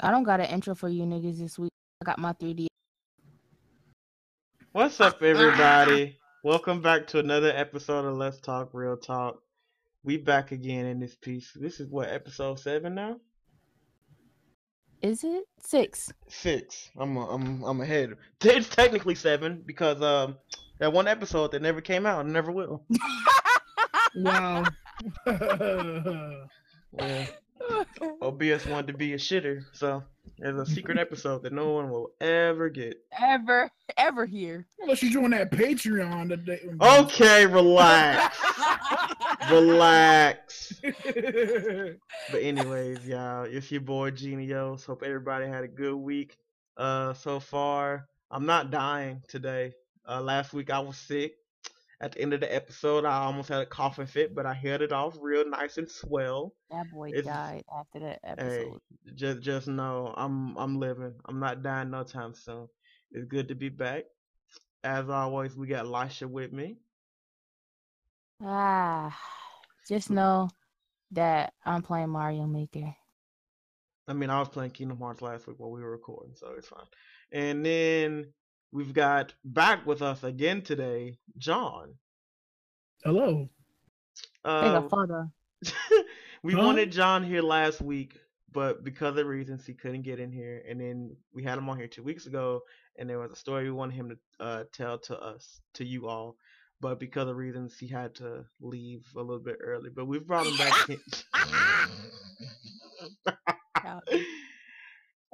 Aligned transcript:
I 0.00 0.10
don't 0.10 0.24
got 0.24 0.40
an 0.40 0.46
intro 0.46 0.74
for 0.74 0.88
you 0.88 1.04
niggas 1.04 1.38
this 1.38 1.58
week. 1.58 1.72
I 2.02 2.04
got 2.04 2.18
my 2.18 2.32
3D. 2.32 2.66
What's 4.72 5.00
up, 5.00 5.22
everybody? 5.22 6.18
Welcome 6.42 6.82
back 6.82 7.06
to 7.08 7.20
another 7.20 7.52
episode 7.54 8.04
of 8.04 8.16
Let's 8.16 8.40
Talk 8.40 8.70
Real 8.72 8.96
Talk. 8.96 9.40
We 10.02 10.16
back 10.16 10.50
again 10.50 10.86
in 10.86 10.98
this 10.98 11.14
piece. 11.14 11.52
This 11.54 11.78
is 11.78 11.88
what 11.90 12.08
episode 12.08 12.58
seven 12.58 12.96
now. 12.96 13.20
Is 15.00 15.22
it 15.22 15.44
six? 15.60 16.12
Six. 16.28 16.90
I'm 16.98 17.16
a, 17.16 17.28
I'm 17.30 17.62
I'm 17.62 17.80
ahead. 17.80 18.14
It's 18.42 18.68
technically 18.68 19.14
seven 19.14 19.62
because 19.64 20.02
um 20.02 20.36
that 20.80 20.92
one 20.92 21.06
episode 21.06 21.52
that 21.52 21.62
never 21.62 21.80
came 21.80 22.04
out 22.04 22.24
and 22.24 22.32
never 22.32 22.50
will. 22.50 22.84
Wow. 24.16 24.64
Yeah. 26.96 27.26
OBS 28.22 28.66
wanted 28.66 28.88
to 28.88 28.92
be 28.98 29.14
a 29.14 29.18
shitter, 29.18 29.64
so 29.72 30.02
there's 30.38 30.58
a 30.58 30.66
secret 30.66 30.98
episode 30.98 31.42
that 31.42 31.52
no 31.52 31.72
one 31.72 31.90
will 31.90 32.10
ever 32.20 32.68
get. 32.68 32.96
ever, 33.18 33.70
ever 33.96 34.26
here. 34.26 34.66
Unless 34.80 35.02
you 35.02 35.12
join 35.12 35.30
that 35.30 35.50
Patreon 35.50 36.28
today. 36.28 36.60
Okay, 36.80 37.46
relax, 37.46 38.38
relax. 39.50 40.72
But 42.30 42.42
anyways, 42.42 43.06
y'all, 43.06 43.44
it's 43.44 43.70
your 43.70 43.82
boy 43.82 44.10
Genios. 44.10 44.84
Hope 44.86 45.02
everybody 45.02 45.46
had 45.46 45.64
a 45.64 45.68
good 45.68 45.96
week 45.96 46.36
uh 46.76 47.12
so 47.14 47.38
far. 47.40 48.06
I'm 48.30 48.46
not 48.46 48.70
dying 48.70 49.22
today. 49.28 49.74
Uh 50.08 50.20
last 50.20 50.52
week 50.52 50.70
I 50.70 50.80
was 50.80 50.96
sick. 50.96 51.34
At 52.00 52.12
the 52.12 52.20
end 52.22 52.34
of 52.34 52.40
the 52.40 52.52
episode 52.54 53.04
I 53.04 53.24
almost 53.24 53.48
had 53.48 53.60
a 53.62 53.66
coughing 53.66 54.06
fit, 54.06 54.34
but 54.34 54.46
I 54.46 54.52
held 54.54 54.82
it 54.82 54.92
off 54.92 55.16
real 55.20 55.48
nice 55.48 55.78
and 55.78 55.88
swell. 55.90 56.52
That 56.70 56.90
boy 56.92 57.08
It's- 57.10 57.24
died 57.24 57.64
after 57.74 58.00
that 58.00 58.18
Hey, 58.24 58.32
episode. 58.66 58.80
just 59.14 59.40
just 59.40 59.68
know 59.68 60.12
I'm 60.16 60.56
I'm 60.58 60.78
living. 60.78 61.14
I'm 61.26 61.38
not 61.40 61.62
dying 61.62 61.90
no 61.90 62.02
time 62.02 62.34
soon. 62.34 62.68
It's 63.12 63.26
good 63.26 63.48
to 63.48 63.54
be 63.54 63.68
back. 63.68 64.04
As 64.82 65.08
always, 65.08 65.56
we 65.56 65.66
got 65.66 65.86
Lisha 65.86 66.28
with 66.28 66.52
me. 66.52 66.76
Ah, 68.42 69.16
just 69.88 70.10
know 70.10 70.48
that 71.12 71.52
I'm 71.64 71.82
playing 71.82 72.10
Mario 72.10 72.46
Maker. 72.46 72.94
I 74.08 74.12
mean, 74.12 74.28
I 74.28 74.38
was 74.38 74.48
playing 74.50 74.72
Kingdom 74.72 74.98
Hearts 74.98 75.22
last 75.22 75.46
week 75.46 75.58
while 75.58 75.70
we 75.70 75.80
were 75.82 75.90
recording, 75.90 76.34
so 76.34 76.52
it's 76.58 76.68
fine. 76.68 76.84
And 77.32 77.64
then 77.64 78.32
we've 78.74 78.92
got 78.92 79.32
back 79.44 79.86
with 79.86 80.02
us 80.02 80.22
again 80.24 80.60
today, 80.60 81.16
John. 81.38 81.94
Hello. 83.04 83.48
Hey, 84.44 84.50
Uh, 84.50 84.80
the 84.80 84.88
father. 84.90 85.28
we 86.42 86.52
Huh? 86.52 86.58
wanted 86.66 86.90
John 86.92 87.22
here 87.22 87.40
last 87.40 87.80
week, 87.80 88.18
but 88.52 88.82
because 88.84 89.16
of 89.16 89.26
reasons 89.26 89.64
he 89.64 89.74
couldn't 89.74 90.02
get 90.02 90.18
in 90.20 90.32
here. 90.32 90.62
And 90.68 90.80
then 90.80 91.16
we 91.32 91.42
had 91.44 91.56
him 91.56 91.68
on 91.68 91.78
here 91.78 91.86
two 91.88 92.02
weeks 92.02 92.26
ago, 92.26 92.60
and 92.98 93.08
there 93.08 93.18
was 93.20 93.30
a 93.30 93.36
story 93.36 93.64
we 93.64 93.70
wanted 93.70 93.94
him 93.94 94.08
to 94.10 94.44
uh, 94.44 94.64
tell 94.72 94.98
to 94.98 95.18
us, 95.18 95.60
to 95.74 95.84
you 95.84 96.08
all. 96.08 96.36
But 96.80 96.98
because 97.00 97.28
of 97.28 97.36
reasons, 97.36 97.78
he 97.78 97.86
had 97.86 98.14
to 98.16 98.44
leave 98.60 99.06
a 99.16 99.20
little 99.20 99.38
bit 99.38 99.58
early. 99.62 99.88
But 99.94 100.06
we've 100.06 100.26
brought 100.26 100.46
him 100.46 100.56
back. 100.56 100.74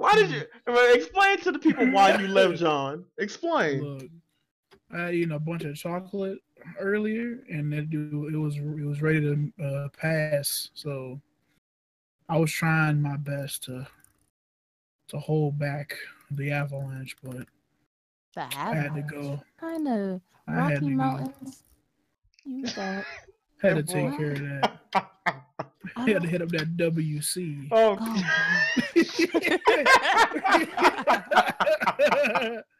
in- 0.00 0.02
why 0.02 0.14
did 0.14 0.30
you 0.30 0.94
explain 0.94 1.38
to 1.40 1.52
the 1.52 1.58
people 1.58 1.90
why 1.90 2.16
you 2.16 2.28
left, 2.28 2.56
John? 2.60 3.04
Explain. 3.18 3.82
Look, 3.82 4.04
I 4.92 4.98
had 5.06 5.14
eaten 5.14 5.32
a 5.32 5.38
bunch 5.38 5.64
of 5.64 5.76
chocolate 5.76 6.38
earlier, 6.78 7.38
and 7.48 7.72
it, 7.72 7.88
it 7.92 8.36
was 8.36 8.56
it 8.56 8.86
was 8.86 9.02
ready 9.02 9.20
to 9.20 9.64
uh, 9.64 9.88
pass. 9.96 10.70
So 10.74 11.20
I 12.28 12.38
was 12.38 12.50
trying 12.52 13.00
my 13.00 13.16
best 13.16 13.64
to 13.64 13.86
to 15.08 15.18
hold 15.18 15.58
back 15.58 15.94
the 16.30 16.50
avalanche, 16.50 17.16
but 17.22 17.46
The 18.34 18.42
I 18.56 18.74
had 18.74 18.94
to 18.94 19.02
go. 19.02 19.40
Kind 19.58 19.88
of 19.88 20.20
I 20.46 20.52
had 20.52 20.62
Rocky 20.62 20.74
to 20.76 20.80
go. 20.80 20.88
Mountains. 20.90 21.64
You 22.44 22.66
thought. 22.66 23.04
Had 23.60 23.76
to 23.76 23.82
take 23.82 24.16
care 24.16 24.32
of 24.32 24.38
that. 24.38 24.80
I 26.00 26.10
had 26.10 26.22
to 26.22 26.28
hit 26.28 26.42
up 26.42 26.48
that 26.50 26.76
WC. 26.76 27.68
oh, 27.72 27.96
Oh, 32.02 32.62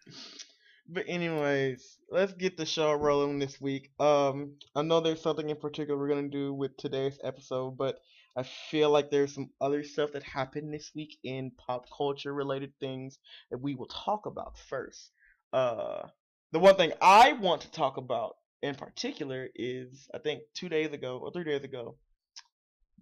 But 0.93 1.05
anyways, 1.07 1.99
let's 2.11 2.33
get 2.33 2.57
the 2.57 2.67
show 2.67 2.93
rolling 2.95 3.39
this 3.39 3.61
week. 3.61 3.93
Um, 4.01 4.55
I 4.75 4.83
know 4.83 4.99
there's 4.99 5.23
something 5.23 5.49
in 5.49 5.57
particular 5.57 5.97
we're 5.97 6.09
gonna 6.09 6.29
do 6.29 6.53
with 6.53 6.77
today's 6.77 7.17
episode, 7.23 7.79
but 7.79 8.01
I 8.37 8.43
feel 8.43 8.91
like 8.91 9.09
there's 9.09 9.33
some 9.33 9.51
other 9.61 9.85
stuff 9.85 10.11
that 10.15 10.25
happened 10.25 10.75
this 10.75 10.91
week 10.95 11.17
in 11.23 11.53
pop 11.65 11.85
culture 11.97 12.35
related 12.35 12.73
things 12.81 13.21
that 13.53 13.59
we 13.59 13.77
will 13.77 13.87
talk 13.87 14.27
about 14.27 14.59
first. 14.69 15.13
Uh, 15.53 16.09
the 16.51 16.59
one 16.59 16.75
thing 16.75 16.93
I 17.01 17.35
want 17.35 17.63
to 17.63 17.71
talk 17.71 17.97
about 17.97 18.35
in 18.63 18.75
particular 18.75 19.49
is 19.55 20.09
I 20.13 20.19
think 20.19 20.43
two 20.55 20.69
days 20.69 20.93
ago 20.93 21.19
or 21.23 21.31
three 21.31 21.45
days 21.45 21.63
ago, 21.63 21.97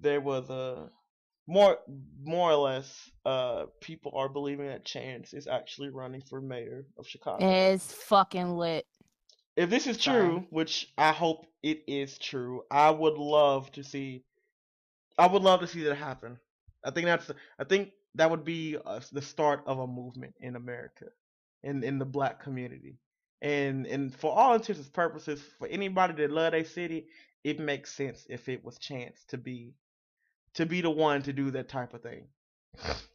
there 0.00 0.20
was 0.20 0.48
a 0.50 0.90
more 1.46 1.78
more 2.22 2.50
or 2.52 2.56
less 2.56 3.10
uh 3.24 3.66
people 3.80 4.12
are 4.14 4.28
believing 4.28 4.66
that 4.68 4.84
Chance 4.84 5.32
is 5.34 5.46
actually 5.46 5.90
running 5.90 6.20
for 6.22 6.40
mayor 6.40 6.86
of 6.98 7.06
Chicago. 7.06 7.38
it's 7.40 7.92
fucking 7.92 8.56
lit. 8.56 8.86
if 9.56 9.70
this 9.70 9.86
is 9.86 10.00
Sorry. 10.00 10.28
true, 10.28 10.46
which 10.50 10.92
I 10.98 11.12
hope 11.12 11.46
it 11.62 11.82
is 11.88 12.18
true, 12.18 12.62
I 12.70 12.90
would 12.90 13.18
love 13.18 13.70
to 13.72 13.82
see 13.82 14.24
I 15.18 15.26
would 15.26 15.42
love 15.42 15.60
to 15.60 15.66
see 15.66 15.82
that 15.84 15.96
happen. 15.96 16.38
I 16.84 16.90
think 16.90 17.06
that's 17.06 17.30
I 17.58 17.64
think 17.64 17.90
that 18.14 18.30
would 18.30 18.44
be 18.44 18.76
uh, 18.84 19.00
the 19.12 19.22
start 19.22 19.62
of 19.66 19.78
a 19.78 19.86
movement 19.86 20.34
in 20.40 20.56
America 20.56 21.06
in 21.62 21.82
in 21.84 21.98
the 21.98 22.04
black 22.06 22.42
community. 22.42 22.98
And 23.42 23.86
and 23.86 24.14
for 24.14 24.32
all 24.36 24.54
intents 24.54 24.80
and 24.80 24.92
purposes, 24.92 25.40
for 25.58 25.68
anybody 25.68 26.14
that 26.14 26.30
love 26.30 26.52
their 26.52 26.64
city, 26.64 27.06
it 27.44 27.60
makes 27.60 27.92
sense 27.94 28.26
if 28.28 28.48
it 28.48 28.64
was 28.64 28.78
Chance 28.78 29.24
to 29.28 29.38
be 29.38 29.74
to 30.58 30.66
be 30.66 30.80
the 30.80 30.90
one 30.90 31.22
to 31.22 31.32
do 31.32 31.52
that 31.52 31.68
type 31.68 31.94
of 31.94 32.02
thing. 32.02 32.24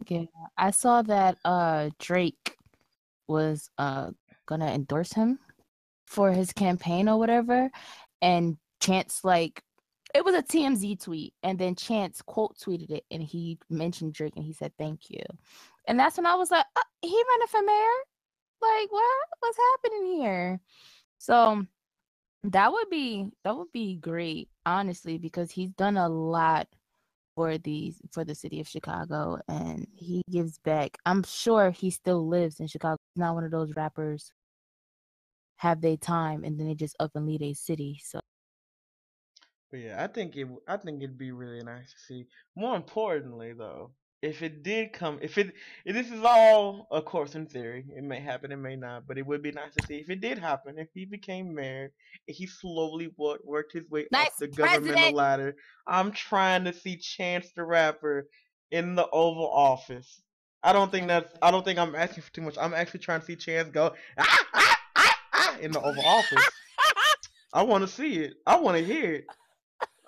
Yeah, 0.07 0.23
I 0.57 0.71
saw 0.71 1.01
that 1.01 1.37
uh 1.43 1.89
Drake 1.99 2.55
was 3.27 3.69
uh 3.77 4.11
gonna 4.45 4.67
endorse 4.71 5.11
him 5.11 5.39
for 6.07 6.31
his 6.31 6.53
campaign 6.53 7.09
or 7.09 7.19
whatever, 7.19 7.69
and 8.21 8.57
Chance 8.79 9.25
like 9.25 9.61
it 10.15 10.23
was 10.23 10.35
a 10.35 10.41
TMZ 10.41 11.03
tweet, 11.03 11.33
and 11.43 11.59
then 11.59 11.75
Chance 11.75 12.21
quote 12.21 12.57
tweeted 12.57 12.91
it, 12.91 13.03
and 13.11 13.21
he 13.21 13.59
mentioned 13.69 14.13
Drake, 14.13 14.37
and 14.37 14.45
he 14.45 14.53
said 14.53 14.71
thank 14.77 15.09
you, 15.09 15.23
and 15.85 15.99
that's 15.99 16.15
when 16.15 16.25
I 16.25 16.35
was 16.35 16.49
like, 16.49 16.65
uh, 16.77 16.81
he 17.01 17.23
running 17.29 17.47
for 17.47 17.61
mayor, 17.61 17.99
like 18.61 18.89
what 18.89 19.27
what's 19.39 19.57
happening 19.83 20.21
here? 20.21 20.61
So 21.17 21.65
that 22.45 22.71
would 22.71 22.89
be 22.89 23.27
that 23.43 23.57
would 23.57 23.73
be 23.73 23.95
great, 23.95 24.47
honestly, 24.65 25.17
because 25.17 25.51
he's 25.51 25.71
done 25.71 25.97
a 25.97 26.07
lot 26.07 26.69
for 27.35 27.57
these 27.57 28.01
for 28.11 28.23
the 28.23 28.35
city 28.35 28.59
of 28.59 28.67
Chicago 28.67 29.39
and 29.47 29.87
he 29.95 30.21
gives 30.29 30.59
back. 30.59 30.97
I'm 31.05 31.23
sure 31.23 31.71
he 31.71 31.89
still 31.89 32.27
lives 32.27 32.59
in 32.59 32.67
Chicago. 32.67 32.97
He's 33.13 33.21
not 33.21 33.35
one 33.35 33.43
of 33.43 33.51
those 33.51 33.75
rappers 33.75 34.31
have 35.57 35.81
their 35.81 35.97
time 35.97 36.43
and 36.43 36.59
then 36.59 36.67
they 36.67 36.75
just 36.75 36.95
up 36.99 37.11
and 37.15 37.25
leave 37.25 37.41
a 37.41 37.53
city. 37.53 37.99
So 38.03 38.19
But 39.71 39.79
yeah, 39.79 40.03
I 40.03 40.07
think 40.07 40.35
it. 40.35 40.47
I 40.67 40.77
think 40.77 41.01
it'd 41.01 41.17
be 41.17 41.31
really 41.31 41.63
nice 41.63 41.91
to 41.93 41.99
see. 41.99 42.27
More 42.55 42.75
importantly, 42.75 43.53
though, 43.53 43.91
if 44.23 44.41
it 44.41 44.63
did 44.63 44.93
come, 44.93 45.19
if 45.21 45.37
it, 45.37 45.53
if 45.85 45.93
this 45.93 46.09
is 46.09 46.21
all, 46.23 46.87
of 46.91 47.03
course, 47.03 47.35
in 47.35 47.45
theory, 47.45 47.85
it 47.95 48.03
may 48.03 48.21
happen, 48.21 48.53
it 48.53 48.57
may 48.57 48.77
not, 48.77 49.05
but 49.05 49.17
it 49.17 49.25
would 49.25 49.43
be 49.43 49.51
nice 49.51 49.73
to 49.75 49.85
see 49.85 49.97
if 49.97 50.09
it 50.09 50.21
did 50.21 50.37
happen. 50.39 50.79
If 50.79 50.87
he 50.93 51.05
became 51.05 51.53
mayor, 51.53 51.91
and 52.27 52.35
he 52.35 52.47
slowly 52.47 53.11
wo- 53.17 53.37
worked 53.43 53.73
his 53.73 53.89
way 53.89 54.07
Nice 54.11 54.27
up 54.27 54.37
the 54.39 54.47
governmental 54.47 54.93
president. 54.93 55.15
ladder. 55.15 55.55
I'm 55.85 56.11
trying 56.13 56.63
to 56.63 56.73
see 56.73 56.95
Chance 56.95 57.51
the 57.53 57.65
Rapper 57.65 58.27
in 58.71 58.95
the 58.95 59.07
Oval 59.09 59.51
Office. 59.51 60.21
I 60.63 60.71
don't 60.71 60.89
think 60.89 61.07
that's. 61.07 61.33
I 61.41 61.51
don't 61.51 61.65
think 61.65 61.77
I'm 61.77 61.93
asking 61.93 62.23
for 62.23 62.31
too 62.31 62.41
much. 62.41 62.55
I'm 62.57 62.73
actually 62.73 63.01
trying 63.01 63.19
to 63.19 63.25
see 63.25 63.35
Chance 63.35 63.69
go 63.71 63.93
ah, 64.17 64.45
ah, 64.53 64.77
ah, 64.95 65.19
ah, 65.33 65.57
in 65.59 65.71
the 65.71 65.81
Oval 65.81 66.05
Office. 66.05 66.49
I 67.53 67.63
want 67.63 67.83
to 67.83 67.89
see 67.89 68.15
it. 68.19 68.35
I 68.47 68.55
want 68.55 68.77
to 68.77 68.83
hear 68.85 69.15
it. 69.15 69.25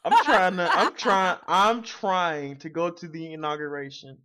I'm 0.05 0.23
trying 0.23 0.57
to. 0.57 0.69
I'm 0.71 0.93
trying. 0.95 1.37
I'm 1.47 1.83
trying 1.83 2.57
to 2.57 2.69
go 2.69 2.89
to 2.89 3.07
the 3.07 3.33
inauguration 3.33 4.17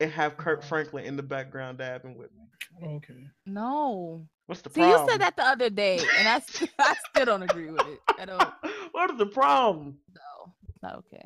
and 0.00 0.10
have 0.12 0.36
Kirk 0.36 0.62
Franklin 0.62 1.04
in 1.04 1.16
the 1.16 1.22
background 1.22 1.78
dabbing 1.78 2.16
with 2.16 2.30
me. 2.32 2.96
Okay. 2.96 3.26
no. 3.46 4.26
What's 4.46 4.62
the 4.62 4.70
See, 4.70 4.80
problem? 4.80 5.06
you 5.06 5.12
said 5.12 5.20
that 5.20 5.36
the 5.36 5.44
other 5.44 5.70
day, 5.70 5.98
and 6.18 6.28
I, 6.28 6.40
st- 6.40 6.70
I 6.78 6.94
still 7.10 7.26
don't 7.26 7.42
agree 7.42 7.70
with 7.70 7.86
it. 7.86 8.00
I 8.18 8.24
don't. 8.24 8.42
what 8.92 9.10
is 9.10 9.18
the 9.18 9.26
problem? 9.26 9.98
No, 10.14 10.52
it's 10.68 10.82
not 10.82 10.96
okay. 10.96 11.24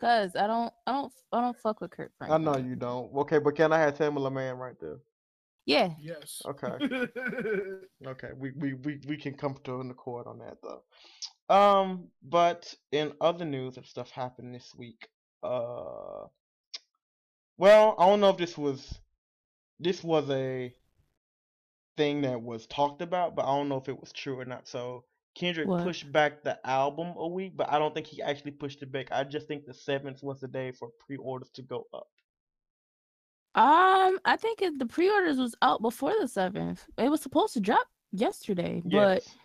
Cause 0.00 0.36
I 0.36 0.46
don't, 0.46 0.72
I 0.86 0.92
don't, 0.92 1.12
I 1.32 1.40
don't 1.40 1.56
fuck 1.58 1.80
with 1.80 1.90
Kirk 1.90 2.12
Franklin. 2.18 2.46
I 2.46 2.52
know 2.52 2.58
you 2.58 2.76
don't. 2.76 3.12
Okay, 3.14 3.38
but 3.38 3.56
can 3.56 3.72
I 3.72 3.78
have 3.78 3.94
Tamela 3.94 4.32
Mann 4.32 4.56
right 4.56 4.76
there? 4.80 4.98
Yeah, 5.66 5.90
Yes. 6.00 6.40
Okay. 6.46 6.78
Okay, 8.06 8.28
we, 8.36 8.52
we, 8.56 8.74
we, 8.74 9.00
we 9.06 9.16
can 9.16 9.34
come 9.34 9.56
to 9.64 9.80
an 9.80 9.90
accord 9.90 10.26
on 10.26 10.38
that 10.38 10.56
though. 10.62 10.82
Um, 11.48 12.08
but 12.22 12.74
in 12.92 13.12
other 13.20 13.44
news 13.44 13.76
of 13.78 13.86
stuff 13.86 14.10
happened 14.10 14.54
this 14.54 14.74
week, 14.76 15.08
uh, 15.42 16.26
well, 17.56 17.94
I 17.98 18.06
don't 18.06 18.20
know 18.20 18.30
if 18.30 18.36
this 18.36 18.56
was 18.58 19.00
this 19.80 20.02
was 20.04 20.28
a 20.30 20.74
thing 21.96 22.22
that 22.22 22.42
was 22.42 22.66
talked 22.66 23.02
about, 23.02 23.34
but 23.36 23.44
I 23.44 23.56
don't 23.56 23.68
know 23.68 23.78
if 23.78 23.88
it 23.88 24.00
was 24.00 24.12
true 24.12 24.38
or 24.38 24.44
not. 24.44 24.68
So 24.68 25.04
Kendrick 25.34 25.68
What? 25.68 25.82
pushed 25.82 26.10
back 26.12 26.42
the 26.42 26.58
album 26.66 27.14
a 27.16 27.26
week, 27.28 27.56
but 27.56 27.70
I 27.70 27.78
don't 27.78 27.94
think 27.94 28.06
he 28.06 28.22
actually 28.22 28.52
pushed 28.52 28.82
it 28.82 28.92
back. 28.92 29.08
I 29.12 29.24
just 29.24 29.48
think 29.48 29.64
the 29.66 29.74
seventh 29.74 30.22
was 30.22 30.40
the 30.40 30.48
day 30.48 30.72
for 30.72 30.90
pre-orders 31.00 31.50
to 31.54 31.62
go 31.62 31.86
up. 31.94 32.08
Um, 33.54 34.18
I 34.24 34.36
think 34.38 34.62
it, 34.62 34.78
the 34.78 34.86
pre-orders 34.86 35.38
was 35.38 35.54
out 35.62 35.82
before 35.82 36.14
the 36.20 36.28
seventh. 36.28 36.84
It 36.96 37.10
was 37.10 37.20
supposed 37.22 37.54
to 37.54 37.60
drop 37.60 37.86
yesterday, 38.12 38.82
but 38.84 39.24
Yes. 39.24 39.36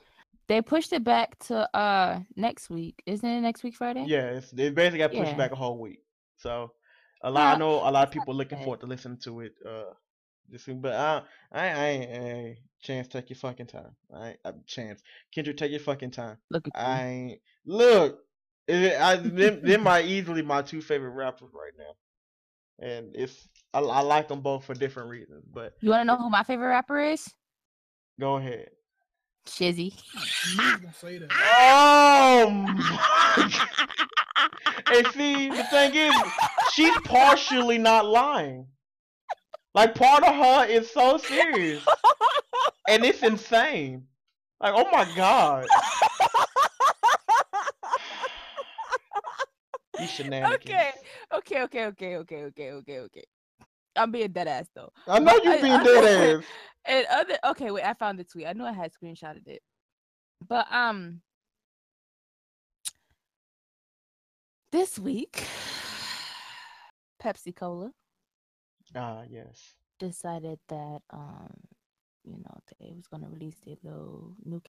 They 0.48 0.62
pushed 0.62 0.94
it 0.94 1.04
back 1.04 1.38
to 1.46 1.76
uh 1.76 2.20
next 2.36 2.70
week. 2.70 3.02
Isn't 3.06 3.28
it 3.28 3.42
next 3.42 3.64
week 3.64 3.76
Friday? 3.76 4.06
Yeah, 4.08 4.32
it's, 4.32 4.52
they 4.52 4.70
basically 4.70 5.00
got 5.00 5.12
pushed 5.12 5.32
Yeah. 5.32 5.38
back 5.38 5.52
a 5.52 5.56
whole 5.56 5.80
week. 5.80 6.00
So 6.38 6.72
a 7.24 7.32
lot, 7.32 7.56
I 7.56 7.60
know 7.60 7.76
a 7.76 7.92
lot 7.92 8.08
of 8.08 8.12
people 8.12 8.34
looking 8.34 8.58
forward 8.60 8.82
to 8.82 8.88
listen 8.88 9.18
to 9.24 9.42
it. 9.42 9.54
Uh, 9.66 9.94
this 10.50 10.68
week, 10.68 10.82
but 10.82 10.94
I, 10.94 11.22
I, 11.52 11.68
I 11.68 12.58
chance. 12.82 13.08
Take 13.08 13.30
your 13.30 13.38
fucking 13.38 13.68
time. 13.68 13.96
I, 14.14 14.30
ain't, 14.30 14.40
a 14.46 14.54
chance. 14.68 15.02
Kendrick, 15.34 15.58
take 15.58 15.72
your 15.72 15.80
fucking 15.80 16.12
time. 16.12 16.38
Look 16.50 16.68
at. 16.68 16.74
I 16.76 17.38
look. 17.66 18.20
It, 18.68 19.00
I, 19.00 19.16
them, 19.18 19.62
them 19.64 19.88
are 19.88 20.02
easily 20.02 20.42
my 20.42 20.62
two 20.62 20.82
favorite 20.82 21.12
rappers 21.12 21.50
right 21.54 21.74
now, 21.78 22.88
and 22.88 23.16
it's 23.16 23.48
I, 23.74 23.80
I 23.80 24.02
like 24.02 24.28
them 24.28 24.42
both 24.42 24.66
for 24.66 24.74
different 24.74 25.10
reasons. 25.10 25.44
But 25.52 25.74
You 25.82 25.90
want 25.90 26.02
to 26.02 26.06
know 26.06 26.18
who 26.18 26.30
my 26.30 26.44
favorite 26.44 26.70
rapper 26.70 27.00
is? 27.00 27.28
go 28.20 28.38
ahead. 28.38 28.70
Shizzy. 29.46 29.94
I 30.16 30.56
knew 30.56 30.64
you 30.64 30.72
was 30.72 30.82
gonna 30.82 30.94
say 30.94 31.18
that. 31.18 31.30
Oh 31.32 32.48
um, 32.48 32.76
my 32.78 33.60
And 34.88 35.08
see, 35.08 35.50
the 35.50 35.64
thing 35.64 35.96
is, 35.96 36.14
she's 36.74 36.96
partially 37.04 37.78
not 37.78 38.06
lying. 38.06 38.68
Like 39.74 39.96
part 39.96 40.24
of 40.24 40.36
her 40.36 40.66
is 40.68 40.92
so 40.92 41.18
serious, 41.18 41.84
and 42.88 43.04
it's 43.04 43.24
insane. 43.24 44.06
Like, 44.62 44.74
oh 44.76 44.88
my 44.92 45.06
god, 45.16 45.66
these 49.98 50.12
shenanigans. 50.12 50.94
okay, 51.34 51.34
okay, 51.34 51.64
okay, 51.64 51.86
okay, 51.86 52.16
okay, 52.18 52.44
okay, 52.44 52.72
okay, 52.72 53.00
okay. 53.00 53.24
I'm 53.96 54.12
being 54.12 54.32
dead 54.32 54.48
ass 54.48 54.68
though. 54.76 54.92
I 55.08 55.20
know 55.20 55.36
you 55.44 55.52
I- 55.52 55.62
being 55.62 55.74
I- 55.74 55.84
dead 55.84 56.38
ass. 56.40 56.46
And 56.86 57.06
other 57.10 57.38
okay, 57.46 57.72
wait, 57.72 57.86
I 57.86 57.94
found 57.94 58.20
the 58.20 58.26
tweet. 58.26 58.46
I 58.46 58.52
knew 58.52 58.66
I 58.66 58.74
had 58.74 58.92
screenshotted 58.92 59.48
it. 59.48 59.62
But 60.46 60.68
um 60.70 61.22
this 64.72 64.98
week 65.00 65.46
Pepsi 67.24 67.56
Cola 67.56 67.92
Ah, 68.96 69.24
yes. 69.30 69.74
decided 70.00 70.60
that 70.68 71.00
um 71.12 71.54
you 72.26 72.38
know 72.38 72.58
they 72.80 72.92
was 72.94 73.08
gonna 73.08 73.30
release 73.30 73.60
their 73.66 73.76
little 73.84 74.34
new 74.44 74.62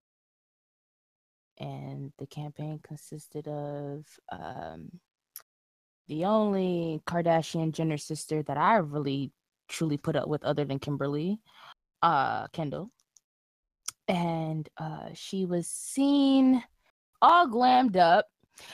and 1.57 2.11
the 2.17 2.27
campaign 2.27 2.79
consisted 2.83 3.47
of 3.47 4.05
um 4.31 4.89
the 6.07 6.25
only 6.25 7.01
Kardashian 7.07 7.71
Jenner 7.71 7.97
sister 7.97 8.43
that 8.43 8.57
I 8.57 8.77
really 8.77 9.31
truly 9.67 9.97
put 9.97 10.15
up 10.15 10.27
with 10.27 10.43
other 10.43 10.65
than 10.65 10.79
Kimberly, 10.79 11.39
uh 12.01 12.47
Kendall. 12.49 12.91
And 14.07 14.67
uh 14.77 15.09
she 15.13 15.45
was 15.45 15.67
seen 15.67 16.63
all 17.21 17.47
glammed 17.47 17.97
up. 17.97 18.27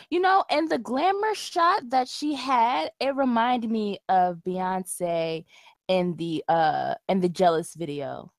You 0.10 0.20
know, 0.20 0.46
and 0.50 0.70
the 0.70 0.78
glamour 0.78 1.34
shot 1.34 1.90
that 1.90 2.08
she 2.08 2.36
had, 2.36 2.92
it 3.00 3.16
reminded 3.16 3.72
me 3.72 4.00
of 4.10 4.38
Beyonce 4.46 5.46
in 5.88 6.16
the 6.18 6.44
uh 6.50 6.96
in 7.10 7.22
the 7.22 7.30
jealous 7.30 7.74
video 7.76 8.32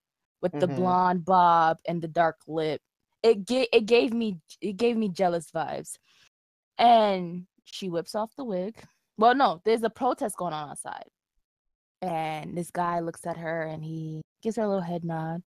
with 0.43 0.59
the 0.59 0.69
Mhm. 0.69 0.77
blonde 0.77 1.25
bob 1.25 1.79
and 1.87 2.03
the 2.03 2.09
dark 2.09 2.39
lip. 2.47 2.81
It 3.23 3.45
ga- 3.47 3.69
it 3.73 3.87
gave 3.87 4.13
me 4.13 4.39
it 4.61 4.77
gave 4.77 4.97
me 4.97 5.09
jealous 5.09 5.51
vibes. 5.51 5.99
And 6.79 7.47
she 7.65 7.89
whips 7.89 8.15
off 8.15 8.35
the 8.37 8.45
wig. 8.45 8.77
Well, 9.19 9.35
no, 9.35 9.61
there's 9.65 9.83
a 9.83 9.91
protest 9.91 10.37
going 10.37 10.53
on 10.53 10.71
outside. 10.71 11.09
And 12.01 12.57
this 12.57 12.71
guy 12.71 13.01
looks 13.01 13.27
at 13.27 13.37
her 13.37 13.63
and 13.63 13.85
he 13.85 14.23
gives 14.43 14.57
her 14.57 14.63
a 14.63 14.69
little 14.69 14.83
head 14.83 15.05
nod, 15.05 15.43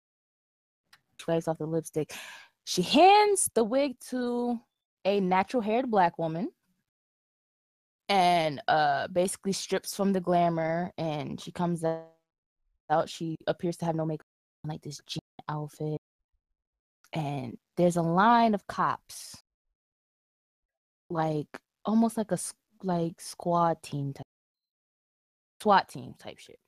wipes 1.27 1.47
off 1.47 1.57
the 1.57 1.65
lipstick. 1.65 2.13
She 2.65 2.81
hands 2.81 3.49
the 3.53 3.63
wig 3.63 3.95
to 4.09 4.59
a 5.05 5.19
natural 5.19 5.61
haired 5.61 5.89
black 5.89 6.17
woman 6.19 6.49
and 8.07 8.61
uh 8.67 9.07
basically 9.07 9.53
strips 9.53 9.95
from 9.95 10.11
the 10.11 10.19
glamour 10.19 10.91
and 10.97 11.39
she 11.39 11.51
comes 11.51 11.83
out. 11.83 13.09
She 13.09 13.37
appears 13.47 13.77
to 13.77 13.85
have 13.85 13.95
no 13.95 14.05
makeup 14.05 14.27
like 14.65 14.81
this 14.81 14.99
jean 15.07 15.21
outfit. 15.47 15.97
And 17.13 17.57
there's 17.77 17.95
a 17.95 18.01
line 18.01 18.53
of 18.53 18.67
cops. 18.67 19.41
Like 21.09 21.47
almost 21.85 22.17
like 22.17 22.31
a 22.31 22.37
like 22.83 23.19
squad 23.21 23.81
team 23.83 24.13
type 24.13 24.25
SWAT 25.61 25.87
team 25.89 26.15
type 26.17 26.39
shit. 26.39 26.59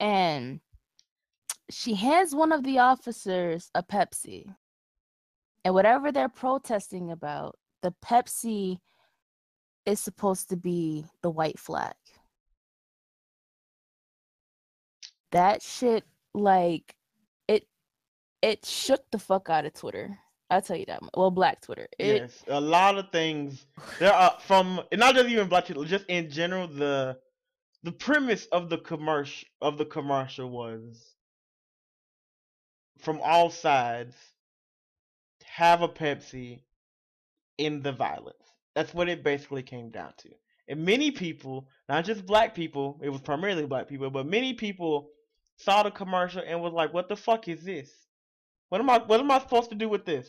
And 0.00 0.60
she 1.70 1.94
hands 1.94 2.34
one 2.34 2.50
of 2.50 2.64
the 2.64 2.78
officers 2.78 3.70
a 3.74 3.82
Pepsi. 3.82 4.54
And 5.64 5.74
whatever 5.74 6.10
they're 6.10 6.28
protesting 6.28 7.12
about, 7.12 7.56
the 7.82 7.94
Pepsi 8.04 8.78
is 9.86 10.00
supposed 10.00 10.48
to 10.48 10.56
be 10.56 11.04
the 11.22 11.30
white 11.30 11.58
flag. 11.58 11.94
That 15.30 15.62
shit, 15.62 16.04
like, 16.34 16.94
it 17.46 17.68
it 18.42 18.64
shook 18.64 19.02
the 19.12 19.18
fuck 19.18 19.48
out 19.50 19.66
of 19.66 19.74
Twitter. 19.74 20.18
I'll 20.50 20.62
tell 20.62 20.76
you 20.76 20.86
that. 20.86 21.00
Well, 21.14 21.30
Black 21.30 21.60
Twitter. 21.60 21.88
It, 21.98 22.22
yes, 22.22 22.44
a 22.48 22.60
lot 22.60 22.96
of 22.96 23.10
things. 23.10 23.66
There 23.98 24.12
are 24.12 24.36
from 24.40 24.80
not 24.92 25.14
just 25.14 25.28
even 25.28 25.48
black 25.48 25.66
Twitter, 25.66 25.84
just 25.84 26.06
in 26.08 26.30
general. 26.30 26.66
The 26.66 27.18
the 27.82 27.92
premise 27.92 28.46
of 28.46 28.70
the 28.70 28.78
commercial 28.78 29.48
of 29.60 29.78
the 29.78 29.84
commercial 29.84 30.48
was 30.50 31.14
from 32.98 33.20
all 33.22 33.50
sides 33.50 34.14
have 35.44 35.82
a 35.82 35.88
Pepsi 35.88 36.62
in 37.58 37.82
the 37.82 37.92
violence. 37.92 38.36
That's 38.74 38.94
what 38.94 39.08
it 39.08 39.22
basically 39.24 39.62
came 39.62 39.90
down 39.90 40.12
to. 40.18 40.30
And 40.68 40.84
many 40.84 41.10
people, 41.10 41.68
not 41.88 42.04
just 42.04 42.26
black 42.26 42.54
people, 42.54 43.00
it 43.02 43.08
was 43.08 43.20
primarily 43.20 43.66
black 43.66 43.88
people, 43.88 44.10
but 44.10 44.26
many 44.26 44.54
people 44.54 45.10
saw 45.56 45.82
the 45.82 45.90
commercial 45.90 46.42
and 46.46 46.60
was 46.62 46.72
like, 46.72 46.94
"What 46.94 47.08
the 47.08 47.16
fuck 47.16 47.48
is 47.48 47.64
this? 47.64 47.90
What 48.68 48.80
am 48.80 48.90
I? 48.90 48.98
What 48.98 49.20
am 49.20 49.30
I 49.30 49.38
supposed 49.38 49.70
to 49.70 49.76
do 49.76 49.88
with 49.88 50.04
this?" 50.04 50.28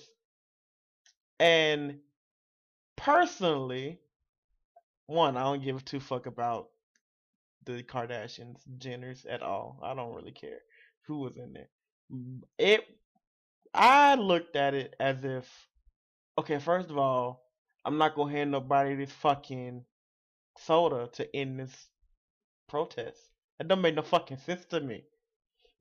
And 1.40 2.00
personally, 2.96 4.00
one, 5.08 5.38
I 5.38 5.44
don't 5.44 5.64
give 5.64 5.78
a 5.78 5.82
two 5.82 6.00
fuck 6.00 6.26
about 6.26 6.70
the 7.66 7.84
Kardashians, 7.84 8.60
Jenners 8.78 9.26
at 9.30 9.42
all. 9.42 9.80
I 9.82 9.94
don't 9.94 10.14
really 10.16 10.32
care 10.32 10.60
who 11.08 11.20
was 11.20 11.38
in 11.38 11.54
there. 11.54 11.70
It, 12.58 12.86
I 13.74 14.16
looked 14.16 14.56
at 14.56 14.74
it 14.74 14.96
as 15.00 15.24
if, 15.24 15.48
okay, 16.38 16.60
first 16.60 16.90
of 16.90 16.98
all, 16.98 17.46
I'm 17.86 17.98
not 17.98 18.16
gonna 18.16 18.32
hand 18.32 18.52
nobody 18.52 18.96
this 18.96 19.12
fucking 19.12 19.86
soda 20.58 21.10
to 21.14 21.36
end 21.36 21.60
this 21.60 21.88
protest. 22.68 23.20
That 23.58 23.68
don't 23.68 23.82
make 23.82 23.96
no 23.96 24.02
fucking 24.02 24.38
sense 24.38 24.66
to 24.66 24.80
me. 24.80 25.04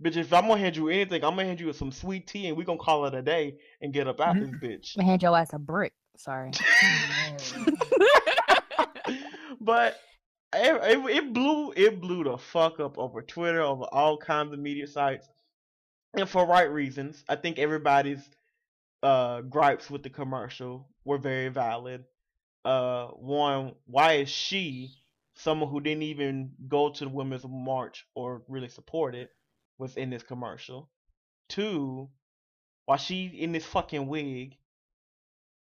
Bitch, 0.03 0.17
if 0.17 0.33
I'm 0.33 0.47
gonna 0.47 0.61
hand 0.61 0.77
you 0.77 0.89
anything, 0.89 1.25
I'm 1.25 1.35
gonna 1.35 1.47
hand 1.47 1.59
you 1.61 1.73
some 1.73 1.91
sweet 1.91 2.29
tea 2.29 2.47
and 2.47 2.57
we 2.57 2.65
gonna 2.65 2.79
call 2.79 3.07
it 3.07 3.15
a 3.15 3.23
day 3.23 3.57
and 3.81 3.93
get 3.93 4.07
up 4.07 4.21
out 4.21 4.37
this 4.37 4.49
bitch. 4.63 4.97
I'm 4.97 5.05
hand 5.05 5.23
your 5.23 5.37
ass 5.37 5.53
a 5.53 5.59
brick. 5.59 5.93
Sorry. 6.17 6.53
but 9.61 9.99
it, 10.55 10.99
it, 10.99 11.17
it 11.17 11.33
blew 11.33 11.73
it 11.77 12.01
blew 12.01 12.23
the 12.23 12.39
fuck 12.39 12.79
up 12.79 12.97
over 12.97 13.23
Twitter, 13.23 13.61
over 13.61 13.85
all 13.85 14.17
kinds 14.17 14.53
of 14.53 14.61
media 14.61 14.87
sites, 14.87 15.29
and 16.15 16.29
for 16.29 16.47
right 16.47 16.71
reasons. 16.71 17.25
I 17.29 17.35
think 17.35 17.59
everybody's 17.59 18.23
uh 19.03 19.41
gripes 19.43 19.91
with 19.91 20.05
the 20.05 20.11
commercial 20.11 20.89
were 21.05 21.19
very 21.19 21.49
valid. 21.49 22.05
Uh, 22.65 23.07
one, 23.09 23.75
why 23.87 24.15
is 24.15 24.29
she 24.29 24.93
someone 25.35 25.71
who 25.71 25.81
didn't 25.81 26.03
even 26.03 26.51
go 26.69 26.91
to 26.91 27.05
the 27.05 27.11
women's 27.11 27.45
march 27.49 28.07
or 28.15 28.43
really 28.49 28.69
support 28.69 29.15
it 29.15 29.31
was 29.79 29.97
in 29.97 30.11
this 30.11 30.23
commercial? 30.23 30.91
Two, 31.49 32.09
why 32.87 32.97
she 32.97 33.27
in 33.27 33.53
this 33.53 33.65
fucking 33.67 34.07
wig 34.07 34.57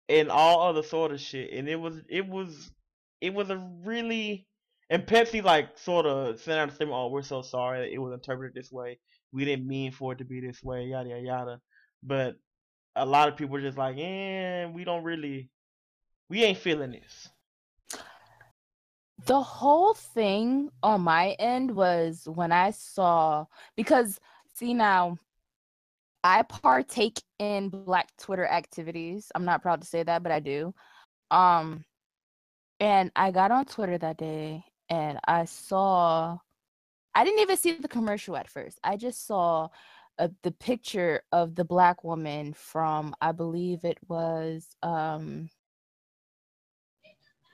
and 0.08 0.30
all 0.30 0.62
other 0.62 0.84
sort 0.84 1.12
of 1.12 1.20
shit. 1.20 1.52
And 1.54 1.68
it 1.68 1.76
was 1.76 2.02
it 2.10 2.28
was 2.28 2.72
it 3.22 3.34
was 3.34 3.50
a 3.50 3.58
really 3.84 4.48
and 4.90 5.06
Pepsi 5.06 5.44
like 5.44 5.78
sort 5.78 6.06
of 6.06 6.40
sent 6.40 6.60
out 6.60 6.70
a 6.70 6.76
statement, 6.76 6.98
oh, 6.98 7.08
we're 7.08 7.24
so 7.24 7.42
sorry 7.42 7.80
that 7.80 7.94
it 7.94 7.98
was 7.98 8.14
interpreted 8.14 8.56
this 8.56 8.72
way. 8.72 9.00
We 9.32 9.46
didn't 9.46 9.68
mean 9.68 9.92
for 9.92 10.14
it 10.14 10.20
to 10.20 10.26
be 10.26 10.40
this 10.40 10.64
way, 10.64 10.86
yada 10.86 11.10
yada 11.10 11.22
yada. 11.22 11.62
But 12.04 12.36
a 12.96 13.06
lot 13.06 13.28
of 13.28 13.36
people 13.36 13.54
were 13.54 13.62
just 13.62 13.78
like, 13.78 13.98
eh, 13.98 14.66
we 14.68 14.84
don't 14.84 15.04
really 15.04 15.50
we 16.30 16.44
ain't 16.44 16.58
feeling 16.58 16.92
this. 16.92 17.30
The 19.24 19.42
whole 19.42 19.94
thing 19.94 20.70
on 20.84 21.02
my 21.02 21.32
end 21.40 21.72
was 21.72 22.28
when 22.28 22.52
I 22.52 22.72
saw 22.72 23.46
because 23.76 24.20
see 24.56 24.74
now 24.74 25.18
I 26.24 26.42
partake 26.44 27.22
in 27.40 27.70
black 27.70 28.10
Twitter 28.18 28.48
activities. 28.48 29.32
I'm 29.36 29.46
not 29.46 29.62
proud 29.62 29.82
to 29.82 29.88
say 29.88 30.04
that, 30.04 30.24
but 30.24 30.32
I 30.32 30.40
do. 30.40 30.74
Um 31.32 31.86
and 32.80 33.12
I 33.16 33.32
got 33.32 33.52
on 33.52 33.66
Twitter 33.66 33.98
that 33.98 34.18
day 34.18 34.64
and 34.90 35.20
I 35.28 35.46
saw 35.46 36.38
I 37.16 37.24
didn't 37.24 37.40
even 37.40 37.58
see 37.58 37.72
the 37.74 37.88
commercial 37.88 38.36
at 38.36 38.50
first. 38.50 38.80
I 38.84 38.98
just 38.98 39.26
saw 39.26 39.70
uh, 40.20 40.28
the 40.44 40.52
picture 40.52 41.22
of 41.32 41.56
the 41.56 41.66
black 41.66 42.04
woman 42.04 42.54
from 42.54 43.16
I 43.22 43.32
believe 43.32 43.86
it 43.86 43.98
was 44.08 44.68
um 44.84 45.50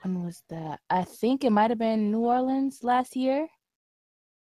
when 0.02 0.24
was 0.24 0.42
that? 0.48 0.80
I 0.90 1.04
think 1.04 1.44
it 1.44 1.50
might 1.50 1.70
have 1.70 1.78
been 1.78 2.10
New 2.10 2.20
Orleans 2.20 2.80
last 2.82 3.16
year. 3.16 3.48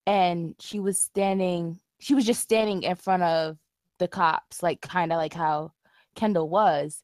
And 0.07 0.55
she 0.61 0.81
was 0.81 1.01
standing, 1.01 1.81
she 1.99 2.15
was 2.15 2.27
just 2.27 2.43
standing 2.43 2.83
in 2.83 2.97
front 2.97 3.23
of 3.23 3.57
the 3.99 4.09
cops, 4.09 4.63
like 4.63 4.81
kind 4.81 5.13
of 5.13 5.17
like 5.17 5.35
how 5.35 5.73
Kendall 6.15 6.49
was. 6.49 7.03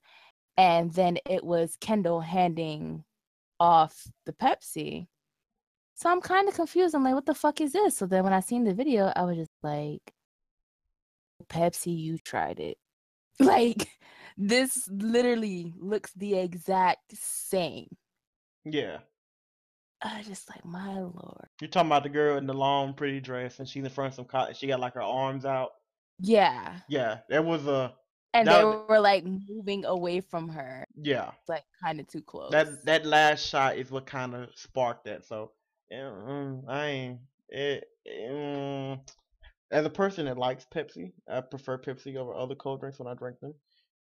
And 0.57 0.93
then 0.93 1.19
it 1.29 1.43
was 1.43 1.77
Kendall 1.81 2.21
handing 2.21 3.05
off 3.59 4.07
the 4.27 4.33
Pepsi. 4.33 5.07
So 5.95 6.11
I'm 6.11 6.21
kind 6.21 6.49
of 6.49 6.55
confused. 6.55 6.95
I'm 6.95 7.05
like, 7.05 7.15
what 7.15 7.27
the 7.27 7.35
fuck 7.35 7.61
is 7.61 7.73
this? 7.73 7.97
So 7.97 8.07
then 8.07 8.25
when 8.25 8.33
I 8.33 8.41
seen 8.41 8.65
the 8.65 8.75
video, 8.75 9.13
I 9.15 9.23
was 9.23 9.37
just 9.37 9.51
like, 9.63 10.13
Pepsi, 11.49 11.97
you 11.97 12.19
tried 12.19 12.61
it. 12.61 12.77
Like, 13.41 13.89
this 14.37 14.87
literally 14.91 15.73
looks 15.79 16.13
the 16.13 16.35
exact 16.35 17.17
same. 17.17 17.89
Yeah. 18.65 18.99
I 20.03 20.23
just 20.23 20.49
like 20.49 20.65
my 20.65 20.99
lord. 20.99 21.47
You're 21.61 21.69
talking 21.69 21.89
about 21.89 22.05
the 22.05 22.09
girl 22.09 22.39
in 22.39 22.47
the 22.47 22.55
long, 22.55 22.95
pretty 22.95 23.21
dress, 23.21 23.59
and 23.59 23.69
she's 23.69 23.85
in 23.85 23.91
front 23.91 24.09
of 24.13 24.15
some 24.17 24.25
cotton. 24.25 24.55
She 24.55 24.67
got 24.67 24.81
like 24.81 24.95
her 24.95 25.03
arms 25.03 25.45
out. 25.45 25.73
Yeah. 26.21 26.79
Yeah, 26.89 27.19
there 27.29 27.43
was 27.43 27.67
a. 27.67 27.93
And 28.33 28.47
That 28.49 28.59
they 28.59 28.65
was- 28.65 28.87
were 28.89 29.01
like 29.01 29.25
moving 29.25 29.85
away 29.85 30.21
from 30.21 30.49
her, 30.51 30.87
Yeah, 30.97 31.33
like 31.49 31.65
kind 31.83 31.99
of 32.01 32.07
too 32.07 32.23
close. 32.23 32.53
that 32.53 32.85
that 32.85 33.05
last 33.05 33.45
shot 33.47 33.77
is 33.77 33.91
what 33.91 34.07
kind 34.07 34.35
of 34.35 34.49
sparked 34.55 35.05
that. 35.07 35.25
So, 35.25 35.51
I 35.93 36.87
ain't. 36.87 37.21
It, 37.49 37.85
mm, 38.09 39.01
as 39.73 39.85
a 39.85 39.91
person 39.91 40.27
that 40.27 40.39
likes 40.39 40.65
Pepsi, 40.73 41.13
I 41.29 41.41
prefer 41.41 41.77
Pepsi 41.77 42.17
over 42.17 42.33
other 42.33 42.55
cold 42.55 42.81
drinks 42.81 43.01
when 43.01 43.09
I 43.09 43.15
drink 43.15 43.41
them. 43.41 43.55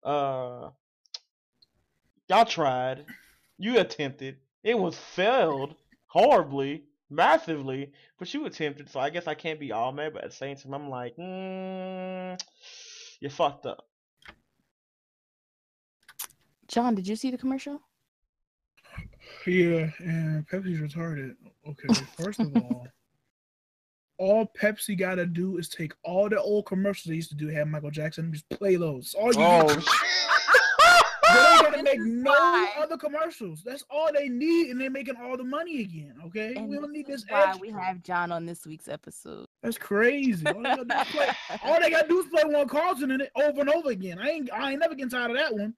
Uh, 0.04 0.70
y'all 2.28 2.46
tried, 2.46 3.06
you 3.58 3.80
attempted. 3.80 4.38
It 4.68 4.78
was 4.78 4.98
failed 4.98 5.76
horribly, 6.08 6.84
massively, 7.10 7.94
but 8.20 8.34
you 8.34 8.46
attempted. 8.46 8.90
So 8.90 9.00
I 9.00 9.10
guess 9.10 9.26
I 9.26 9.34
can't 9.34 9.62
be 9.62 9.72
all 9.72 9.94
mad. 9.94 10.12
But 10.14 10.26
at 10.26 10.32
the 10.32 10.36
same 10.36 10.58
time, 10.58 10.74
I'm 10.74 10.90
like, 10.90 11.16
mm, 11.16 12.38
you 13.22 13.30
fucked 13.30 13.66
up. 13.66 13.88
John, 16.68 16.96
did 16.96 17.08
you 17.08 17.16
see 17.16 17.32
the 17.32 17.38
commercial? 17.38 17.80
Yeah, 19.46 19.90
and 20.00 20.46
Pepsi's 20.50 20.82
retarded. 20.82 21.36
Okay, 21.66 21.88
first 22.18 22.42
of 22.42 22.54
all, 22.58 22.88
all 24.18 24.52
Pepsi 24.62 25.00
gotta 25.00 25.26
do 25.26 25.60
is 25.60 25.70
take 25.70 25.94
all 26.04 26.28
the 26.28 26.42
old 26.42 26.66
commercials 26.66 27.06
they 27.10 27.16
used 27.16 27.30
to 27.30 27.38
do, 27.38 27.48
have 27.48 27.70
Michael 27.70 27.90
Jackson, 27.90 28.34
just 28.34 28.50
play 28.50 28.76
those. 28.76 29.14
All 29.14 29.34
you 29.34 29.40
Oh, 29.42 29.66
need. 29.74 29.86
They 31.34 31.40
ain't 31.40 31.64
gonna 31.72 31.84
make 31.84 32.00
no 32.02 32.32
why- 32.32 32.74
other 32.80 32.98
commercials. 32.98 33.64
That's 33.64 33.84
all 33.90 34.10
they 34.14 34.30
need, 34.30 34.70
and 34.72 34.80
they're 34.80 34.90
making 34.90 35.16
all 35.22 35.38
the 35.38 35.44
money 35.44 35.82
again. 35.82 36.16
Okay, 36.28 36.56
And 36.56 36.70
we 36.70 36.76
don't 36.76 36.92
need 36.92 37.06
this 37.08 37.24
this 37.24 37.32
why 37.32 37.44
extra. 37.50 37.62
we 37.62 37.70
have 37.72 38.04
John 38.04 38.32
on 38.32 38.46
this 38.46 38.66
week's 38.66 38.88
episode. 38.88 39.46
That's 39.64 39.78
crazy. 39.78 40.46
All 40.48 40.54
they, 40.62 40.64
gotta 40.64 40.86
do 40.86 41.00
is 41.00 41.08
play, 41.12 41.28
all 41.64 41.80
they 41.80 41.90
gotta 41.90 42.08
do 42.08 42.20
is 42.20 42.26
play 42.28 42.44
one 42.46 42.68
Carlton 42.68 43.12
in 43.12 43.22
it 43.22 43.32
over 43.36 43.62
and 43.62 43.70
over 43.70 43.90
again. 43.92 44.20
I 44.20 44.30
ain't, 44.30 44.52
I 44.54 44.72
ain't 44.72 44.80
never 44.80 44.96
getting 44.96 45.10
tired 45.10 45.32
of 45.32 45.38
that 45.38 45.54
one. 45.54 45.74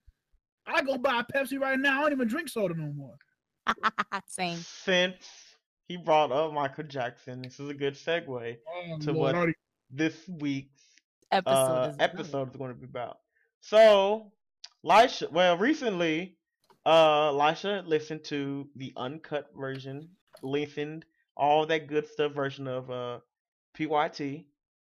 I 0.68 0.82
go 0.84 0.98
buy 0.98 1.22
a 1.22 1.24
Pepsi 1.38 1.60
right 1.60 1.80
now. 1.80 2.00
I 2.00 2.04
don't 2.04 2.12
even 2.14 2.28
drink 2.28 2.50
soda 2.50 2.76
no 2.76 2.92
more. 2.94 3.16
Same. 4.28 4.58
since 4.58 5.16
he 5.88 5.98
brought 5.98 6.32
up 6.32 6.54
Michael 6.54 6.84
Jackson, 6.86 7.42
this 7.42 7.60
is 7.60 7.70
a 7.70 7.74
good 7.74 7.94
segue 7.96 8.58
Oh, 8.68 8.98
To 9.00 9.12
Lord, 9.12 9.18
what- 9.18 9.36
already- 9.36 9.54
this 9.92 10.16
week's 10.28 10.84
Episode 11.32 11.52
uh, 11.54 11.90
is 11.92 11.96
episode 12.00 12.50
is 12.52 12.56
going 12.56 12.72
to 12.72 12.76
be 12.78 12.86
about. 12.86 13.18
So, 13.62 14.32
Lisha, 14.86 15.32
well, 15.32 15.58
recently, 15.58 16.36
uh, 16.86 17.32
Lisha 17.32 17.86
listened 17.86 18.24
to 18.26 18.68
the 18.76 18.94
uncut 18.96 19.50
version, 19.56 20.10
lengthened 20.42 21.06
all 21.36 21.66
that 21.66 21.88
good 21.88 22.08
stuff 22.08 22.34
version 22.34 22.68
of 22.68 22.90
uh, 22.90 23.20
PYT. 23.78 24.46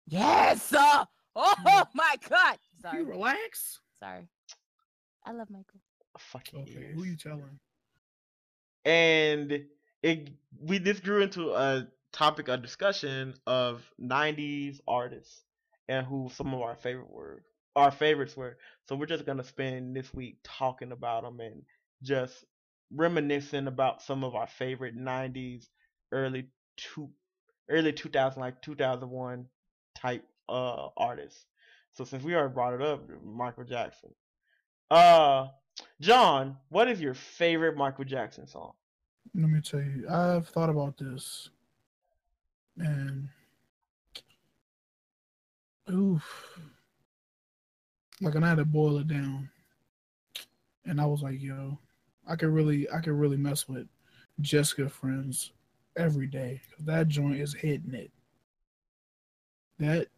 Yes. 0.07 0.73
Uh, 0.73 1.05
oh 1.37 1.85
my 1.95 2.17
God. 2.29 2.59
You 2.75 2.81
Sorry. 2.83 3.03
relax. 3.05 3.81
Sorry. 3.99 4.29
I 5.27 5.33
love 5.33 5.49
Michael. 5.51 5.81
Fucking 6.19 6.61
Okay, 6.63 6.73
ears. 6.81 6.95
who 6.95 7.05
you 7.05 7.17
telling? 7.17 7.59
and 8.85 9.65
it 10.03 10.29
we 10.61 10.77
this 10.79 11.01
grew 11.01 11.23
into 11.23 11.53
a 11.55 11.89
topic 12.13 12.49
of 12.49 12.61
discussion 12.63 13.35
of 13.47 13.83
90s 14.01 14.79
artists 14.87 15.43
and 15.89 16.07
who 16.07 16.31
some 16.35 16.53
of 16.53 16.61
our 16.61 16.77
favorite 16.77 17.11
were 17.11 17.43
our 17.77 17.91
favorites 17.91 18.37
were. 18.37 18.57
So 18.89 18.97
we're 18.97 19.07
just 19.07 19.27
to 19.39 19.45
spend 19.45 19.97
this 19.97 20.13
week 20.15 20.39
talking 20.45 20.93
about 20.93 21.25
them 21.25 21.41
and 21.41 21.63
just 22.03 22.45
reminiscing 22.95 23.67
about 23.67 24.03
some 24.03 24.23
of 24.25 24.35
our 24.35 24.47
favorite 24.47 24.97
90s 24.97 25.69
early 26.13 26.47
two 26.77 27.11
early 27.69 27.93
2000 27.93 28.41
like 28.41 28.61
2001 28.63 29.47
type 29.97 30.25
uh 30.49 30.89
artists. 30.97 31.47
So 31.93 32.05
since 32.05 32.23
we 32.23 32.35
already 32.35 32.55
brought 32.55 32.75
it 32.75 32.83
up 32.83 33.09
michael 33.25 33.65
jackson. 33.65 34.11
Uh 34.91 35.49
john 36.01 36.57
what 36.69 36.89
is 36.89 37.01
your 37.01 37.15
favorite 37.15 37.77
michael 37.77 38.05
jackson 38.05 38.47
song? 38.47 38.73
Let 39.35 39.51
me 39.51 39.61
tell 39.61 39.81
you, 39.81 40.07
I've 40.09 40.47
thought 40.49 40.71
about 40.71 40.97
this, 40.99 41.49
and 42.79 43.29
oof, 45.91 46.61
like 48.25 48.35
and 48.35 48.45
I 48.45 48.49
had 48.49 48.59
to 48.59 48.65
boil 48.65 48.99
it 48.99 49.09
down, 49.09 49.49
and 50.85 51.01
I 51.01 51.07
was 51.07 51.23
like, 51.23 51.41
yo, 51.41 51.79
I 52.27 52.37
could 52.37 52.49
really, 52.49 52.91
I 52.91 53.01
could 53.01 53.13
really 53.13 53.37
mess 53.37 53.69
with 53.69 53.87
Just 54.41 54.77
Good 54.77 54.93
Friends 54.93 55.53
every 55.97 56.27
day 56.27 56.61
that 56.81 57.09
joint 57.09 57.41
is 57.41 57.55
hitting 57.55 57.95
it. 57.95 58.11
That 59.79 60.09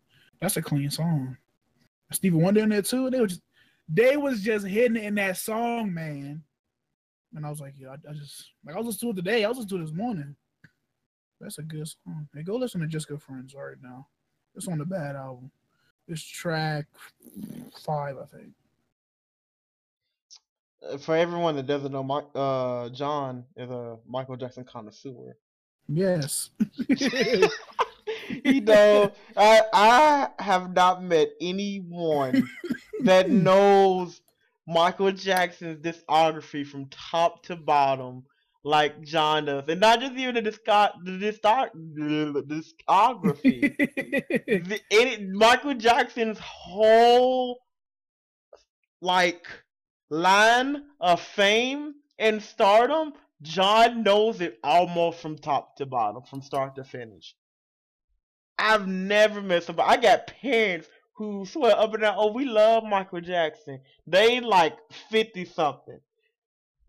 that's 0.41 0.57
a 0.57 0.63
clean 0.63 0.91
song. 0.91 1.37
Stevie 2.13 2.37
Wonder 2.37 2.63
in 2.63 2.69
there 2.69 2.83
too. 2.83 3.11
They 3.11 3.21
was 3.21 3.33
just, 3.33 3.43
they 3.89 4.17
was 4.17 4.43
just 4.43 4.67
hitting 4.67 4.97
it 4.97 5.05
in 5.05 5.15
that 5.17 5.37
song, 5.37 5.93
man. 5.93 6.43
And 7.35 7.45
I 7.45 7.51
was 7.51 7.61
like, 7.61 7.75
yeah, 7.77 7.89
I, 7.89 8.11
I 8.11 8.13
just 8.15 8.53
like 8.65 8.77
I 8.77 8.79
was 8.79 8.87
listening 8.87 9.15
to 9.15 9.19
it 9.19 9.25
today. 9.25 9.45
I 9.45 9.49
was 9.49 9.59
listening 9.59 9.81
to 9.81 9.85
it 9.85 9.87
this 9.89 9.97
morning. 9.97 10.37
That's 11.41 11.59
a 11.59 11.63
good 11.63 11.87
song. 11.87 12.29
Hey, 12.35 12.43
go 12.43 12.57
listen 12.57 12.81
to 12.81 12.87
Just 12.87 13.09
Good 13.09 13.23
Friends 13.23 13.55
right 13.55 13.77
now. 13.83 14.07
It's 14.55 14.69
on 14.69 14.79
the 14.79 14.87
bad 14.87 15.17
album. 15.17 15.51
It's 16.09 16.23
track 16.23 16.87
five, 17.85 18.17
I 18.19 18.37
think. 18.37 18.53
Uh, 20.89 20.99
for 20.99 21.17
everyone 21.17 21.57
that 21.57 21.67
doesn't 21.67 21.93
know, 21.93 22.05
Mi- 22.05 22.31
uh, 22.35 22.91
John 22.91 23.45
is 23.57 23.71
a 23.71 23.99
Michael 24.07 24.37
Jackson 24.37 24.65
connoisseur. 24.65 25.37
Yes. 25.89 26.51
you 26.89 28.61
know, 28.61 29.13
I 29.37 29.63
I 29.73 30.29
have 30.39 30.75
not 30.75 31.03
met 31.03 31.31
anyone 31.41 32.49
that 33.03 33.31
knows 33.31 34.21
Michael 34.67 35.13
Jackson's 35.13 35.79
discography 35.79 36.67
from 36.67 36.87
top 36.87 37.43
to 37.45 37.57
bottom 37.57 38.25
like 38.67 39.01
John 39.03 39.45
does, 39.45 39.69
and 39.69 39.79
not 39.79 40.01
just 40.01 40.15
even 40.15 40.35
the 40.35 40.43
the 40.43 40.51
disco- 40.51 41.71
the 41.73 42.43
discography. 42.49 43.77
the, 44.69 44.81
it, 44.91 45.29
Michael 45.31 45.75
Jackson's 45.75 46.41
whole 46.41 47.61
like 49.01 49.47
line 50.11 50.83
of 51.01 51.21
fame 51.21 51.95
and 52.19 52.43
stardom, 52.43 53.13
John 53.41 54.03
knows 54.03 54.41
it 54.41 54.59
almost 54.65 55.21
from 55.21 55.39
top 55.39 55.77
to 55.77 55.87
bottom, 55.87 56.25
from 56.25 56.43
start 56.43 56.75
to 56.75 56.83
finish. 56.83 57.37
I've 58.59 58.89
never 58.89 59.43
met 59.43 59.63
somebody. 59.63 59.91
I 59.91 59.97
got 59.97 60.27
parents 60.27 60.89
who 61.15 61.47
swear 61.47 61.79
up 61.79 61.95
and 61.95 62.03
down, 62.03 62.17
oh, 62.19 62.33
we 62.33 62.45
love 62.45 62.83
Michael 62.83 63.21
Jackson. 63.21 63.81
They 64.09 64.41
like 64.41 64.77
fifty 65.09 65.45
something. 65.45 66.01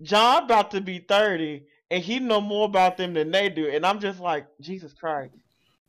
John 0.01 0.43
about 0.43 0.71
to 0.71 0.81
be 0.81 0.99
thirty, 0.99 1.63
and 1.89 2.03
he 2.03 2.19
know 2.19 2.39
more 2.41 2.65
about 2.65 2.97
them 2.97 3.13
than 3.13 3.31
they 3.31 3.49
do, 3.49 3.67
and 3.69 3.85
I'm 3.85 3.99
just 3.99 4.19
like, 4.19 4.45
Jesus 4.61 4.93
Christ. 4.93 5.33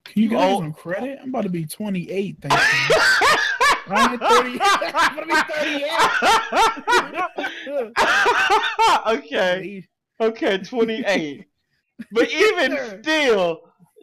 Can 0.04 0.22
you 0.22 0.24
You 0.24 0.30
give 0.30 0.40
old- 0.40 0.62
some 0.62 0.72
credit? 0.72 1.18
I'm 1.22 1.28
about 1.30 1.42
to 1.42 1.50
be 1.50 1.66
28. 1.66 2.36
Thank 2.40 2.54
you. 2.54 2.96
I'm 3.90 4.20
at 4.20 4.30
30. 4.30 4.58
I'm 4.62 5.18
about 5.30 5.46
to 5.46 5.62
be 7.36 7.44
38. 9.06 9.16
okay, 9.18 9.84
okay, 10.20 10.58
28. 10.58 11.44
But 12.12 12.30
even 12.30 12.76
Sure. 12.76 13.02
still, 13.02 13.60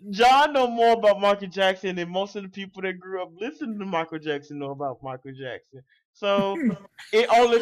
John 0.10 0.52
know 0.52 0.68
more 0.68 0.94
about 0.94 1.22
Michael 1.22 1.48
Jackson 1.48 1.96
than 1.96 2.10
most 2.10 2.36
of 2.36 2.44
the 2.44 2.50
people 2.50 2.82
that 2.82 3.00
grew 3.00 3.24
up 3.24 3.32
listening 3.40 3.80
to 3.80 3.86
Michael 3.86 4.20
Jackson 4.20 4.60
know 4.60 4.72
about 4.72 5.02
Michael 5.02 5.32
Jackson. 5.32 5.82
So 6.12 6.58
it 7.14 7.28
only 7.34 7.62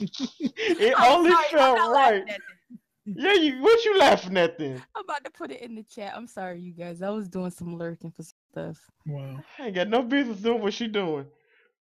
it 0.00 0.94
I'm 0.96 1.12
only 1.12 1.30
sorry, 1.30 1.44
I'm 1.44 1.50
felt 1.50 1.92
right. 1.92 2.14
laughing 2.14 2.28
at 2.28 2.40
this. 2.70 2.78
Yeah, 3.06 3.34
you 3.34 3.62
what 3.62 3.84
you 3.84 3.98
laughing 3.98 4.36
at 4.38 4.58
then? 4.58 4.82
I'm 4.96 5.04
about 5.04 5.24
to 5.24 5.30
put 5.30 5.50
it 5.50 5.60
in 5.60 5.74
the 5.74 5.82
chat. 5.82 6.14
I'm 6.16 6.26
sorry, 6.26 6.60
you 6.60 6.72
guys. 6.72 7.02
I 7.02 7.10
was 7.10 7.28
doing 7.28 7.50
some 7.50 7.76
lurking 7.76 8.10
for 8.10 8.22
some 8.22 8.32
stuff. 8.50 8.78
Wow. 9.06 9.40
I 9.58 9.66
ain't 9.66 9.74
got 9.74 9.88
no 9.88 10.02
business 10.02 10.38
doing 10.38 10.62
what 10.62 10.72
she 10.72 10.88
doing. 10.88 11.26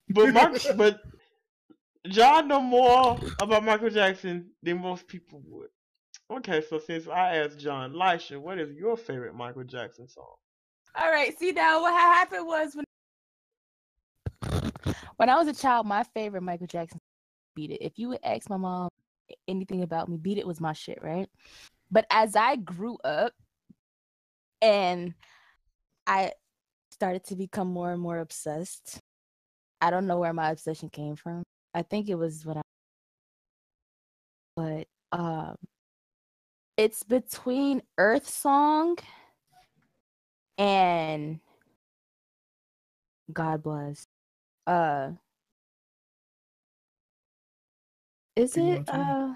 But 0.08 0.32
Mark, 0.32 0.60
but 0.76 1.00
John 2.08 2.48
know 2.48 2.60
more 2.60 3.18
about 3.40 3.64
Michael 3.64 3.90
Jackson 3.90 4.50
than 4.62 4.80
most 4.80 5.06
people 5.06 5.42
would. 5.46 5.68
Okay, 6.30 6.62
so 6.68 6.78
since 6.78 7.06
I 7.06 7.36
asked 7.36 7.58
John, 7.58 7.92
Lisha, 7.92 8.38
what 8.38 8.58
is 8.58 8.74
your 8.74 8.96
favorite 8.96 9.34
Michael 9.34 9.64
Jackson 9.64 10.08
song? 10.08 10.34
All 10.96 11.10
right. 11.10 11.38
See 11.38 11.52
now, 11.52 11.82
what 11.82 11.92
happened 11.92 12.46
was 12.46 12.74
when 12.74 12.84
when 15.16 15.28
I 15.28 15.36
was 15.36 15.46
a 15.46 15.54
child, 15.54 15.86
my 15.86 16.02
favorite 16.14 16.42
Michael 16.42 16.66
Jackson 16.66 16.98
beat 17.54 17.70
it. 17.70 17.84
If 17.84 17.98
you 17.98 18.08
would 18.08 18.20
ask 18.24 18.48
my 18.48 18.56
mom 18.56 18.88
anything 19.48 19.82
about 19.82 20.08
me, 20.08 20.16
beat 20.16 20.38
it 20.38 20.46
was 20.46 20.60
my 20.60 20.72
shit, 20.72 21.02
right? 21.02 21.28
But 21.90 22.06
as 22.10 22.36
I 22.36 22.56
grew 22.56 22.98
up 23.04 23.32
and 24.60 25.14
I 26.06 26.32
started 26.90 27.24
to 27.24 27.36
become 27.36 27.68
more 27.68 27.92
and 27.92 28.00
more 28.00 28.18
obsessed, 28.18 29.00
I 29.80 29.90
don't 29.90 30.06
know 30.06 30.18
where 30.18 30.32
my 30.32 30.50
obsession 30.50 30.88
came 30.88 31.16
from. 31.16 31.42
I 31.74 31.82
think 31.82 32.08
it 32.08 32.14
was 32.14 32.44
when 32.46 32.58
I 32.58 32.62
but 34.54 34.86
um 35.12 35.56
it's 36.76 37.02
between 37.02 37.82
Earth 37.98 38.28
Song 38.28 38.96
and 40.58 41.40
God 43.32 43.62
bless. 43.62 44.06
Uh 44.66 45.12
is 48.36 48.54
Big 48.54 48.80
it 48.80 48.88
uh 48.88 49.34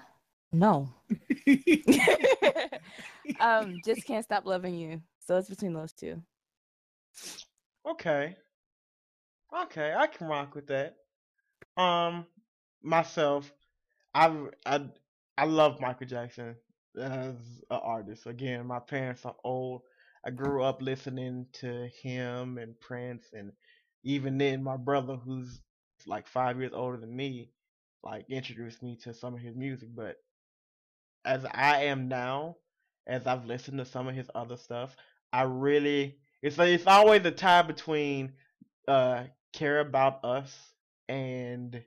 no. 0.51 0.89
um 3.39 3.81
just 3.83 4.05
can't 4.05 4.23
stop 4.23 4.45
loving 4.45 4.75
you. 4.75 5.01
So 5.25 5.37
it's 5.37 5.49
between 5.49 5.73
those 5.73 5.93
two. 5.93 6.21
Okay. 7.85 8.35
Okay, 9.63 9.93
I 9.97 10.07
can 10.07 10.27
rock 10.27 10.55
with 10.55 10.67
that. 10.67 10.95
Um, 11.77 12.25
myself, 12.83 13.51
I 14.13 14.47
I 14.65 14.85
I 15.37 15.45
love 15.45 15.79
Michael 15.79 16.07
Jackson 16.07 16.55
as 16.97 17.35
an 17.69 17.79
artist. 17.81 18.25
Again, 18.25 18.67
my 18.67 18.79
parents 18.79 19.25
are 19.25 19.35
old. 19.43 19.83
I 20.25 20.31
grew 20.31 20.63
up 20.63 20.81
listening 20.81 21.45
to 21.53 21.87
him 22.01 22.57
and 22.57 22.77
Prince, 22.81 23.27
and 23.33 23.51
even 24.03 24.37
then, 24.37 24.63
my 24.63 24.75
brother, 24.75 25.15
who's 25.15 25.61
like 26.05 26.27
five 26.27 26.59
years 26.59 26.73
older 26.73 26.97
than 26.97 27.15
me, 27.15 27.51
like 28.03 28.25
introduced 28.29 28.81
me 28.81 28.97
to 29.03 29.13
some 29.13 29.33
of 29.33 29.39
his 29.39 29.55
music. 29.55 29.89
But 29.95 30.17
as 31.25 31.45
I 31.45 31.85
am 31.85 32.07
now, 32.07 32.57
as 33.05 33.27
I've 33.27 33.45
listened 33.45 33.79
to 33.79 33.85
some 33.85 34.07
of 34.07 34.15
his 34.15 34.29
other 34.35 34.57
stuff, 34.57 34.95
I 35.33 35.43
really 35.43 36.17
it's 36.41 36.57
it's 36.59 36.87
always 36.87 37.25
a 37.25 37.31
tie 37.31 37.63
between 37.63 38.33
uh 38.87 39.23
care 39.53 39.79
about 39.79 40.23
us 40.23 40.55
and 41.09 41.83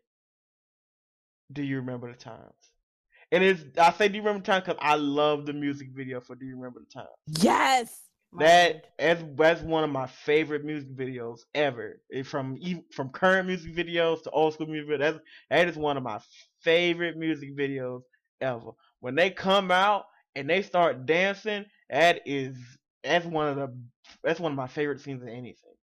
do 1.52 1.62
you 1.62 1.76
remember 1.76 2.10
the 2.10 2.18
times? 2.18 2.54
And 3.32 3.44
it's 3.44 3.62
I 3.78 3.92
say 3.92 4.08
do 4.08 4.16
you 4.16 4.22
remember 4.22 4.40
the 4.40 4.46
time 4.52 4.62
because 4.64 4.78
I 4.80 4.96
love 4.96 5.46
the 5.46 5.52
music 5.52 5.88
video 5.94 6.20
for 6.20 6.34
Do 6.34 6.46
You 6.46 6.56
Remember 6.56 6.80
the 6.80 6.92
Time. 6.92 7.06
Yes. 7.26 8.09
My 8.32 8.46
That 8.46 8.66
lord. 8.66 8.82
that's 8.98 9.62
one 9.62 9.84
of 9.84 9.90
my 9.90 10.06
favorite 10.06 10.64
music 10.64 10.90
videos 10.90 11.40
ever. 11.54 12.00
It- 12.10 12.26
From 12.26 12.58
from 12.92 13.10
current 13.10 13.46
music 13.48 13.74
videos 13.74 14.22
to 14.24 14.30
old 14.30 14.54
school 14.54 14.66
music 14.66 14.90
videos, 14.90 14.98
that's, 14.98 15.18
that 15.50 15.68
is 15.68 15.76
one 15.76 15.96
of 15.96 16.02
my 16.02 16.20
favorite 16.62 17.16
music 17.16 17.56
videos 17.56 18.02
ever. 18.40 18.70
When 19.00 19.14
they 19.14 19.30
come 19.30 19.70
out 19.70 20.06
and 20.34 20.48
they 20.48 20.62
start 20.62 21.06
dancing, 21.06 21.66
that 21.90 22.22
is 22.26 22.56
that's 23.02 23.26
one 23.26 23.48
of 23.48 23.56
the 23.56 23.76
that's 24.22 24.40
one 24.40 24.52
of 24.52 24.56
my 24.56 24.68
favorite 24.68 25.00
scenes 25.00 25.22
in 25.22 25.28
anything 25.28 25.74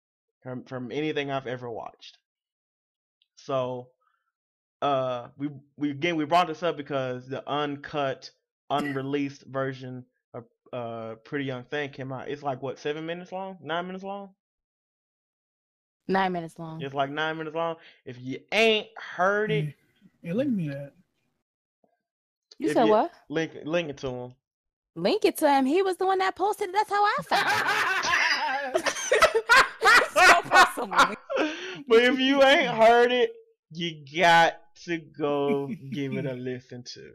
from 0.43 0.65
from 0.65 0.93
anything 0.93 1.31
I've 1.31 1.47
ever 1.47 1.71
watched. 1.71 2.19
So, 3.37 3.91
uh, 4.83 5.29
we 5.37 5.51
we 5.77 5.91
again 5.91 6.17
we 6.17 6.25
brought 6.25 6.49
this 6.49 6.63
up 6.63 6.77
because 6.77 7.29
the 7.29 7.49
uncut, 7.49 8.31
unreleased 8.71 9.45
version 9.47 10.05
uh 10.73 11.15
Pretty 11.25 11.45
Young 11.45 11.65
Thing 11.65 11.91
came 11.91 12.13
out. 12.13 12.29
It's 12.29 12.43
like 12.43 12.63
what 12.63 12.79
seven 12.79 13.07
minutes 13.07 13.33
long, 13.33 13.59
nine 13.63 13.87
minutes 13.87 14.05
long. 14.05 14.31
Nine 16.09 16.33
minutes 16.33 16.59
long. 16.59 16.81
It's 16.83 16.95
like 16.95 17.11
nine 17.11 17.37
minutes 17.37 17.57
long. 17.57 17.77
If 18.05 18.17
you 18.21 18.39
ain't 18.53 18.87
heard 18.97 19.51
it, 19.51 19.75
Yeah, 20.23 20.35
link 20.35 20.51
me 20.53 20.69
that. 20.69 20.93
You 22.59 22.73
said 22.73 22.85
you- 22.85 22.93
what? 22.93 23.13
link 23.29 23.53
link 23.65 23.89
it 23.91 23.97
to 23.99 24.09
him. 24.09 24.35
Link 24.95 25.25
it 25.25 25.37
to 25.39 25.51
him. 25.51 25.67
He 25.67 25.83
was 25.83 25.97
the 25.99 26.07
one 26.07 26.19
that 26.21 26.37
posted 26.37 26.69
it. 26.71 26.73
That's 26.73 26.89
how 26.91 27.05
I 27.05 27.15
found 27.29 28.77
it. 28.77 28.95
So 30.75 30.87
but 31.89 32.03
if 32.03 32.19
you 32.19 32.43
ain't 32.43 32.71
heard 32.71 33.13
it, 33.13 33.33
you 33.73 34.05
got 34.21 34.55
to 34.85 34.99
go 34.99 35.71
give 35.93 36.13
it 36.15 36.25
a 36.27 36.33
listen 36.35 36.83
to. 36.95 37.13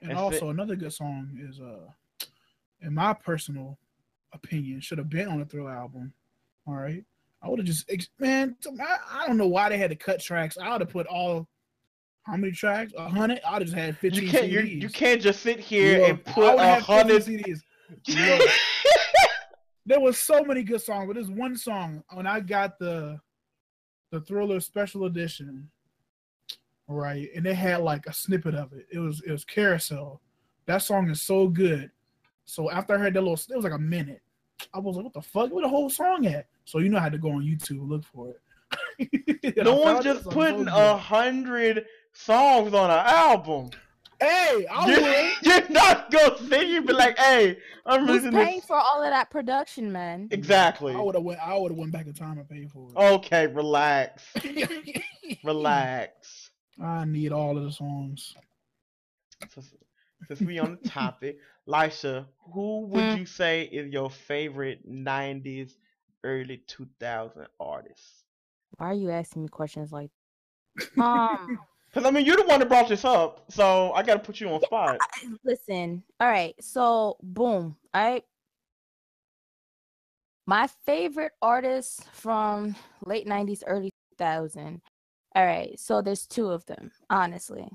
And 0.00 0.10
That's 0.10 0.20
also 0.20 0.48
it. 0.48 0.50
another 0.52 0.76
good 0.76 0.92
song 0.92 1.30
is 1.40 1.60
uh 1.60 1.86
in 2.82 2.94
my 2.94 3.12
personal 3.14 3.78
opinion, 4.32 4.80
should 4.80 4.98
have 4.98 5.10
been 5.10 5.28
on 5.28 5.38
the 5.38 5.44
Thrill 5.44 5.68
album. 5.68 6.12
All 6.66 6.74
right. 6.74 7.04
I 7.42 7.48
would 7.48 7.58
have 7.58 7.66
just 7.66 7.90
man, 8.20 8.56
I, 9.10 9.26
don't 9.26 9.36
know 9.36 9.48
why 9.48 9.68
they 9.68 9.78
had 9.78 9.90
to 9.90 9.96
cut 9.96 10.20
tracks. 10.20 10.56
I 10.56 10.70
would 10.70 10.80
have 10.80 10.90
put 10.90 11.06
all 11.06 11.48
how 12.24 12.36
many 12.36 12.52
tracks? 12.52 12.92
A 12.96 13.08
hundred? 13.08 13.40
I'd 13.44 13.54
have 13.54 13.62
just 13.62 13.74
had 13.74 13.98
15 13.98 14.22
You 14.22 14.30
can't 14.30 14.48
you 14.48 14.60
CDs. 14.60 14.82
you 14.82 14.88
can't 14.88 15.20
just 15.20 15.42
sit 15.42 15.58
here 15.58 15.98
Look, 15.98 16.08
and 16.08 16.24
put 16.24 16.44
would 16.44 16.60
a 16.60 16.64
have 16.64 16.86
50 16.86 16.92
hundred. 16.92 17.22
CDs. 17.22 17.58
Look, 18.38 18.50
there 19.86 20.00
was 20.00 20.18
so 20.18 20.44
many 20.44 20.62
good 20.62 20.80
songs, 20.80 21.06
but 21.08 21.14
there's 21.14 21.30
one 21.30 21.56
song 21.56 22.04
when 22.12 22.26
I 22.26 22.40
got 22.40 22.78
the 22.78 23.18
the 24.12 24.20
Thriller 24.20 24.60
Special 24.60 25.06
Edition, 25.06 25.68
right? 26.86 27.28
And 27.34 27.44
they 27.44 27.54
had 27.54 27.80
like 27.80 28.06
a 28.06 28.12
snippet 28.12 28.54
of 28.54 28.72
it. 28.72 28.86
It 28.92 29.00
was 29.00 29.20
it 29.26 29.32
was 29.32 29.44
Carousel. 29.44 30.20
That 30.66 30.78
song 30.78 31.10
is 31.10 31.22
so 31.22 31.48
good. 31.48 31.90
So 32.44 32.70
after 32.70 32.94
I 32.94 32.98
heard 32.98 33.14
that 33.14 33.20
little, 33.20 33.34
it 33.34 33.56
was 33.56 33.64
like 33.64 33.72
a 33.72 33.78
minute. 33.78 34.22
I 34.72 34.78
was 34.78 34.96
like, 34.96 35.04
"What 35.04 35.14
the 35.14 35.22
fuck? 35.22 35.52
Where 35.52 35.62
the 35.62 35.68
whole 35.68 35.90
song 35.90 36.26
at?" 36.26 36.46
So 36.64 36.78
you 36.78 36.88
know, 36.88 36.98
I 36.98 37.02
had 37.02 37.12
to 37.12 37.18
go 37.18 37.30
on 37.30 37.42
YouTube 37.42 37.80
and 37.80 37.88
look 37.88 38.04
for 38.04 38.30
it. 38.30 38.40
And 39.44 39.66
no 39.66 39.82
I 39.82 39.92
one's 39.92 40.04
just 40.04 40.24
putting 40.30 40.68
oh, 40.68 40.94
a 40.94 40.96
hundred 40.96 41.84
songs 42.12 42.72
on 42.72 42.90
an 42.90 43.06
album. 43.06 43.70
Hey, 44.20 44.66
I 44.70 44.86
You're, 45.42 45.58
you're 45.60 45.68
not 45.70 46.10
gonna 46.12 46.38
sit 46.38 46.62
here 46.62 46.78
and 46.78 46.86
be 46.86 46.92
like, 46.92 47.18
"Hey, 47.18 47.58
I'm 47.84 48.02
Who's 48.02 48.22
listening." 48.22 48.44
paying 48.44 48.60
for 48.60 48.76
all 48.76 49.02
of 49.02 49.10
that 49.10 49.30
production, 49.30 49.90
man? 49.90 50.28
Exactly. 50.30 50.94
I 50.94 51.00
would 51.00 51.16
have 51.16 51.24
went. 51.24 51.40
I 51.40 51.58
would 51.58 51.72
have 51.72 51.78
went 51.78 51.90
back 51.90 52.06
in 52.06 52.14
time 52.14 52.38
and 52.38 52.48
paid 52.48 52.70
for 52.70 52.88
it. 52.88 52.96
Okay, 52.96 53.48
relax, 53.48 54.22
relax. 55.44 56.50
I 56.80 57.04
need 57.04 57.32
all 57.32 57.58
of 57.58 57.64
the 57.64 57.72
songs. 57.72 58.34
Since, 59.52 59.74
since 60.28 60.40
we 60.40 60.60
on 60.60 60.78
the 60.80 60.88
topic, 60.88 61.38
Lisha, 61.68 62.26
who 62.52 62.80
would 62.86 63.04
Hmm. 63.10 63.16
you 63.16 63.26
say 63.26 63.62
is 63.64 63.92
your 63.92 64.10
favorite 64.10 64.88
'90s, 64.88 65.76
early 66.24 66.58
2000 66.66 67.46
artist? 67.60 68.24
Why 68.78 68.88
are 68.88 68.94
you 68.94 69.10
asking 69.10 69.42
me 69.42 69.48
questions 69.48 69.92
like 69.92 70.10
um 70.98 71.58
Because 71.86 72.06
I 72.06 72.10
mean, 72.10 72.24
you're 72.24 72.36
the 72.36 72.44
one 72.46 72.60
that 72.60 72.68
brought 72.68 72.88
this 72.88 73.04
up, 73.04 73.50
so 73.52 73.92
I 73.92 74.02
gotta 74.02 74.20
put 74.20 74.40
you 74.40 74.48
on 74.48 74.60
spot. 74.62 75.00
Listen 75.44 76.02
all 76.20 76.28
right 76.28 76.54
so 76.60 77.16
boom 77.22 77.76
i 77.94 78.22
my 80.46 80.66
favorite 80.84 81.32
artist 81.40 82.04
from 82.12 82.74
late 83.04 83.26
90s 83.26 83.62
early 83.66 83.90
2000 84.18 84.80
all 85.34 85.44
right 85.46 85.78
so 85.78 86.02
there's 86.02 86.26
two 86.26 86.48
of 86.48 86.64
them 86.66 86.90
honestly 87.10 87.68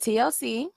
tlc 0.00 0.68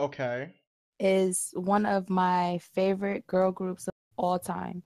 Okay. 0.00 0.54
is 0.98 1.50
one 1.54 1.84
of 1.84 2.08
my 2.08 2.58
favorite 2.74 3.26
girl 3.26 3.52
groups 3.52 3.86
of 3.86 3.92
all 4.16 4.38
time. 4.38 4.82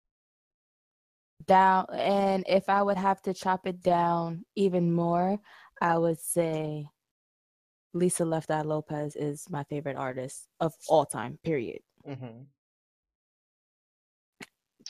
Down 1.47 1.87
and 1.93 2.45
if 2.49 2.69
i 2.71 2.83
would 2.83 2.97
have 2.97 3.21
to 3.23 3.35
chop 3.35 3.67
it 3.67 3.83
down 3.83 4.47
even 4.57 4.91
more 4.91 5.39
i 5.83 5.99
would 5.99 6.19
say 6.19 6.87
lisa 7.93 8.25
left 8.25 8.51
eye 8.51 8.63
lopez 8.63 9.15
is 9.15 9.45
my 9.51 9.63
favorite 9.65 9.97
artist 9.97 10.49
of 10.61 10.73
all 10.89 11.05
time 11.05 11.39
period. 11.45 11.81
Hmm 12.07 12.45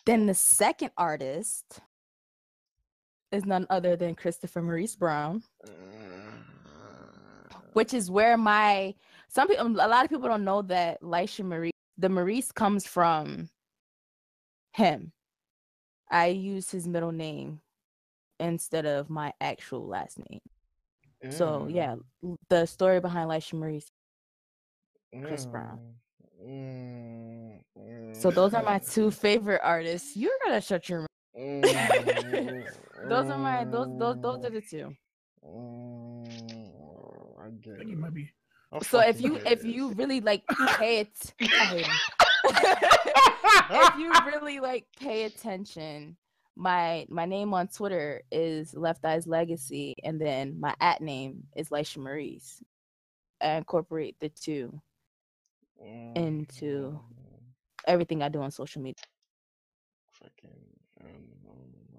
then 0.06 0.26
the 0.26 0.34
second 0.34 0.90
artist 0.96 1.80
is 3.32 3.44
none 3.44 3.66
other 3.70 3.96
than 3.96 4.14
christopher 4.14 4.62
maurice 4.62 4.96
brown 4.96 5.42
which 7.72 7.92
is 7.92 8.10
where 8.10 8.37
my 8.37 8.94
some 9.35 9.49
people, 9.49 9.66
a 9.66 9.88
lot 9.88 10.05
of 10.05 10.11
people 10.11 10.29
don't 10.29 10.44
know 10.44 10.62
that 10.62 11.03
Lisha 11.03 11.44
Maurice, 11.44 11.73
the 11.99 12.09
Maurice 12.09 12.53
comes 12.53 12.87
from 12.87 13.49
him. 14.73 15.12
I 16.11 16.27
use 16.27 16.70
his 16.70 16.87
middle 16.87 17.11
name 17.12 17.61
instead 18.38 18.87
of 18.87 19.11
my 19.11 19.33
actual 19.40 19.87
last 19.87 20.18
name. 20.31 20.40
So 21.31 21.66
yeah, 21.68 21.97
the 22.49 22.66
story 22.66 23.01
behind 23.01 23.29
Lisha 23.31 23.55
Maurice. 23.55 23.88
Chris 25.25 25.47
Brown. 25.47 25.81
Mm, 26.44 27.59
mm, 27.79 28.16
So 28.23 28.31
those 28.31 28.55
are 28.55 28.62
my 28.62 28.79
two 28.90 29.11
favorite 29.11 29.61
artists. 29.64 30.16
You're 30.16 30.38
gonna 30.44 30.61
shut 30.61 30.88
your. 30.88 31.01
mouth. 31.01 31.09
mm, 31.37 32.64
Those 33.09 33.31
are 33.31 33.38
my 33.38 33.64
those 33.64 33.88
those 33.99 34.16
those 34.20 34.44
are 34.44 34.51
the 34.51 34.61
two. 34.61 34.94
mm, 35.44 37.40
I 37.44 37.49
get 37.61 37.75
I 37.75 37.79
think 37.79 37.90
it. 37.92 37.99
might 37.99 38.14
be. 38.14 38.31
So 38.83 39.00
if 39.00 39.20
you 39.20 39.38
if 39.46 39.64
you 39.64 39.92
really 39.92 40.20
like 40.20 40.42
pay 40.77 41.00
it, 41.00 41.35
I 41.40 41.44
hate 41.46 41.87
him. 41.87 41.96
if 43.70 43.98
you 43.98 44.12
really 44.27 44.61
like 44.61 44.87
pay 44.98 45.24
attention, 45.24 46.16
my 46.57 47.07
my 47.09 47.24
name 47.24 47.55
on 47.55 47.68
Twitter 47.68 48.22
is 48.33 48.74
Left 48.74 49.05
Eyes 49.05 49.27
Legacy, 49.27 49.94
and 50.03 50.20
then 50.20 50.59
my 50.59 50.74
at 50.81 51.00
name 51.00 51.44
is 51.57 51.68
Lisha 51.68 51.98
Maurice. 51.98 52.62
I 53.40 53.53
incorporate 53.57 54.16
the 54.20 54.29
two 54.29 54.81
into- 56.16 56.98
everything 57.87 58.22
I 58.22 58.29
do 58.29 58.42
on 58.42 58.50
social 58.50 58.83
media. 58.83 59.03
Fucking, 60.12 60.50
um, 61.03 61.24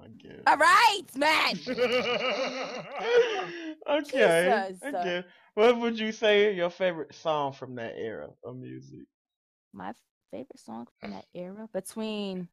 I 0.02 0.08
guess. 0.18 0.42
All 0.48 0.58
right, 0.58 1.04
man. 1.16 1.60
okay. 3.90 4.68
Jesus. 4.70 4.84
Okay. 4.84 5.24
What 5.56 5.80
would 5.80 5.98
you 5.98 6.12
say 6.12 6.54
your 6.54 6.70
favorite 6.70 7.16
song 7.16 7.54
from 7.54 7.76
that 7.76 7.94
era 7.98 8.30
of 8.44 8.58
music? 8.58 9.06
My 9.74 9.94
favorite 10.32 10.60
song 10.60 10.88
from 11.00 11.12
that 11.12 11.26
era 11.34 11.68
between 11.74 12.50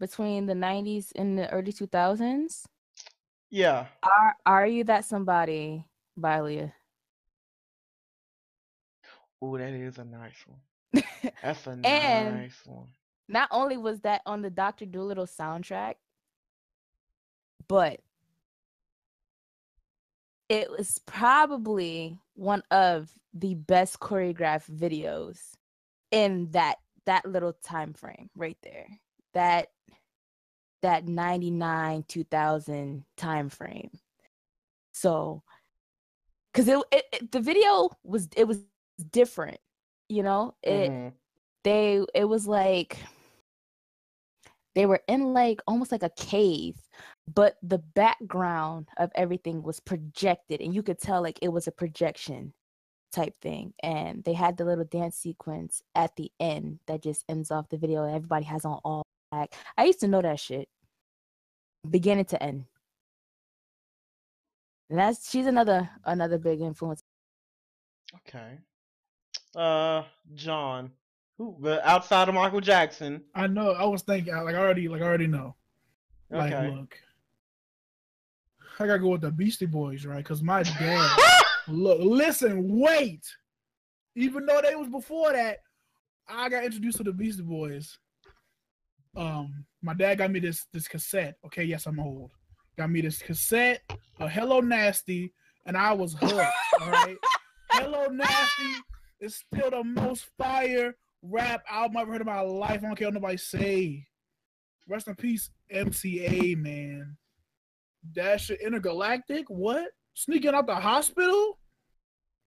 between 0.00 0.46
the 0.46 0.54
90s 0.54 1.12
and 1.14 1.38
the 1.38 1.48
early 1.50 1.72
2000s. 1.72 2.64
Yeah. 3.50 3.86
Are 4.02 4.36
Are 4.44 4.66
You 4.66 4.82
That 4.84 5.04
Somebody 5.04 5.84
by 6.16 6.38
Aaliyah. 6.40 6.72
Ooh, 9.44 9.56
that 9.58 9.72
is 9.72 9.98
a 9.98 10.04
nice 10.04 10.44
one. 10.46 11.04
That's 11.42 11.66
a 11.66 11.78
And- 11.84 12.34
nice 12.36 12.60
one. 12.64 12.88
Not 13.28 13.48
only 13.52 13.76
was 13.78 14.00
that 14.00 14.20
on 14.26 14.42
the 14.42 14.50
Dr. 14.50 14.84
Dolittle 14.84 15.24
soundtrack, 15.26 15.94
but 17.68 18.00
it 20.54 20.70
was 20.70 21.00
probably 21.04 22.18
one 22.34 22.62
of 22.70 23.12
the 23.32 23.54
best 23.54 23.98
choreographed 23.98 24.70
videos 24.70 25.54
in 26.12 26.50
that 26.52 26.76
that 27.06 27.26
little 27.26 27.52
time 27.52 27.92
frame 27.92 28.30
right 28.36 28.58
there. 28.62 28.86
That 29.34 29.68
that 30.82 31.06
99 31.08 32.04
2000 32.08 33.04
time 33.16 33.48
frame. 33.48 33.90
So 34.92 35.42
cuz 36.54 36.68
it, 36.68 36.78
it, 36.92 37.04
it- 37.12 37.32
the 37.32 37.40
video 37.40 37.90
was 38.04 38.28
it 38.36 38.46
was 38.46 38.60
different, 39.10 39.58
you 40.08 40.22
know? 40.22 40.54
It 40.62 40.96
Mhm. 40.96 41.12
they 41.64 42.04
it 42.14 42.24
was 42.24 42.46
like 42.46 42.98
they 44.74 44.86
were 44.86 45.02
in 45.08 45.32
like 45.32 45.60
almost 45.66 45.92
like 45.92 46.02
a 46.02 46.10
cave 46.10 46.76
but 47.32 47.56
the 47.62 47.78
background 47.78 48.88
of 48.98 49.10
everything 49.14 49.62
was 49.62 49.80
projected 49.80 50.60
and 50.60 50.74
you 50.74 50.82
could 50.82 50.98
tell 50.98 51.22
like 51.22 51.38
it 51.42 51.48
was 51.48 51.66
a 51.66 51.72
projection 51.72 52.52
type 53.12 53.34
thing 53.40 53.72
and 53.82 54.24
they 54.24 54.32
had 54.32 54.56
the 54.56 54.64
little 54.64 54.84
dance 54.84 55.16
sequence 55.16 55.82
at 55.94 56.14
the 56.16 56.30
end 56.40 56.80
that 56.86 57.02
just 57.02 57.24
ends 57.28 57.50
off 57.50 57.68
the 57.68 57.78
video 57.78 58.04
and 58.04 58.14
everybody 58.14 58.44
has 58.44 58.64
on 58.64 58.80
all 58.84 59.04
black 59.30 59.54
i 59.78 59.84
used 59.84 60.00
to 60.00 60.08
know 60.08 60.20
that 60.20 60.38
shit 60.38 60.68
beginning 61.88 62.24
to 62.24 62.42
end 62.42 62.64
and 64.90 64.98
that's 64.98 65.30
she's 65.30 65.46
another 65.46 65.88
another 66.04 66.38
big 66.38 66.60
influence 66.60 67.00
Okay. 68.28 68.58
Uh, 69.56 70.02
John. 70.34 70.90
Who? 71.38 71.56
But 71.58 71.84
outside 71.84 72.28
of 72.28 72.34
Michael 72.34 72.60
Jackson. 72.60 73.22
I 73.34 73.46
know. 73.46 73.72
I 73.72 73.84
was 73.84 74.02
thinking. 74.02 74.34
Like 74.34 74.54
I 74.54 74.58
already. 74.58 74.88
Like 74.88 75.02
I 75.02 75.04
already 75.04 75.26
know. 75.26 75.54
Like 76.30 76.52
Okay. 76.52 76.70
look. 76.70 76.96
I 78.78 78.86
gotta 78.86 78.98
go 78.98 79.08
with 79.10 79.20
the 79.20 79.30
Beastie 79.30 79.66
Boys, 79.66 80.04
right? 80.06 80.18
Because 80.18 80.42
my 80.42 80.62
dad. 80.78 81.18
look, 81.68 81.98
listen, 82.00 82.78
wait. 82.78 83.24
Even 84.16 84.46
though 84.46 84.60
they 84.62 84.74
was 84.74 84.88
before 84.88 85.32
that, 85.32 85.58
I 86.28 86.48
got 86.48 86.64
introduced 86.64 86.98
to 86.98 87.04
the 87.04 87.12
Beastie 87.12 87.42
Boys. 87.42 87.98
Um, 89.16 89.64
my 89.82 89.94
dad 89.94 90.18
got 90.18 90.30
me 90.30 90.40
this 90.40 90.66
this 90.72 90.88
cassette. 90.88 91.36
Okay, 91.46 91.64
yes, 91.64 91.86
I'm 91.86 92.00
old. 92.00 92.30
Got 92.76 92.90
me 92.90 93.00
this 93.00 93.20
cassette, 93.22 93.82
a 94.18 94.28
Hello 94.28 94.60
Nasty, 94.60 95.32
and 95.66 95.76
I 95.76 95.92
was 95.92 96.14
hooked. 96.14 96.32
all 96.80 96.90
right. 96.90 97.16
Hello 97.70 98.06
Nasty 98.06 98.72
is 99.20 99.36
still 99.36 99.70
the 99.70 99.84
most 99.84 100.26
fire 100.36 100.94
rap 101.22 101.62
album 101.70 101.96
I've 101.96 102.02
ever 102.02 102.12
heard 102.12 102.20
in 102.22 102.26
my 102.26 102.40
life. 102.40 102.82
I 102.82 102.86
don't 102.86 102.96
care 102.96 103.08
what 103.08 103.14
nobody 103.14 103.36
say. 103.36 104.06
Rest 104.88 105.08
in 105.08 105.14
peace, 105.14 105.50
MCA, 105.72 106.56
man. 106.58 107.16
That 108.14 108.40
shit 108.40 108.60
intergalactic? 108.60 109.46
What? 109.48 109.88
Sneaking 110.14 110.54
out 110.54 110.66
the 110.66 110.74
hospital? 110.74 111.58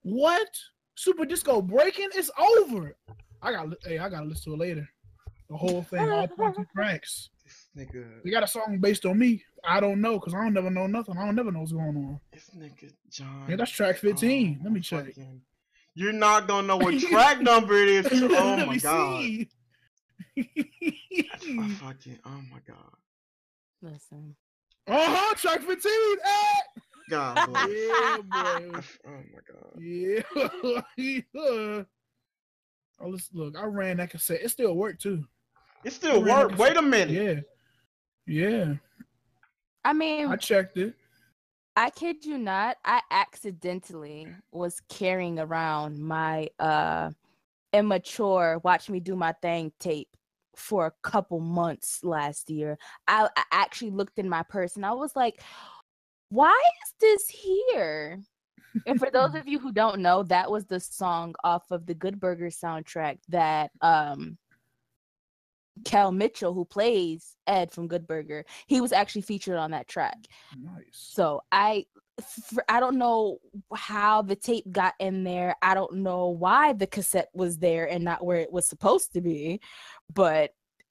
What? 0.02 0.48
Super 0.94 1.24
disco 1.24 1.60
breaking? 1.62 2.08
It's 2.14 2.30
over. 2.38 2.96
I 3.42 3.52
got 3.52 3.68
hey, 3.84 3.98
I 3.98 4.08
gotta 4.08 4.26
listen 4.26 4.52
to 4.52 4.54
it 4.62 4.66
later. 4.66 4.88
The 5.50 5.56
whole 5.56 5.82
thing, 5.82 6.08
all 6.10 6.28
22 6.36 6.66
tracks. 6.74 7.30
This 7.44 7.68
nigga. 7.76 8.22
They 8.22 8.30
got 8.30 8.42
a 8.42 8.46
song 8.46 8.78
based 8.80 9.06
on 9.06 9.18
me. 9.18 9.42
I 9.64 9.80
don't 9.80 10.00
know, 10.00 10.18
cause 10.20 10.34
I 10.34 10.38
don't 10.44 10.52
never 10.54 10.70
know 10.70 10.86
nothing. 10.86 11.16
I 11.16 11.24
don't 11.24 11.34
never 11.34 11.50
know 11.52 11.60
what's 11.60 11.72
going 11.72 11.96
on. 11.96 12.20
This 12.32 12.50
nigga 12.56 12.92
John. 13.10 13.46
Yeah, 13.48 13.56
that's 13.56 13.70
track 13.70 13.96
15. 13.98 14.58
Oh, 14.60 14.64
Let 14.64 14.72
me 14.72 14.80
check. 14.80 15.06
fucking- 15.06 15.40
You're 15.94 16.12
not 16.12 16.46
gonna 16.48 16.66
know 16.66 16.76
what 16.76 16.98
track 17.00 17.40
number 17.42 17.74
it 17.76 17.88
is. 17.88 18.06
Oh 18.22 18.26
Let 18.26 18.66
my 18.66 18.74
me 18.74 18.78
god. 18.80 19.20
see. 19.22 19.48
I 20.36 21.68
fucking. 21.80 22.18
Oh 22.24 22.40
my 22.50 22.58
god. 22.66 22.92
listen 23.82 24.36
uh-huh, 24.88 25.34
track 25.34 25.60
15. 25.62 25.92
Eh! 26.24 26.80
God 27.10 27.46
bless. 27.46 27.68
Yeah, 27.78 28.16
boy. 28.22 28.80
oh 29.06 29.22
my 29.32 29.40
god. 29.48 29.80
Yeah. 29.80 30.82
yeah. 30.96 31.82
Oh, 33.00 33.08
let's 33.08 33.30
look. 33.32 33.56
I 33.56 33.64
ran 33.64 33.98
that 33.98 34.10
cassette. 34.10 34.40
It 34.42 34.50
still 34.50 34.74
worked 34.74 35.02
too. 35.02 35.24
It 35.84 35.92
still 35.92 36.22
worked. 36.22 36.58
Wait 36.58 36.76
a 36.76 36.82
minute. 36.82 37.46
Yeah. 38.26 38.44
Yeah. 38.44 38.74
i 39.84 39.92
mean 39.92 40.28
I 40.28 40.36
checked 40.36 40.76
it. 40.76 40.94
I 41.76 41.90
kid 41.90 42.24
you 42.24 42.38
not, 42.38 42.76
I 42.84 43.00
accidentally 43.10 44.26
was 44.50 44.82
carrying 44.88 45.38
around 45.38 45.98
my 46.00 46.48
uh 46.58 47.10
immature 47.72 48.60
watch 48.64 48.88
me 48.88 48.98
do 48.98 49.14
my 49.14 49.32
thing 49.42 49.70
tape 49.78 50.08
for 50.58 50.86
a 50.86 50.92
couple 51.02 51.40
months 51.40 52.04
last 52.04 52.50
year. 52.50 52.78
I, 53.06 53.28
I 53.36 53.42
actually 53.52 53.90
looked 53.90 54.18
in 54.18 54.28
my 54.28 54.42
purse 54.42 54.76
and 54.76 54.84
I 54.84 54.92
was 54.92 55.14
like, 55.16 55.40
why 56.30 56.58
is 56.84 56.94
this 57.00 57.28
here? 57.28 58.20
And 58.86 58.98
for 58.98 59.10
those 59.10 59.34
of 59.34 59.48
you 59.48 59.58
who 59.58 59.72
don't 59.72 60.00
know, 60.00 60.22
that 60.24 60.50
was 60.50 60.66
the 60.66 60.80
song 60.80 61.34
off 61.44 61.70
of 61.70 61.86
the 61.86 61.94
Good 61.94 62.20
Burger 62.20 62.48
soundtrack 62.48 63.18
that 63.28 63.70
um 63.80 64.36
Kel 65.84 66.10
Mitchell, 66.12 66.54
who 66.54 66.64
plays 66.64 67.36
Ed 67.46 67.70
from 67.70 67.86
Good 67.86 68.06
Burger, 68.06 68.44
he 68.66 68.80
was 68.80 68.92
actually 68.92 69.22
featured 69.22 69.56
on 69.56 69.70
that 69.70 69.88
track. 69.88 70.16
Nice. 70.60 70.82
So 70.92 71.42
I 71.52 71.86
f- 72.18 72.58
I 72.68 72.80
don't 72.80 72.98
know 72.98 73.38
how 73.74 74.22
the 74.22 74.36
tape 74.36 74.70
got 74.70 74.94
in 74.98 75.24
there. 75.24 75.54
I 75.62 75.74
don't 75.74 75.96
know 75.96 76.28
why 76.28 76.72
the 76.72 76.86
cassette 76.86 77.28
was 77.32 77.58
there 77.58 77.88
and 77.88 78.04
not 78.04 78.24
where 78.24 78.38
it 78.38 78.52
was 78.52 78.66
supposed 78.66 79.12
to 79.14 79.20
be, 79.20 79.60
but 80.12 80.50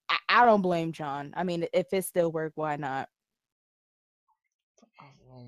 I, 0.09 0.17
I 0.29 0.45
don't 0.45 0.61
blame 0.61 0.91
John. 0.91 1.33
I 1.35 1.43
mean, 1.43 1.65
if 1.73 1.87
it 1.93 2.05
still 2.05 2.31
worked, 2.31 2.57
why 2.57 2.75
not? 2.77 3.09
Oh, 5.01 5.43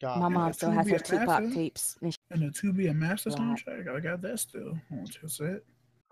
God. 0.00 0.20
My 0.20 0.28
mom 0.28 0.52
still 0.52 0.70
has 0.70 0.88
her 0.88 0.98
Tubi 0.98 1.04
Tupac 1.06 1.26
Master? 1.26 1.50
tapes. 1.50 1.98
And 2.02 2.16
And 2.30 2.42
the 2.42 2.46
2B 2.50 2.88
and 2.90 2.98
Master 2.98 3.30
Wow. 3.30 3.54
soundtrack. 3.56 3.88
I 3.94 4.00
got 4.00 4.20
that 4.22 4.38
still 4.38 4.78
on 4.92 5.06
cassette. 5.20 5.62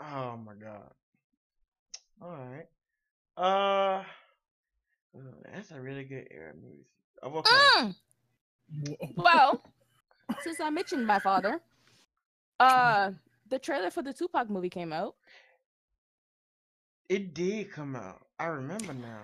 Oh 0.01 0.37
my 0.37 0.55
god. 0.55 0.91
All 2.21 2.31
right. 2.37 2.67
Uh, 3.37 4.03
uh, 5.17 5.21
that's 5.53 5.71
a 5.71 5.81
really 5.81 6.05
good 6.05 6.29
era 6.31 6.53
movie. 6.55 6.87
Oh, 7.23 7.39
okay. 7.39 7.51
Mm, 7.81 7.95
Whoa. 8.81 8.97
well, 9.17 9.63
since 10.43 10.61
I 10.61 10.71
mentioned 10.71 11.07
my 11.07 11.19
father, 11.19 11.61
uh, 12.61 13.13
the 13.49 13.59
trailer 13.59 13.91
for 13.91 14.03
the 14.03 14.13
Tupac 14.13 14.49
movie 14.51 14.71
came 14.71 14.93
out. 14.93 15.15
It 17.09 17.35
did 17.35 17.71
come 17.73 17.95
out. 17.97 18.27
I 18.39 18.47
remember 18.47 18.95
now. 18.95 19.21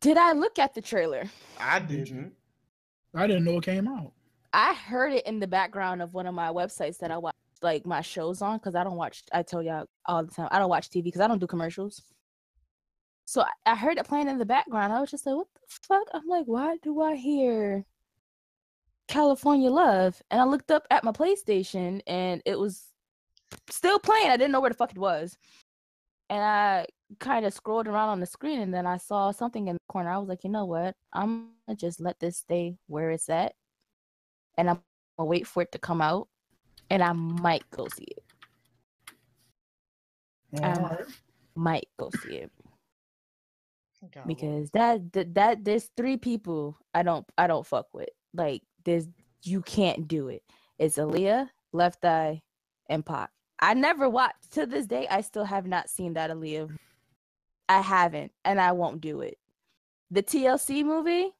Did 0.00 0.16
I 0.16 0.32
look 0.32 0.58
at 0.58 0.74
the 0.74 0.80
trailer? 0.80 1.24
I 1.58 1.80
Did 1.80 2.08
you? 2.08 2.14
didn't. 2.14 2.32
I 3.14 3.26
didn't 3.26 3.44
know 3.44 3.56
it 3.58 3.64
came 3.64 3.88
out. 3.88 4.12
I 4.52 4.74
heard 4.74 5.12
it 5.12 5.26
in 5.26 5.40
the 5.40 5.46
background 5.48 6.02
of 6.02 6.14
one 6.14 6.26
of 6.26 6.34
my 6.34 6.48
websites 6.48 6.98
that 6.98 7.10
I 7.10 7.18
watch. 7.18 7.34
like 7.62 7.84
my 7.86 8.00
shows 8.00 8.40
on 8.42 8.58
because 8.58 8.74
I 8.74 8.84
don't 8.84 8.96
watch. 8.96 9.22
I 9.32 9.42
tell 9.42 9.62
y'all 9.62 9.86
all 10.06 10.24
the 10.24 10.30
time 10.32 10.48
I 10.50 10.58
don't 10.58 10.68
watch 10.70 10.88
TV 10.90 11.04
because 11.04 11.20
I 11.20 11.26
don't 11.28 11.38
do 11.40 11.46
commercials. 11.46 12.02
So 13.26 13.42
I, 13.42 13.50
I 13.66 13.74
heard 13.76 13.98
it 13.98 14.06
playing 14.06 14.28
in 14.28 14.38
the 14.38 14.44
background. 14.46 14.92
I 14.92 15.00
was 15.00 15.10
just 15.10 15.26
like, 15.26 15.36
"What 15.36 15.48
the 15.54 15.60
fuck?" 15.88 16.06
I'm 16.14 16.26
like, 16.28 16.46
"Why 16.46 16.76
do 16.82 17.00
I 17.00 17.16
hear 17.16 17.84
California 19.10 19.70
Love?" 19.70 20.22
And 20.30 20.40
I 20.40 20.44
looked 20.44 20.70
up 20.70 20.86
at 20.90 21.04
my 21.04 21.12
PlayStation, 21.12 22.00
and 22.06 22.42
it 22.46 22.58
was 22.58 22.88
still 23.68 23.98
playing. 23.98 24.30
I 24.30 24.36
didn't 24.36 24.52
know 24.52 24.60
where 24.60 24.70
the 24.70 24.76
fuck 24.76 24.92
it 24.92 24.98
was, 24.98 25.36
and 26.30 26.42
I 26.42 26.86
kind 27.18 27.44
of 27.44 27.52
scrolled 27.52 27.88
around 27.88 28.10
on 28.10 28.20
the 28.20 28.26
screen, 28.26 28.60
and 28.60 28.72
then 28.72 28.86
I 28.86 28.96
saw 28.96 29.32
something 29.32 29.68
in 29.68 29.74
the 29.74 29.92
corner. 29.92 30.10
I 30.10 30.18
was 30.18 30.28
like, 30.28 30.44
"You 30.44 30.50
know 30.50 30.66
what? 30.66 30.96
I'm 31.12 31.50
gonna 31.66 31.76
just 31.76 32.00
let 32.00 32.20
this 32.20 32.38
stay 32.38 32.76
where 32.86 33.10
it's 33.10 33.28
at, 33.28 33.54
and 34.56 34.70
I'm 34.70 34.80
gonna 35.18 35.28
wait 35.28 35.46
for 35.46 35.62
it 35.62 35.72
to 35.72 35.78
come 35.78 36.00
out." 36.00 36.28
and 36.90 37.02
I 37.02 37.12
might 37.12 37.68
go 37.70 37.86
see 37.88 38.04
it. 38.04 38.24
I 40.62 40.96
might 41.54 41.88
go 41.96 42.10
see 42.22 42.36
it 42.36 42.50
because 44.26 44.70
that, 44.72 45.12
that 45.12 45.34
that 45.34 45.64
there's 45.64 45.90
three 45.96 46.16
people 46.16 46.76
I 46.92 47.04
don't 47.04 47.24
I 47.38 47.46
don't 47.46 47.66
fuck 47.66 47.86
with. 47.92 48.08
Like 48.34 48.62
there's 48.84 49.06
you 49.42 49.62
can't 49.62 50.08
do 50.08 50.28
it. 50.28 50.42
It's 50.78 50.96
Aaliyah, 50.96 51.48
Left 51.72 52.04
Eye, 52.04 52.42
and 52.88 53.04
Pac. 53.04 53.30
I 53.60 53.74
never 53.74 54.08
watched 54.08 54.52
to 54.52 54.66
this 54.66 54.86
day. 54.86 55.06
I 55.10 55.20
still 55.20 55.44
have 55.44 55.66
not 55.66 55.90
seen 55.90 56.14
that 56.14 56.30
Aaliyah. 56.30 56.76
I 57.68 57.80
haven't, 57.80 58.32
and 58.44 58.60
I 58.60 58.72
won't 58.72 59.00
do 59.00 59.20
it. 59.20 59.38
The 60.10 60.22
TLC 60.22 60.84
movie, 60.84 61.30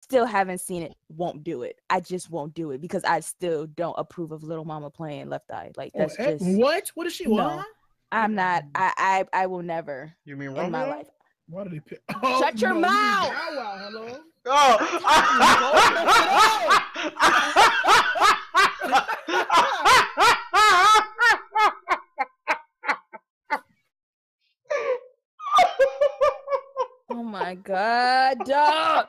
still 0.00 0.26
haven't 0.26 0.60
seen 0.60 0.82
it. 0.82 0.94
Won't 1.08 1.44
do 1.44 1.62
it. 1.62 1.76
I 1.90 2.00
just 2.00 2.30
won't 2.30 2.54
do 2.54 2.70
it 2.72 2.80
because 2.80 3.04
I 3.04 3.20
still 3.20 3.66
don't 3.66 3.94
approve 3.98 4.32
of 4.32 4.42
Lil 4.42 4.64
Mama 4.64 4.90
playing 4.90 5.28
Left 5.28 5.50
Eye. 5.50 5.70
Like 5.76 5.92
Oh, 5.94 6.00
that's 6.00 6.18
eh, 6.18 6.32
just 6.32 6.44
what? 6.44 6.88
What 6.94 7.06
is 7.06 7.14
she? 7.14 7.26
No. 7.26 7.56
What? 7.56 7.66
I'm 8.10 8.34
not. 8.34 8.64
I 8.74 8.92
I 8.96 9.24
I 9.42 9.46
will 9.46 9.62
never 9.62 10.12
You 10.24 10.36
mean 10.36 10.56
in 10.56 10.70
my 10.70 10.80
Romeo? 10.82 10.96
life. 10.96 11.08
Why 11.48 11.64
did 11.64 11.72
he 11.72 11.80
pick? 11.80 12.02
Shut 12.22 12.60
your 12.60 12.74
no, 12.74 12.80
mouth! 12.80 13.32
Wow, 13.54 13.76
hello. 13.80 14.18
Oh 14.46 16.68
my 27.48 27.54
god, 27.54 28.38
dog. 28.44 29.06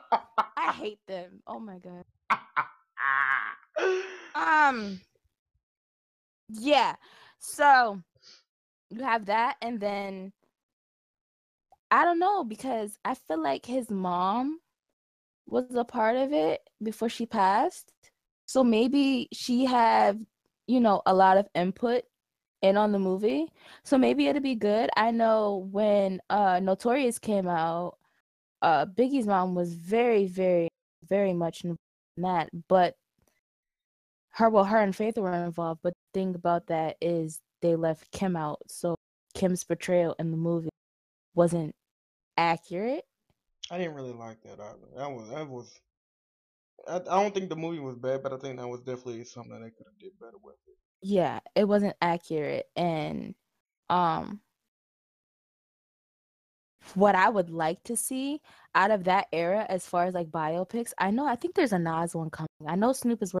I 0.56 0.72
hate 0.72 1.00
them. 1.06 1.42
Oh 1.46 1.58
my 1.58 1.78
god. 1.78 2.04
Um. 4.34 5.00
Yeah. 6.48 6.94
So 7.38 8.00
you 8.90 9.02
have 9.02 9.26
that, 9.26 9.56
and 9.60 9.78
then 9.80 10.32
I 11.90 12.04
don't 12.04 12.18
know 12.18 12.44
because 12.44 12.98
I 13.04 13.14
feel 13.14 13.42
like 13.42 13.66
his 13.66 13.90
mom 13.90 14.60
was 15.50 15.74
a 15.74 15.84
part 15.84 16.16
of 16.16 16.32
it 16.32 16.60
before 16.82 17.08
she 17.08 17.26
passed. 17.26 17.92
So 18.46 18.64
maybe 18.64 19.28
she 19.32 19.64
had, 19.64 20.24
you 20.66 20.80
know, 20.80 21.02
a 21.06 21.14
lot 21.14 21.36
of 21.38 21.48
input 21.54 22.04
in 22.62 22.76
on 22.76 22.92
the 22.92 22.98
movie. 22.98 23.52
So 23.84 23.98
maybe 23.98 24.26
it'll 24.26 24.42
be 24.42 24.54
good. 24.54 24.90
I 24.96 25.10
know 25.12 25.68
when 25.70 26.20
uh 26.30 26.60
Notorious 26.60 27.18
came 27.18 27.48
out, 27.48 27.98
uh 28.62 28.86
Biggie's 28.86 29.26
mom 29.26 29.54
was 29.54 29.74
very, 29.74 30.26
very, 30.26 30.68
very 31.08 31.32
much 31.32 31.64
in 31.64 31.76
that, 32.18 32.50
but 32.68 32.94
her 34.32 34.48
well, 34.50 34.64
her 34.64 34.78
and 34.78 34.94
Faith 34.94 35.18
were 35.18 35.32
involved. 35.32 35.80
But 35.82 35.94
the 35.94 36.20
thing 36.20 36.34
about 36.34 36.66
that 36.68 36.96
is 37.00 37.40
they 37.62 37.76
left 37.76 38.10
Kim 38.12 38.36
out, 38.36 38.60
so 38.68 38.96
Kim's 39.34 39.64
portrayal 39.64 40.14
in 40.18 40.30
the 40.30 40.36
movie 40.36 40.70
wasn't 41.34 41.74
accurate. 42.36 43.04
I 43.70 43.78
didn't 43.78 43.94
really 43.94 44.12
like 44.12 44.42
that 44.42 44.60
either. 44.60 44.88
That 44.96 45.10
was 45.10 45.28
that 45.30 45.48
was. 45.48 45.72
I, 46.88 46.96
I 46.96 47.22
don't 47.22 47.34
think 47.34 47.48
the 47.48 47.56
movie 47.56 47.78
was 47.78 47.96
bad, 47.96 48.22
but 48.22 48.32
I 48.32 48.38
think 48.38 48.58
that 48.58 48.68
was 48.68 48.80
definitely 48.80 49.24
something 49.24 49.52
they 49.52 49.70
could 49.70 49.86
have 49.86 49.98
did 50.00 50.18
better 50.18 50.38
with 50.42 50.56
it. 50.66 50.76
Yeah, 51.02 51.40
it 51.54 51.64
wasn't 51.64 51.96
accurate, 52.02 52.66
and 52.74 53.34
um, 53.88 54.40
what 56.94 57.14
I 57.14 57.28
would 57.28 57.50
like 57.50 57.82
to 57.84 57.96
see 57.96 58.40
out 58.74 58.90
of 58.90 59.04
that 59.04 59.28
era, 59.32 59.66
as 59.68 59.86
far 59.86 60.04
as 60.04 60.14
like 60.14 60.28
biopics, 60.28 60.92
I 60.98 61.10
know 61.10 61.26
I 61.26 61.36
think 61.36 61.54
there's 61.54 61.72
a 61.72 61.78
Nas 61.78 62.14
one 62.14 62.30
coming. 62.30 62.48
I 62.66 62.74
know 62.74 62.92
Snoop 62.92 63.22
is 63.22 63.34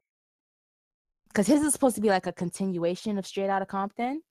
because 1.28 1.46
his 1.46 1.62
is 1.62 1.72
supposed 1.72 1.96
to 1.96 2.00
be 2.00 2.08
like 2.08 2.26
a 2.26 2.32
continuation 2.32 3.18
of 3.18 3.26
Straight 3.26 3.50
Outta 3.50 3.66
Compton. 3.66 4.22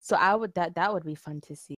So 0.00 0.16
I 0.16 0.34
would 0.34 0.54
that 0.54 0.74
that 0.76 0.92
would 0.92 1.04
be 1.04 1.14
fun 1.14 1.40
to 1.42 1.56
see. 1.56 1.74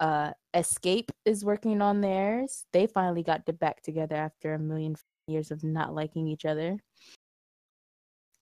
Uh, 0.00 0.32
Xscape 0.54 1.10
is 1.24 1.44
working 1.44 1.80
on 1.80 2.00
theirs. 2.00 2.64
They 2.72 2.86
finally 2.86 3.22
got 3.22 3.46
to 3.46 3.52
back 3.52 3.82
together 3.82 4.16
after 4.16 4.54
a 4.54 4.58
million 4.58 4.96
years 5.26 5.50
of 5.50 5.64
not 5.64 5.94
liking 5.94 6.28
each 6.28 6.44
other. 6.44 6.78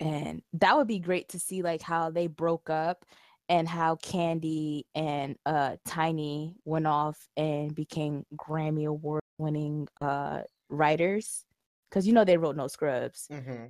And 0.00 0.42
that 0.54 0.76
would 0.76 0.88
be 0.88 0.98
great 0.98 1.28
to 1.30 1.38
see 1.38 1.62
like 1.62 1.82
how 1.82 2.10
they 2.10 2.26
broke 2.26 2.70
up 2.70 3.04
and 3.48 3.68
how 3.68 3.96
Kandi 3.96 4.82
and 4.94 5.36
uh 5.46 5.76
Tiny 5.86 6.56
went 6.64 6.86
off 6.86 7.28
and 7.36 7.74
became 7.74 8.24
Grammy 8.36 8.86
award 8.86 9.22
winning 9.38 9.88
uh 10.00 10.42
writers 10.70 11.44
cuz 11.90 12.06
you 12.06 12.12
know 12.12 12.24
they 12.24 12.36
wrote 12.36 12.56
No 12.56 12.66
Scrubs. 12.66 13.28
Mm-hmm. 13.30 13.66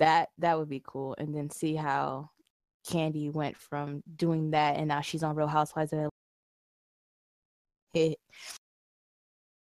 That 0.00 0.28
that 0.38 0.58
would 0.58 0.68
be 0.68 0.82
cool 0.84 1.14
and 1.16 1.34
then 1.34 1.48
see 1.48 1.74
how 1.74 2.30
Kandi 2.86 3.32
went 3.32 3.56
from 3.56 4.02
doing 4.14 4.50
that 4.50 4.76
and 4.76 4.88
now 4.88 5.00
she's 5.00 5.22
on 5.22 5.36
Real 5.36 5.46
Housewives 5.46 5.92
of 5.92 6.10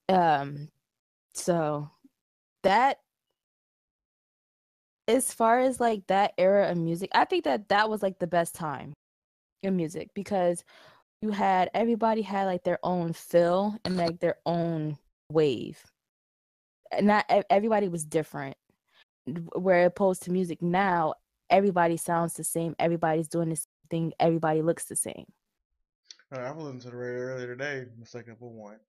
LA. 0.10 0.16
um 0.16 0.70
so 1.34 1.90
that 2.64 3.00
as 5.08 5.34
far 5.34 5.60
as 5.60 5.80
like 5.80 6.08
that 6.08 6.34
era 6.38 6.70
of 6.70 6.78
music, 6.78 7.10
I 7.14 7.26
think 7.26 7.44
that 7.44 7.70
that 7.70 7.90
was 7.90 8.02
like 8.02 8.20
the 8.20 8.28
best 8.28 8.56
time 8.56 8.94
in 9.62 9.76
music 9.76 10.10
because 10.14 10.64
you 11.22 11.32
had 11.32 11.70
everybody 11.74 12.22
had 12.22 12.46
like 12.46 12.64
their 12.64 12.80
own 12.84 13.14
feel 13.14 13.78
and 13.86 13.98
like 13.98 14.20
their 14.20 14.36
own 14.46 14.98
wave. 15.32 15.82
Not 17.02 17.26
everybody 17.50 17.90
was 17.90 18.06
different. 18.06 18.56
Where 19.56 19.86
opposed 19.86 20.24
to 20.24 20.32
music 20.32 20.62
now, 20.62 21.16
everybody 21.50 21.98
sounds 21.98 22.34
the 22.34 22.44
same. 22.44 22.76
Everybody's 22.78 23.28
doing 23.30 23.50
the 23.50 23.56
same 23.56 23.66
thing. 23.90 24.14
Everybody 24.20 24.62
looks 24.62 24.86
the 24.86 24.96
same. 24.96 25.26
Uh, 26.34 26.38
I 26.40 26.52
was 26.52 26.64
listening 26.66 26.82
to 26.82 26.90
the 26.90 26.98
radio 26.98 27.20
earlier 27.22 27.48
today, 27.56 27.86
mistaken 28.00 28.36
for 28.40 28.50
one. 28.50 28.80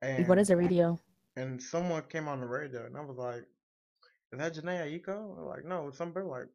And 0.00 0.26
What 0.28 0.38
is 0.38 0.50
a 0.50 0.56
radio? 0.56 0.98
And 1.36 1.62
someone 1.62 2.02
came 2.08 2.28
on 2.28 2.40
the 2.40 2.46
radio, 2.46 2.86
and 2.86 2.96
I 2.96 3.00
was 3.02 3.18
like, 3.18 3.46
"Is 4.32 4.38
that 4.38 4.54
Jhené 4.54 5.02
Aiko?" 5.04 5.46
Like, 5.46 5.64
"No, 5.64 5.88
it's 5.88 5.98
somebody. 5.98 6.26
Like, 6.26 6.48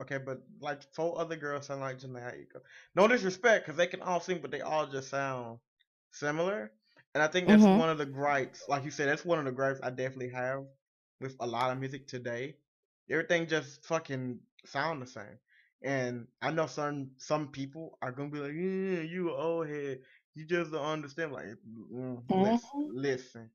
okay, 0.00 0.18
but 0.18 0.42
like 0.60 0.82
four 0.94 1.18
other 1.18 1.34
girls 1.36 1.66
sound 1.66 1.80
like 1.80 1.98
Jhené 1.98 2.22
Aiko. 2.22 2.62
No 2.94 3.08
disrespect, 3.08 3.66
because 3.66 3.76
they 3.76 3.88
can 3.88 4.02
all 4.02 4.20
sing, 4.20 4.40
but 4.40 4.52
they 4.52 4.60
all 4.60 4.86
just 4.86 5.08
sound 5.08 5.58
similar. 6.12 6.70
And 7.14 7.22
I 7.22 7.26
think 7.26 7.48
that's 7.48 7.62
Mhm. 7.64 7.78
one 7.78 7.90
of 7.90 7.98
the 7.98 8.06
gripes. 8.06 8.68
Like 8.68 8.84
you 8.84 8.90
said, 8.92 9.08
that's 9.08 9.24
one 9.24 9.40
of 9.40 9.44
the 9.46 9.52
gripes 9.52 9.80
I 9.82 9.90
definitely 9.90 10.30
have 10.30 10.64
with 11.20 11.34
a 11.40 11.46
lot 11.46 11.72
of 11.72 11.78
music 11.80 12.06
today. 12.06 12.56
Everything 13.10 13.48
just 13.48 13.84
fucking 13.86 14.38
sound 14.64 15.02
the 15.02 15.06
same. 15.06 15.38
And 15.82 16.26
I 16.42 16.50
know 16.50 16.66
some 16.66 17.12
some 17.18 17.48
people 17.48 17.98
are 18.02 18.12
gonna 18.12 18.30
be 18.30 18.38
like, 18.38 18.52
"Yeah, 18.54 19.02
you 19.02 19.32
old 19.34 19.68
head. 19.68 20.00
You 20.34 20.44
just 20.46 20.72
don't 20.72 20.84
understand." 20.84 21.32
Like, 21.32 21.46
mm, 21.68 22.22
listen, 22.30 22.70
Mhm. 22.76 22.90
listen. 22.90 23.50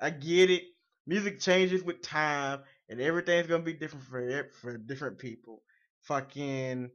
I 0.00 0.10
get 0.10 0.50
it. 0.50 0.64
Music 1.06 1.40
changes 1.40 1.82
with 1.84 2.02
time, 2.02 2.62
and 2.88 3.00
everything's 3.00 3.46
gonna 3.48 3.62
be 3.64 3.74
different 3.74 4.04
for 4.06 4.50
for 4.60 4.78
different 4.78 5.18
people. 5.18 5.62
Fucking, 6.02 6.90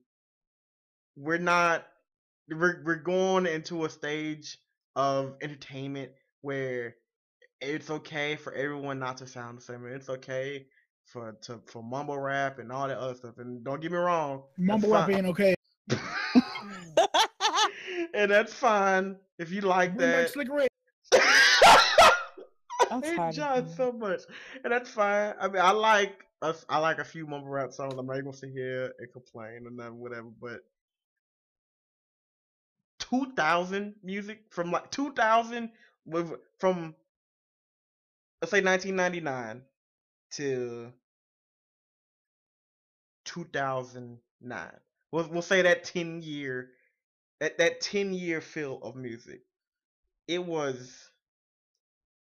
we're 1.16 1.38
not. 1.38 1.86
We're 2.50 2.82
we're 2.86 2.96
going 2.96 3.46
into 3.46 3.86
a 3.86 3.90
stage 3.90 4.58
of 4.96 5.36
entertainment 5.42 6.12
where 6.42 6.96
it's 7.62 7.90
okay 7.90 8.36
for 8.36 8.54
everyone 8.54 9.00
not 9.00 9.18
to 9.18 9.28
sound 9.28 9.58
the 9.58 9.62
same. 9.62 9.86
It's 9.88 10.10
okay 10.10 10.68
for 11.12 11.36
to 11.42 11.60
for 11.66 11.82
mumble 11.84 12.20
rap 12.20 12.60
and 12.60 12.72
all 12.72 12.88
that 12.88 12.98
other 12.98 13.16
stuff. 13.16 13.38
And 13.38 13.64
don't 13.64 13.82
get 13.82 13.92
me 13.92 13.98
wrong, 13.98 14.44
Mumble 14.58 14.92
rap 14.92 15.08
fine. 15.08 15.16
ain't 15.16 15.28
okay. 15.28 15.56
and 18.14 18.30
that's 18.32 18.54
fine 18.54 19.16
if 19.40 19.52
you 19.52 19.62
like 19.62 19.96
Bring 19.96 20.10
that. 20.12 20.30
Slick 20.30 20.50
Rick. 20.52 20.70
I'm 22.92 23.04
I 23.04 23.08
hate 23.08 23.16
tired 23.18 23.30
of 23.30 23.36
John 23.36 23.58
him. 23.60 23.70
so 23.76 23.92
much, 23.92 24.22
and 24.64 24.72
that's 24.74 24.90
fine. 24.90 25.34
I 25.40 25.48
mean, 25.48 25.62
I 25.62 25.72
like 25.72 26.26
us. 26.42 26.66
I 26.70 26.78
like 26.80 27.00
a 27.00 27.04
few 27.04 27.26
mumble 27.28 27.50
rap 27.50 27.72
songs. 27.72 27.96
I'm 27.98 28.06
not 28.06 28.14
even 28.14 28.26
gonna 28.26 28.38
sit 28.38 28.52
here 28.52 28.94
and 29.00 29.12
complain 29.12 29.66
and 29.68 29.80
then 29.80 29.98
whatever. 29.98 30.30
But 30.42 30.62
2000 33.00 33.96
music 34.04 34.44
from 34.50 34.72
like 34.72 34.90
2000 34.92 35.70
with 36.06 36.32
from 36.60 36.96
let's 38.42 38.52
say 38.52 38.62
1999 38.62 39.62
to 40.32 40.94
2009. 43.26 44.80
We'll 45.12 45.28
we'll 45.30 45.42
say 45.42 45.62
that 45.64 45.84
ten 45.84 46.22
year 46.22 46.72
that 47.40 47.58
that 47.60 47.82
ten 47.82 48.14
year 48.14 48.42
feel 48.42 48.80
of 48.84 48.96
music. 48.96 49.42
It 50.28 50.46
was 50.46 51.12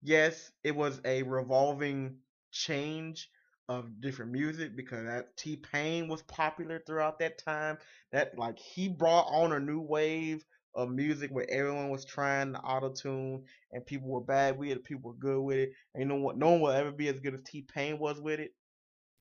yes, 0.02 0.52
it 0.64 0.76
was 0.76 1.02
a 1.06 1.24
revolving 1.24 2.18
change 2.52 3.30
of 3.68 4.00
different 4.02 4.32
music 4.32 4.76
because 4.76 5.06
that 5.06 5.36
T 5.38 5.56
Pain 5.56 6.08
was 6.08 6.22
popular 6.24 6.80
throughout 6.86 7.20
that 7.20 7.38
time. 7.40 7.78
That 8.12 8.38
like 8.38 8.60
he 8.60 8.88
brought 8.88 9.28
on 9.28 9.52
a 9.54 9.60
new 9.60 9.82
wave 9.82 10.46
of 10.76 10.90
music 10.92 11.32
where 11.32 11.50
everyone 11.50 11.90
was 11.90 12.06
trying 12.06 12.54
to 12.54 12.60
auto 12.60 12.92
tune 12.92 13.44
and 13.72 13.86
people 13.86 14.10
were 14.10 14.22
bad 14.22 14.58
with 14.58 14.70
it, 14.70 14.84
people 14.84 15.12
were 15.12 15.18
good 15.18 15.42
with 15.42 15.58
it. 15.58 15.72
And 15.94 16.04
you 16.04 16.08
know 16.10 16.16
what? 16.16 16.38
No 16.38 16.52
one 16.52 16.62
will 16.62 16.70
ever 16.72 16.92
be 16.92 17.08
as 17.10 17.20
good 17.20 17.34
as 17.36 17.42
T 17.46 17.62
Pain 17.64 18.00
was 18.00 18.20
with 18.22 18.40
it. 18.40 18.54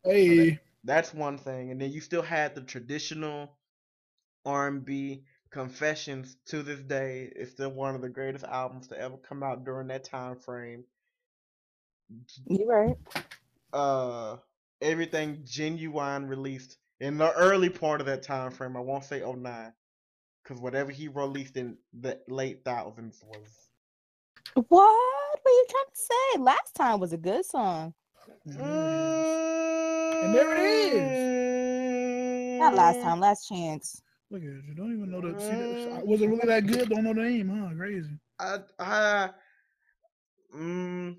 Hey, 0.04 0.28
So 0.28 0.34
that, 0.34 0.58
that's 0.84 1.14
one 1.14 1.38
thing. 1.38 1.70
And 1.70 1.80
then 1.80 1.92
you 1.92 2.00
still 2.00 2.22
had 2.22 2.54
the 2.54 2.62
traditional 2.62 3.56
R 4.44 4.68
and 4.68 4.84
B 4.84 5.24
Confessions 5.50 6.36
to 6.46 6.62
this 6.64 6.80
day 6.80 7.30
It's 7.36 7.52
still 7.52 7.70
one 7.70 7.94
of 7.94 8.02
the 8.02 8.08
greatest 8.08 8.44
albums 8.44 8.88
to 8.88 8.98
ever 8.98 9.16
come 9.18 9.42
out 9.42 9.64
during 9.64 9.88
that 9.88 10.04
time 10.04 10.36
frame. 10.36 10.84
You're 12.46 12.66
right. 12.66 12.96
Uh 13.72 14.38
everything 14.80 15.44
Ginuwine 15.44 16.28
released 16.28 16.76
in 17.00 17.18
the 17.18 17.32
early 17.32 17.70
part 17.70 18.00
of 18.00 18.06
that 18.06 18.22
time 18.22 18.50
frame. 18.50 18.76
I 18.76 18.80
won't 18.80 19.04
say 19.04 19.20
09 19.20 19.72
cuz 20.44 20.60
whatever 20.60 20.90
he 20.90 21.08
released 21.08 21.56
in 21.56 21.76
the 21.92 22.20
late 22.28 22.64
thousands 22.64 23.22
was 23.26 23.70
What? 24.54 24.64
What 24.68 25.40
are 25.46 25.50
you 25.50 25.66
trying 25.68 25.84
to 25.92 26.00
say? 26.00 26.38
Last 26.38 26.74
time 26.74 27.00
was 27.00 27.12
a 27.12 27.18
good 27.18 27.44
song. 27.44 27.94
and 28.46 30.34
there 30.34 30.54
it 30.56 30.94
is. 30.94 31.02
And 31.02 32.60
Not 32.60 32.74
last 32.74 33.00
time, 33.02 33.20
last 33.20 33.48
chance. 33.48 34.00
Look 34.30 34.42
at 34.42 34.46
you. 34.46 34.74
Don't 34.74 34.92
even 34.92 35.10
know 35.10 35.20
the. 35.20 35.38
See, 35.40 35.54
that, 35.54 36.06
was 36.06 36.22
it 36.22 36.28
really 36.28 36.46
that 36.46 36.66
good? 36.66 36.88
Don't 36.88 37.04
know 37.04 37.14
the 37.14 37.22
name, 37.22 37.48
huh? 37.48 37.74
Crazy. 37.76 38.18
I, 38.38 38.58
I, 38.78 39.30
mm, 40.56 41.16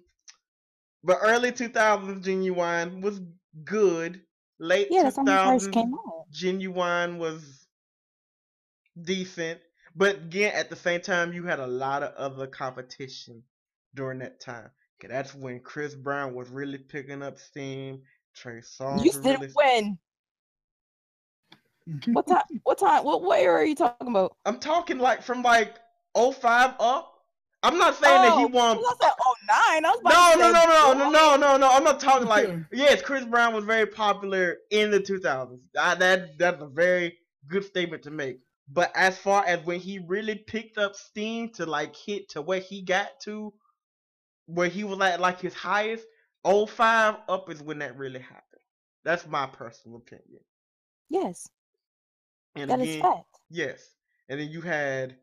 but 1.03 1.19
early 1.21 1.51
2000s 1.51 2.23
Ginuwine 2.23 3.01
was 3.01 3.21
good. 3.63 4.21
Late 4.59 4.87
Yeah, 4.89 5.03
that's 5.03 5.17
when 5.17 5.27
first 5.27 5.69
2000s 5.69 5.73
came 5.73 5.93
out. 5.93 6.25
Ginuwine 6.33 7.17
was 7.17 7.64
decent. 9.03 9.59
But 9.95 10.15
again, 10.17 10.53
at 10.55 10.69
the 10.69 10.75
same 10.75 11.01
time, 11.01 11.33
you 11.33 11.43
had 11.45 11.59
a 11.59 11.67
lot 11.67 12.03
of 12.03 12.13
other 12.15 12.47
competition 12.47 13.43
during 13.93 14.19
that 14.19 14.39
time. 14.39 14.69
'Kay, 14.99 15.07
that's 15.09 15.33
when 15.35 15.59
Chris 15.61 15.95
Brown 15.95 16.33
was 16.35 16.49
really 16.49 16.77
picking 16.77 17.21
up 17.23 17.37
steam. 17.37 18.01
Trey 18.35 18.59
Songz 18.61 19.05
You 19.05 19.11
was 19.11 19.15
still 19.15 19.39
really. 19.39 19.53
win. 19.55 19.97
What 22.13 22.27
time? 22.27 22.41
What 22.63 22.77
time? 22.79 23.03
What 23.03 23.21
what 23.21 23.39
are 23.39 23.63
you 23.65 23.75
talking 23.75 24.07
about? 24.07 24.35
I'm 24.45 24.59
talking 24.59 24.97
like 24.97 25.21
from 25.21 25.41
like 25.43 25.75
05 26.15 26.73
up. 26.79 27.11
I'm 27.63 27.77
not 27.77 27.95
saying 27.95 28.21
that 28.21 28.37
he 28.37 28.43
Oh, 28.43 28.47
won. 28.47 28.77
I 28.77 28.93
said 29.01 29.11
oh 29.21 29.35
nine. 29.47 29.85
I 29.85 29.89
was 29.89 29.99
about 30.01 30.37
No, 30.39 30.51
no, 30.51 30.51
no, 30.51 30.65
no, 30.65 30.93
no, 30.93 31.09
no, 31.09 31.35
no, 31.37 31.57
no. 31.57 31.69
I'm 31.71 31.83
not 31.83 31.99
talking 31.99 32.27
like 32.27 32.49
yes, 32.71 33.01
Chris 33.01 33.25
Brown 33.25 33.53
was 33.53 33.65
very 33.65 33.85
popular 33.85 34.57
in 34.71 34.91
the 34.91 34.99
2000s. 34.99 35.59
I, 35.79 35.95
that 35.95 36.37
that's 36.37 36.61
a 36.61 36.67
very 36.67 37.17
good 37.47 37.63
statement 37.63 38.03
to 38.03 38.11
make. 38.11 38.39
But 38.67 38.91
as 38.95 39.17
far 39.17 39.45
as 39.45 39.63
when 39.65 39.79
he 39.79 39.99
really 39.99 40.35
picked 40.35 40.77
up 40.77 40.95
steam 40.95 41.49
to 41.53 41.65
like 41.65 41.95
hit 41.95 42.29
to 42.29 42.41
where 42.41 42.59
he 42.59 42.81
got 42.81 43.09
to, 43.23 43.53
where 44.47 44.69
he 44.69 44.83
was 44.83 44.99
at 45.01 45.19
like 45.19 45.39
his 45.39 45.53
highest, 45.53 46.05
05 46.43 47.15
up 47.29 47.49
is 47.49 47.61
when 47.61 47.79
that 47.79 47.97
really 47.97 48.19
happened. 48.19 48.41
That's 49.03 49.27
my 49.27 49.45
personal 49.47 49.97
opinion. 49.97 50.41
Yes, 51.09 51.49
And 52.55 52.71
that 52.71 52.79
is 52.81 52.95
again, 52.95 53.01
fact. 53.01 53.39
yes. 53.49 53.93
And 54.29 54.39
then 54.39 54.49
you 54.49 54.61
had 54.61 55.17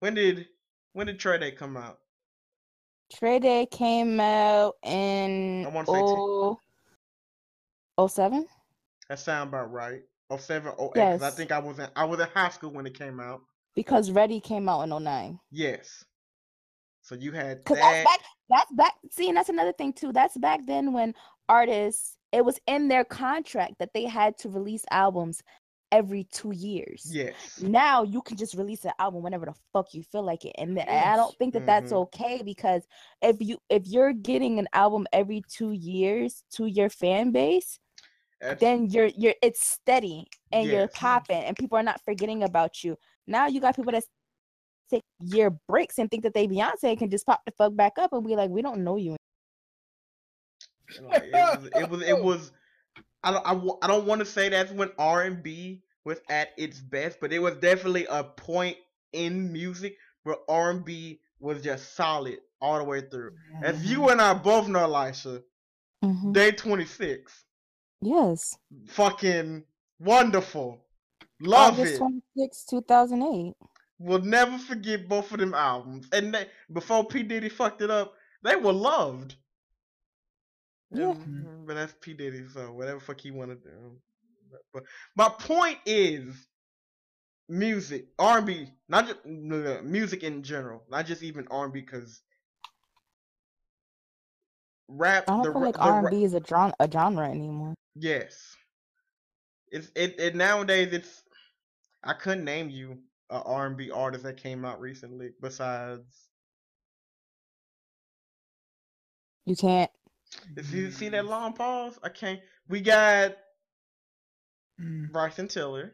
when 0.00 0.14
did 0.14 0.48
when 0.92 1.06
did 1.06 1.18
Trey 1.18 1.38
Day 1.38 1.52
come 1.52 1.76
out? 1.76 1.98
Trey 3.12 3.38
Day 3.38 3.66
came 3.66 4.20
out 4.20 4.76
in 4.82 5.66
I 5.66 5.84
say 5.84 6.02
ten- 6.02 6.22
oh, 6.26 6.58
oh 7.98 8.06
seven. 8.06 8.46
That 9.08 9.18
sound 9.18 9.48
about 9.48 9.72
right. 9.72 10.02
07, 10.36 10.72
08. 10.78 10.94
'cause 10.94 11.22
I 11.22 11.26
Yes. 11.26 11.34
think 11.36 11.52
I 11.52 11.58
was 11.58 11.78
in 11.78 11.88
I 11.96 12.04
was 12.04 12.20
in 12.20 12.28
high 12.28 12.48
school 12.50 12.70
when 12.70 12.86
it 12.86 12.94
came 12.98 13.20
out. 13.20 13.42
because 13.74 14.10
Ready 14.10 14.40
came 14.40 14.68
out 14.68 14.82
in 14.82 14.92
09. 14.92 15.38
Yes. 15.50 16.04
So 17.02 17.14
you 17.14 17.32
had 17.32 17.58
that. 17.64 17.66
that's 17.66 18.04
back. 18.04 18.20
That's 18.48 18.72
back. 18.72 18.94
See, 19.10 19.28
and 19.28 19.36
that's 19.36 19.48
another 19.48 19.72
thing 19.72 19.92
too. 19.92 20.12
That's 20.12 20.36
back 20.36 20.60
then 20.66 20.92
when 20.92 21.14
artists, 21.48 22.16
it 22.32 22.44
was 22.44 22.58
in 22.66 22.88
their 22.88 23.04
contract 23.04 23.74
that 23.78 23.92
they 23.94 24.04
had 24.04 24.36
to 24.38 24.48
release 24.48 24.84
albums 24.90 25.42
every 25.92 26.24
two 26.24 26.52
years. 26.52 27.04
Yes. 27.12 27.60
Now 27.60 28.02
you 28.04 28.22
can 28.22 28.36
just 28.36 28.54
release 28.54 28.84
an 28.84 28.92
album 29.00 29.22
whenever 29.22 29.46
the 29.46 29.54
fuck 29.72 29.92
you 29.94 30.02
feel 30.04 30.22
like 30.22 30.44
it, 30.44 30.54
and 30.58 30.76
th- 30.76 30.86
I 30.88 31.16
don't 31.16 31.36
think 31.38 31.52
that 31.54 31.66
that's 31.66 31.90
Mhm. 31.92 32.02
okay 32.02 32.42
because 32.44 32.86
if 33.22 33.36
you 33.40 33.58
if 33.70 33.86
you're 33.86 34.12
getting 34.12 34.58
an 34.60 34.68
album 34.72 35.06
every 35.12 35.42
two 35.48 35.72
years 35.72 36.44
to 36.52 36.66
your 36.66 36.90
fan 36.90 37.32
base, 37.32 37.78
That's, 38.40 38.60
then 38.60 38.86
you're 38.90 39.06
you're 39.06 39.34
it's 39.42 39.64
steady 39.64 40.26
and 40.52 40.70
you're 40.70 40.88
Yes. 40.88 40.94
popping 40.94 41.42
and 41.44 41.56
people 41.56 41.78
are 41.78 41.82
not 41.82 42.00
forgetting 42.04 42.42
about 42.42 42.84
you. 42.84 42.96
Now 43.26 43.46
you 43.46 43.60
got 43.60 43.76
people 43.76 43.92
that 43.92 44.04
take 44.90 45.04
year 45.20 45.50
breaks 45.68 45.98
and 45.98 46.10
think 46.10 46.24
that 46.24 46.34
they 46.34 46.48
Beyonce 46.48 46.98
can 46.98 47.10
just 47.10 47.26
pop 47.26 47.42
the 47.46 47.52
fuck 47.52 47.76
back 47.76 47.94
up 47.98 48.12
and 48.12 48.26
be 48.26 48.36
like, 48.36 48.50
we 48.50 48.62
don't 48.62 48.84
know 48.84 48.96
you. 48.96 49.16
like, 51.00 51.24
it 51.24 51.48
was 51.48 51.70
it 51.74 51.88
was 51.88 52.02
it 52.02 52.18
was 52.18 52.52
I 53.22 53.32
don't 53.32 53.46
I, 53.46 53.52
I 53.84 53.88
don't 53.88 54.06
want 54.06 54.20
to 54.20 54.26
say 54.26 54.48
that's 54.48 54.72
when 54.72 54.90
R&B 54.98 55.82
was 56.04 56.20
at 56.28 56.50
its 56.58 56.80
best, 56.80 57.20
but 57.20 57.32
it 57.32 57.38
was 57.40 57.56
definitely 57.56 58.06
a 58.10 58.24
point 58.24 58.76
in 59.12 59.52
music 59.52 59.96
where 60.24 60.36
R&B 60.48 61.20
was 61.40 61.62
just 61.62 61.94
solid 61.94 62.38
all 62.60 62.78
the 62.78 62.84
way 62.84 63.02
through. 63.02 63.32
As 63.62 63.84
Mm-hmm. 63.84 63.90
you 63.90 64.08
and 64.10 64.20
I 64.20 64.34
both 64.34 64.68
know, 64.68 64.80
Elisha, 64.80 65.42
Mhm. 66.02 66.32
Day 66.32 66.52
26, 66.52 67.44
Yes. 68.02 68.56
fucking 68.86 69.64
wonderful. 69.98 70.78
Love 71.40 71.78
August 71.78 71.94
it. 71.94 71.98
26, 71.98 72.64
2008. 72.64 73.54
We'll 73.98 74.20
never 74.22 74.56
forget 74.58 75.08
both 75.08 75.30
of 75.32 75.38
them 75.40 75.54
albums. 75.54 76.08
And 76.12 76.34
they, 76.34 76.46
before 76.72 77.04
P 77.04 77.22
Diddy 77.22 77.48
fucked 77.50 77.82
it 77.82 77.90
up, 77.90 78.14
they 78.42 78.56
were 78.56 78.72
loved. 78.72 79.36
Yeah. 80.90 81.10
And- 81.12 81.66
but 81.66 81.74
that's 81.74 81.94
P 82.00 82.14
Diddy, 82.14 82.46
so 82.52 82.72
whatever 82.72 83.00
fuck 83.00 83.20
he 83.20 83.30
want 83.30 83.50
to 83.50 83.56
do. 83.56 83.96
But, 84.72 84.82
my 85.14 85.28
point 85.28 85.78
is, 85.86 86.34
music, 87.48 88.06
R 88.18 88.38
and 88.38 88.46
B, 88.46 88.68
not 88.88 89.06
just 89.06 89.24
music 89.84 90.24
in 90.24 90.42
general, 90.42 90.82
not 90.90 91.06
just 91.06 91.22
even 91.22 91.46
R 91.48 91.64
and 91.64 91.72
B, 91.72 91.80
because 91.80 92.22
rap. 94.90 95.24
I 95.28 95.32
don't 95.32 95.42
the, 95.44 95.52
feel 95.52 95.62
like 95.62 95.74
the 95.74 95.80
R 95.80 95.98
and 96.00 96.10
B 96.10 96.24
is 96.24 96.34
a 96.34 96.42
genre 96.46 96.74
a 96.80 96.90
genre 96.90 97.28
anymore. 97.28 97.74
Yes. 97.94 98.56
It's 99.70 99.90
it, 99.94 100.18
it 100.18 100.34
nowadays 100.34 100.92
it's 100.92 101.22
I 102.02 102.14
couldn't 102.14 102.44
name 102.44 102.70
you 102.70 102.98
a 103.30 103.42
R 103.42 103.66
and 103.66 103.76
B 103.76 103.90
artist 103.90 104.24
that 104.24 104.36
came 104.36 104.64
out 104.64 104.80
recently 104.80 105.30
besides 105.40 106.28
You 109.46 109.56
can't. 109.56 109.90
if 110.56 110.72
you 110.72 110.90
see 110.90 111.08
that 111.08 111.26
long 111.26 111.52
pause, 111.52 111.98
I 112.02 112.08
can't 112.08 112.40
we 112.68 112.80
got 112.80 113.36
Mm, 114.80 115.12
Bryson 115.12 115.46
Tiller. 115.48 115.92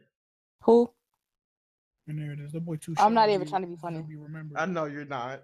Who? 0.62 0.90
and 2.08 2.20
there 2.20 2.32
it 2.32 2.40
is. 2.40 2.52
The 2.52 2.60
boy 2.60 2.76
too. 2.76 2.94
Shy 2.94 3.04
I'm 3.04 3.14
not 3.14 3.26
to 3.26 3.32
even 3.32 3.48
trying 3.48 3.62
to 3.62 3.68
be 3.68 3.76
funny. 3.76 3.98
To 3.98 4.04
Be 4.04 4.16
remembered. 4.16 4.58
I 4.58 4.66
know 4.66 4.84
you're 4.84 5.04
not. 5.04 5.42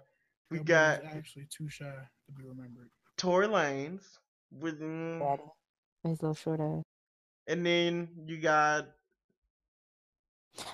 We 0.49 0.59
That 0.59 0.65
got 0.65 1.03
actually 1.05 1.47
too 1.49 1.67
shy 1.69 1.85
to 1.85 2.31
be 2.31 2.43
remembered. 2.43 2.89
Tory 3.23 3.47
Lanez 3.47 4.01
with 4.51 4.81
Daddy. 4.81 5.43
His 6.03 6.21
little 6.21 6.35
short 6.35 6.59
ass. 6.59 6.83
and 7.47 7.65
then 7.65 8.09
you 8.25 8.37
got 8.37 8.87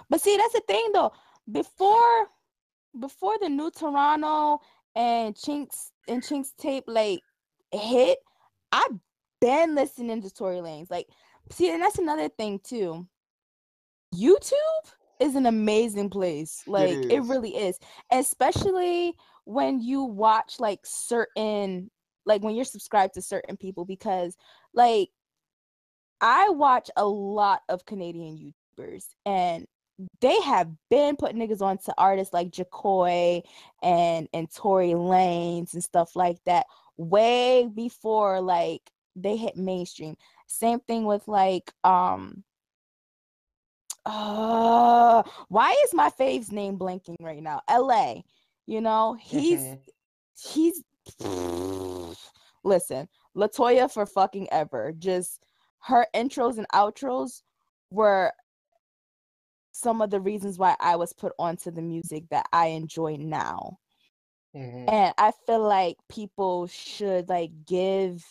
But 0.09 0.19
see, 0.19 0.35
that's 0.35 0.53
the 0.53 0.61
thing 0.67 0.89
though. 0.91 1.11
Before 1.51 2.27
before 2.99 3.35
the 3.39 3.49
new 3.49 3.69
Toronto 3.69 4.61
and 4.95 5.37
Chinks 5.37 5.91
and 6.07 6.23
Chinks 6.23 6.53
tape 6.57 6.85
like 6.87 7.19
hit, 7.71 8.17
I've 8.71 8.97
been 9.39 9.75
listening 9.75 10.23
to 10.23 10.33
Tory 10.33 10.57
Lanez. 10.57 10.89
Like, 10.89 11.07
see, 11.51 11.71
and 11.71 11.83
that's 11.83 11.99
another 11.99 12.29
thing 12.29 12.59
too. 12.63 13.07
YouTube 14.15 14.51
is 15.19 15.35
an 15.35 15.45
amazing 15.45 16.09
place. 16.09 16.63
Like 16.65 16.97
it, 17.11 17.21
really 17.21 17.55
is. 17.55 17.77
Especially 18.11 19.13
when 19.45 19.81
you 19.81 20.03
watch 20.03 20.59
like 20.59 20.79
certain 20.83 21.91
like 22.25 22.43
when 22.43 22.55
you're 22.55 22.65
subscribed 22.65 23.13
to 23.15 23.21
certain 23.21 23.57
people 23.57 23.85
because 23.85 24.35
like 24.73 25.09
I 26.21 26.49
watch 26.49 26.89
a 26.97 27.05
lot 27.05 27.61
of 27.69 27.85
Canadian 27.85 28.53
YouTubers 28.77 29.05
and 29.25 29.65
they 30.21 30.39
have 30.41 30.69
been 30.89 31.15
putting 31.17 31.37
niggas 31.37 31.61
on 31.61 31.77
to 31.79 31.93
artists 31.97 32.33
like 32.33 32.51
Jahkoy 32.51 33.41
and 33.83 34.27
and 34.33 34.53
Tory 34.53 34.89
Lanez 34.89 35.73
and 35.73 35.83
stuff 35.83 36.15
like 36.15 36.37
that 36.45 36.65
way 36.97 37.69
before 37.73 38.41
like 38.41 38.81
they 39.15 39.35
hit 39.35 39.57
mainstream. 39.57 40.15
Same 40.47 40.79
thing 40.81 41.05
with 41.05 41.27
like 41.27 41.71
um 41.83 42.43
uh 44.05 45.21
why 45.49 45.75
is 45.85 45.93
my 45.93 46.09
fave's 46.09 46.51
name 46.51 46.77
blanking 46.77 47.15
right 47.19 47.43
now? 47.43 47.61
LA. 47.69 48.21
You 48.65 48.81
know, 48.81 49.17
he's 49.19 49.59
Mhm. 49.61 49.79
he's 50.37 50.83
listen, 52.63 53.07
Latoya 53.35 53.91
for 53.91 54.05
fucking 54.05 54.47
ever. 54.51 54.93
Just 54.97 55.43
her 55.79 56.05
intros 56.15 56.57
and 56.57 56.67
outros 56.69 57.41
were 57.91 58.33
some 59.71 60.01
of 60.01 60.09
the 60.09 60.19
reasons 60.19 60.57
why 60.57 60.75
I 60.79 60.95
was 60.95 61.13
put 61.13 61.33
onto 61.39 61.71
the 61.71 61.81
music 61.81 62.25
that 62.29 62.47
I 62.51 62.67
enjoy 62.67 63.15
now. 63.17 63.77
Mhm. 64.55 64.89
And 64.89 65.13
I 65.17 65.31
feel 65.45 65.61
like 65.61 65.97
people 66.09 66.67
should 66.67 67.29
like 67.29 67.51
give 67.65 68.25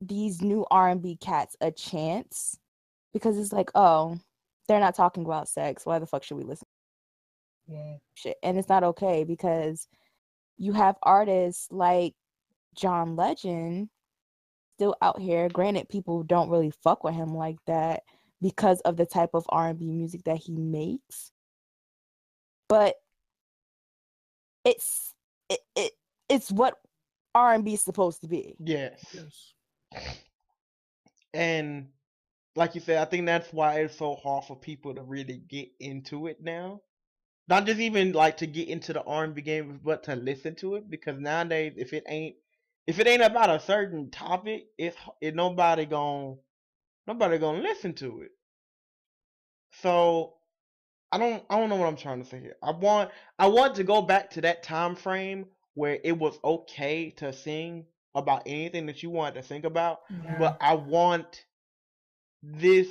these 0.00 0.42
new 0.42 0.66
R&B 0.70 1.16
cats 1.16 1.56
a 1.60 1.70
chance 1.70 2.58
because 3.12 3.38
it's 3.38 3.52
like, 3.52 3.70
oh, 3.74 4.18
they're 4.66 4.80
not 4.80 4.94
talking 4.94 5.24
about 5.24 5.48
sex. 5.48 5.86
Why 5.86 5.98
the 5.98 6.06
fuck 6.06 6.24
should 6.24 6.38
we 6.38 6.44
listen 6.44 6.66
to 7.68 8.00
shit? 8.14 8.38
And 8.42 8.58
it's 8.58 8.68
not 8.68 8.84
okay 8.84 9.24
because 9.24 9.86
you 10.56 10.72
have 10.72 10.96
artists 11.02 11.68
like 11.70 12.14
John 12.74 13.16
Legend 13.16 13.88
still 14.76 14.96
out 15.00 15.20
here. 15.20 15.48
Granted, 15.48 15.88
people 15.88 16.22
don't 16.22 16.50
really 16.50 16.72
fuck 16.82 17.04
with 17.04 17.14
him 17.14 17.34
like 17.34 17.58
that 17.66 18.02
because 18.40 18.80
of 18.80 18.96
the 18.96 19.06
type 19.06 19.30
of 19.34 19.46
R&B 19.48 19.90
music 19.90 20.24
that 20.24 20.38
he 20.38 20.52
makes. 20.52 21.30
But 22.68 22.96
it's 24.64 25.14
it, 25.48 25.60
it 25.76 25.92
it's 26.28 26.50
what 26.50 26.78
R&B 27.34 27.74
is 27.74 27.82
supposed 27.82 28.22
to 28.22 28.28
be. 28.28 28.56
Yes. 28.58 29.04
yes. 29.12 29.52
And 31.34 31.88
like 32.56 32.74
you 32.74 32.80
said, 32.80 32.98
I 32.98 33.04
think 33.04 33.26
that's 33.26 33.52
why 33.52 33.80
it's 33.80 33.96
so 33.96 34.16
hard 34.16 34.44
for 34.44 34.56
people 34.56 34.94
to 34.94 35.02
really 35.02 35.42
get 35.48 35.70
into 35.80 36.26
it 36.26 36.42
now. 36.42 36.80
Not 37.48 37.66
just 37.66 37.80
even 37.80 38.12
like 38.12 38.36
to 38.38 38.46
get 38.46 38.68
into 38.68 38.92
the 38.92 39.02
R 39.02 39.24
and 39.24 39.34
B 39.34 39.42
game, 39.42 39.80
but 39.82 40.02
to 40.04 40.16
listen 40.16 40.54
to 40.56 40.76
it 40.76 40.90
because 40.90 41.18
nowadays, 41.18 41.74
if 41.76 41.92
it 41.92 42.04
ain't 42.08 42.36
if 42.86 42.98
it 42.98 43.06
ain't 43.06 43.22
about 43.22 43.50
a 43.50 43.60
certain 43.60 44.10
topic, 44.10 44.66
it's 44.78 44.96
it 45.20 45.34
nobody 45.34 45.86
gon' 45.86 46.38
nobody 47.06 47.38
gonna 47.38 47.62
listen 47.62 47.92
to 47.94 48.22
it. 48.22 48.30
So 49.80 50.34
I 51.10 51.18
don't 51.18 51.44
I 51.50 51.58
don't 51.58 51.68
know 51.68 51.76
what 51.76 51.88
I'm 51.88 51.96
trying 51.96 52.22
to 52.22 52.28
say 52.28 52.40
here. 52.40 52.56
I 52.62 52.70
want 52.72 53.10
I 53.38 53.46
want 53.46 53.74
to 53.76 53.84
go 53.84 54.02
back 54.02 54.30
to 54.32 54.40
that 54.42 54.62
time 54.62 54.94
frame 54.96 55.46
where 55.74 55.98
it 56.04 56.18
was 56.18 56.38
okay 56.44 57.10
to 57.10 57.32
sing 57.32 57.86
about 58.14 58.42
anything 58.46 58.86
that 58.86 59.02
you 59.02 59.10
wanted 59.10 59.34
to 59.34 59.42
think 59.42 59.64
about 59.64 60.00
Yeah. 60.24 60.38
but 60.38 60.58
I 60.60 60.74
want 60.74 61.46
this 62.42 62.88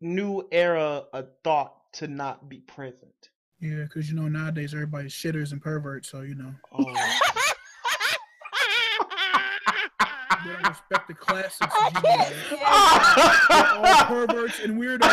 new 0.00 0.46
era 0.50 1.04
of 1.12 1.28
thought 1.44 1.92
to 1.94 2.08
not 2.08 2.48
be 2.48 2.58
present. 2.60 3.30
Yeah, 3.60 3.84
because 3.84 4.10
you 4.10 4.16
know 4.16 4.28
nowadays 4.28 4.74
everybody's 4.74 5.12
shitters 5.12 5.52
and 5.52 5.62
perverts, 5.62 6.10
so 6.10 6.22
you 6.22 6.34
know 6.34 6.54
Oh, 6.72 7.18
they 10.88 10.94
respect 10.94 11.08
the 11.08 11.14
classics. 11.14 11.58
I 11.60 11.90
G, 11.90 11.94
can't 11.94 12.04
man. 12.04 12.32
stand 12.46 12.62
all 12.62 13.86
I, 13.86 14.04
perverts 14.08 14.60
and 14.60 14.80
weirdos. 14.80 15.00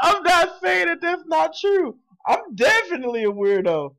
I'm 0.00 0.22
not 0.22 0.60
saying 0.62 0.88
that 0.88 1.00
that's 1.00 1.24
not 1.26 1.56
true. 1.58 1.96
I'm 2.26 2.54
definitely 2.54 3.24
a 3.24 3.32
weirdo. 3.32 3.94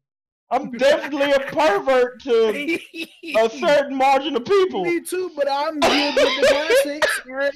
I'm 0.52 0.72
definitely 0.78 1.32
a 1.32 1.40
pervert 1.40 2.22
to 2.24 2.80
a 3.38 3.50
certain 3.60 3.96
margin 3.96 4.36
of 4.36 4.46
people. 4.46 4.84
Me 4.84 5.02
too, 5.02 5.32
but 5.36 5.48
I'm 5.50 5.80
good 5.80 6.16
with 6.16 6.42
the 6.42 6.48
classics. 6.48 7.22
Right? 7.28 7.54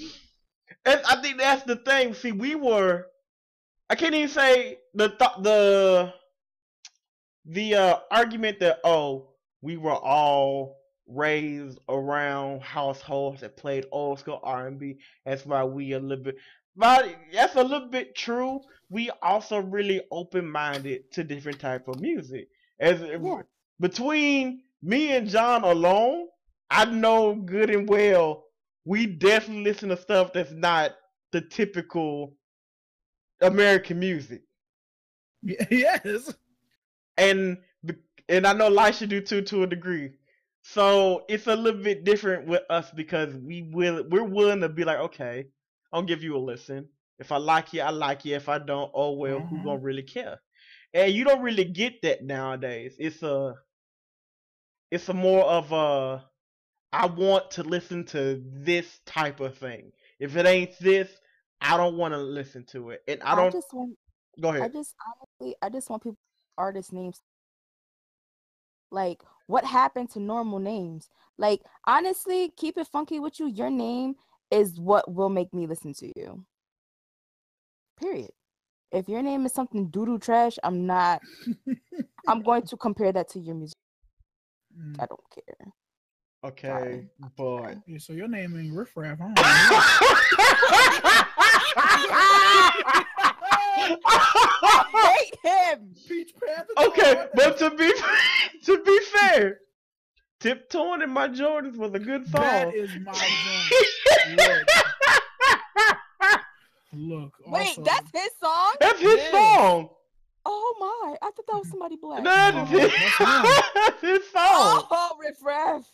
And 0.86 1.02
I 1.08 1.22
think 1.22 1.38
that's 1.38 1.64
the 1.64 1.76
thing. 1.78 2.14
See, 2.14 2.32
we 2.32 2.56
were. 2.56 3.06
I 3.90 3.96
can't 3.96 4.14
even 4.14 4.30
say 4.30 4.78
the 4.94 5.10
th- 5.10 5.32
the 5.42 6.14
the 7.46 7.76
uh, 7.76 7.96
argument 8.12 8.60
that 8.60 8.80
oh 8.84 9.29
we 9.62 9.78
were 9.78 9.96
all 9.96 10.78
raised 11.08 11.80
around 11.90 12.62
households 12.62 13.42
that 13.42 13.58
played 13.58 13.86
old 13.92 14.20
school 14.20 14.40
R 14.44 14.68
and 14.68 14.80
B. 14.80 14.98
That's 15.26 15.46
why 15.46 15.64
we 15.64 15.94
a 15.94 16.00
little 16.00 16.24
bit. 16.24 16.38
But 16.76 17.16
that's 17.34 17.56
a 17.56 17.64
little 17.64 17.90
bit 17.90 18.16
true. 18.16 18.62
We 18.90 19.10
also 19.22 19.60
really 19.60 20.02
open 20.12 20.50
minded 20.50 21.12
to 21.14 21.24
different 21.24 21.60
type 21.60 21.88
of 21.88 22.00
music. 22.00 22.48
As 22.80 23.02
Yeah. 23.02 23.42
between 23.80 24.64
me 24.82 25.12
and 25.12 25.28
John 25.28 25.64
alone, 25.64 26.28
I 26.70 26.86
know 26.86 27.36
good 27.36 27.70
and 27.70 27.90
well 27.90 28.46
we 28.86 29.06
definitely 29.06 29.64
listen 29.64 29.90
to 29.90 29.98
stuff 29.98 30.34
that's 30.34 30.52
not 30.52 30.96
the 31.32 31.42
typical 31.42 32.34
American 33.42 34.00
music. 34.00 34.44
Yes. 35.70 36.34
And 37.18 37.58
and 38.30 38.48
I 38.48 38.54
know 38.54 38.70
Lisha 38.72 39.10
do 39.10 39.22
too 39.22 39.42
to 39.44 39.64
a 39.64 39.68
degree. 39.68 40.12
So 40.64 41.26
it's 41.30 41.48
a 41.48 41.56
little 41.56 41.82
bit 41.84 42.06
different 42.06 42.48
with 42.48 42.64
us 42.70 42.92
because 42.92 43.36
we 43.36 43.70
will 43.74 44.06
we're 44.10 44.24
willing 44.24 44.62
to 44.62 44.70
be 44.70 44.86
like, 44.86 45.00
okay, 45.00 45.48
I'll 45.94 46.04
give 46.04 46.24
you 46.24 46.38
a 46.38 46.40
listen. 46.40 46.90
If 47.20 47.32
I 47.32 47.38
like 47.38 47.74
you, 47.74 47.82
I 47.82 47.92
like 47.92 48.26
you. 48.26 48.36
If 48.36 48.50
I 48.50 48.60
don't, 48.60 48.92
oh 48.96 49.14
well, 49.14 49.42
who 49.42 49.58
Mhm. 49.58 49.64
gonna 49.64 49.80
really 49.80 50.04
care? 50.04 50.42
And 50.94 51.14
you 51.14 51.26
don't 51.26 51.44
really 51.44 51.66
get 51.66 52.02
that 52.04 52.24
nowadays. 52.24 52.96
It's 53.00 53.24
a 53.24 53.56
it's 54.92 55.10
a 55.10 55.14
more 55.14 55.44
of 55.46 55.72
a 55.72 56.26
I 56.94 57.08
want 57.08 57.52
to 57.52 57.64
listen 57.64 58.06
to 58.08 58.44
this 58.46 59.00
type 59.06 59.40
of 59.42 59.58
thing. 59.58 59.92
If 60.20 60.36
it 60.38 60.46
ain't 60.46 60.78
this, 60.80 61.10
I 61.62 61.78
don't 61.78 61.98
want 61.98 62.14
to 62.14 62.20
listen 62.20 62.66
to 62.68 62.92
it. 62.92 63.02
And 63.08 63.22
I 63.24 63.36
I 63.36 63.36
don't 63.36 63.52
just 63.52 63.68
want 63.74 63.98
go 64.40 64.50
ahead. 64.50 64.66
I 64.66 64.70
just 64.70 64.96
honestly, 65.40 65.56
I 65.62 65.70
just 65.70 65.90
want 65.90 66.04
people 66.04 66.18
artist 66.58 66.94
names. 66.94 67.22
Like, 68.92 69.22
what 69.48 69.66
happened 69.66 70.10
to 70.12 70.20
normal 70.20 70.60
names? 70.60 71.10
Like, 71.38 71.62
honestly, 71.88 72.52
keep 72.58 72.78
it 72.78 72.88
funky 72.88 73.20
with 73.20 73.40
you. 73.40 73.48
Your 73.48 73.70
name 73.70 74.16
is 74.52 74.80
what 74.80 75.12
will 75.12 75.30
make 75.30 75.54
me 75.54 75.68
listen 75.68 75.94
to 75.96 76.12
you. 76.20 76.46
Period. 78.00 78.32
If 78.92 79.08
your 79.08 79.22
name 79.22 79.46
is 79.46 79.54
something 79.54 79.90
doo 79.90 80.06
doo 80.06 80.20
trash, 80.20 80.58
I'm 80.64 80.86
not. 80.86 81.22
I'm 82.28 82.42
going 82.42 82.64
to 82.64 82.78
compare 82.78 83.12
that 83.12 83.30
to 83.30 83.40
your 83.40 83.56
music. 83.56 83.78
Mm. 84.78 84.96
I 85.00 85.06
don't 85.06 85.20
care. 85.34 85.74
Okay, 86.42 87.08
but 87.38 87.76
Yeah, 87.88 87.98
so 87.98 88.14
your 88.14 88.30
name 88.30 88.58
ain't 88.58 88.74
Riff 88.74 88.96
Raff, 88.96 89.20
huh? 89.22 89.34
I 94.06 95.16
hate 95.18 95.38
him. 95.80 95.94
Peach 96.08 96.34
Panther. 96.44 96.74
okay, 96.90 97.28
but 97.36 97.58
to 97.60 97.70
be 97.72 97.92
to 98.66 98.84
be 98.84 99.00
fair, 99.06 99.60
tiptoeing 100.40 101.02
in 101.02 101.10
my 101.10 101.28
Jordans 101.28 101.78
was 101.78 101.94
a 101.94 102.00
good 102.00 102.28
song. 102.28 102.42
that 102.42 102.74
is 102.76 102.92
my 103.04 103.14
zone. 104.38 104.38
Look, 104.38 104.68
look. 106.94 107.34
Wait, 107.48 107.68
also, 107.70 107.84
that's 107.84 108.12
his 108.14 108.30
song? 108.42 108.76
That's 108.80 109.00
his 109.00 109.16
Yes. 109.16 109.32
song. 109.32 109.90
Oh 110.46 110.76
my! 110.80 111.18
I 111.22 111.32
thought 111.32 111.46
that 111.48 111.58
was 111.60 111.70
somebody 111.70 111.96
black. 111.98 112.24
That 112.24 112.56
No, 112.56 112.64
is 112.64 112.70
oh, 112.72 112.80
his, 112.80 112.92
that's 113.20 113.72
that's 113.76 114.02
his 114.02 114.32
song. 114.32 114.86
Oh, 114.90 115.18
Riff 115.22 115.38
Raff. 115.44 115.86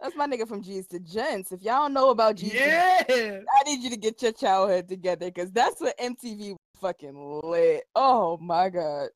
That's 0.00 0.16
my 0.16 0.26
nigga 0.26 0.48
from 0.48 0.62
G's 0.62 0.86
to 0.88 0.98
Gents. 0.98 1.52
If 1.52 1.62
y'all 1.62 1.82
don't 1.82 1.92
know 1.92 2.10
about 2.10 2.36
G's, 2.36 2.54
yeah. 2.54 3.02
I 3.08 3.62
need 3.66 3.82
you 3.82 3.90
to 3.90 3.96
get 3.96 4.22
your 4.22 4.32
childhood 4.32 4.88
together 4.88 5.26
because 5.26 5.50
that's 5.52 5.80
what 5.80 5.98
MTV 5.98 6.56
fucking 6.80 7.40
lit. 7.42 7.84
Oh 7.94 8.38
my 8.38 8.70
god. 8.70 9.08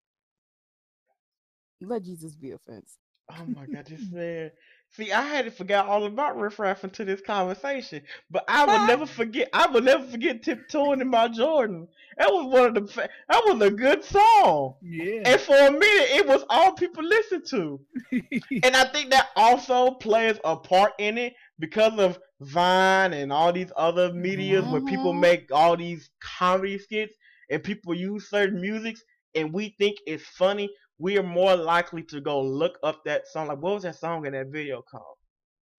Let 1.80 2.02
Jesus 2.02 2.34
be 2.34 2.52
offense. 2.52 2.98
Oh 3.30 3.44
my 3.46 3.66
god, 3.66 3.86
this 3.88 4.10
man. 4.10 4.50
See, 4.96 5.10
I 5.10 5.22
had 5.22 5.44
to 5.46 5.50
forget 5.50 5.86
all 5.86 6.04
about 6.04 6.38
Riff 6.38 6.60
Raff 6.60 6.84
into 6.84 7.04
this 7.04 7.20
conversation, 7.20 8.02
but 8.30 8.44
I 8.46 8.64
will 8.64 8.86
never 8.86 9.06
forget. 9.06 9.48
I 9.52 9.66
will 9.66 9.80
never 9.80 10.04
forget 10.06 10.44
tiptoeing 10.44 11.00
in 11.00 11.08
my 11.10 11.26
Jordan. 11.26 11.88
That 12.16 12.32
was 12.32 12.46
one 12.52 12.64
of 12.68 12.74
the. 12.74 13.08
That 13.28 13.42
was 13.44 13.60
a 13.60 13.70
good 13.72 14.04
song, 14.04 14.74
Yeah. 14.82 15.22
and 15.24 15.40
for 15.40 15.56
a 15.56 15.70
minute, 15.72 16.08
it 16.10 16.26
was 16.28 16.44
all 16.48 16.72
people 16.74 17.02
listened 17.02 17.44
to. 17.46 17.80
And 18.62 18.76
I 18.76 18.84
think 18.84 19.10
that 19.10 19.30
also 19.34 19.90
plays 19.92 20.38
a 20.44 20.56
part 20.56 20.92
in 21.00 21.18
it 21.18 21.34
because 21.58 21.98
of 21.98 22.18
Vine 22.40 23.12
and 23.14 23.32
all 23.32 23.52
these 23.52 23.72
other 23.76 24.12
medias 24.12 24.64
where 24.66 24.80
people 24.80 25.12
Mhm. 25.12 25.20
make 25.20 25.52
all 25.52 25.76
these 25.76 26.08
comedy 26.38 26.78
skits 26.78 27.14
and 27.50 27.62
people 27.64 27.94
use 27.94 28.30
certain 28.30 28.60
musics 28.60 29.02
and 29.34 29.52
we 29.52 29.74
think 29.78 29.96
it's 30.06 30.24
funny. 30.24 30.70
We 30.98 31.18
are 31.18 31.22
more 31.22 31.56
likely 31.56 32.02
to 32.04 32.20
go 32.20 32.40
look 32.40 32.78
up 32.82 33.04
that 33.04 33.26
song. 33.26 33.48
Like, 33.48 33.60
what 33.60 33.74
was 33.74 33.82
that 33.82 33.96
song 33.96 34.26
in 34.26 34.32
that 34.32 34.48
video 34.48 34.82
called? 34.82 35.16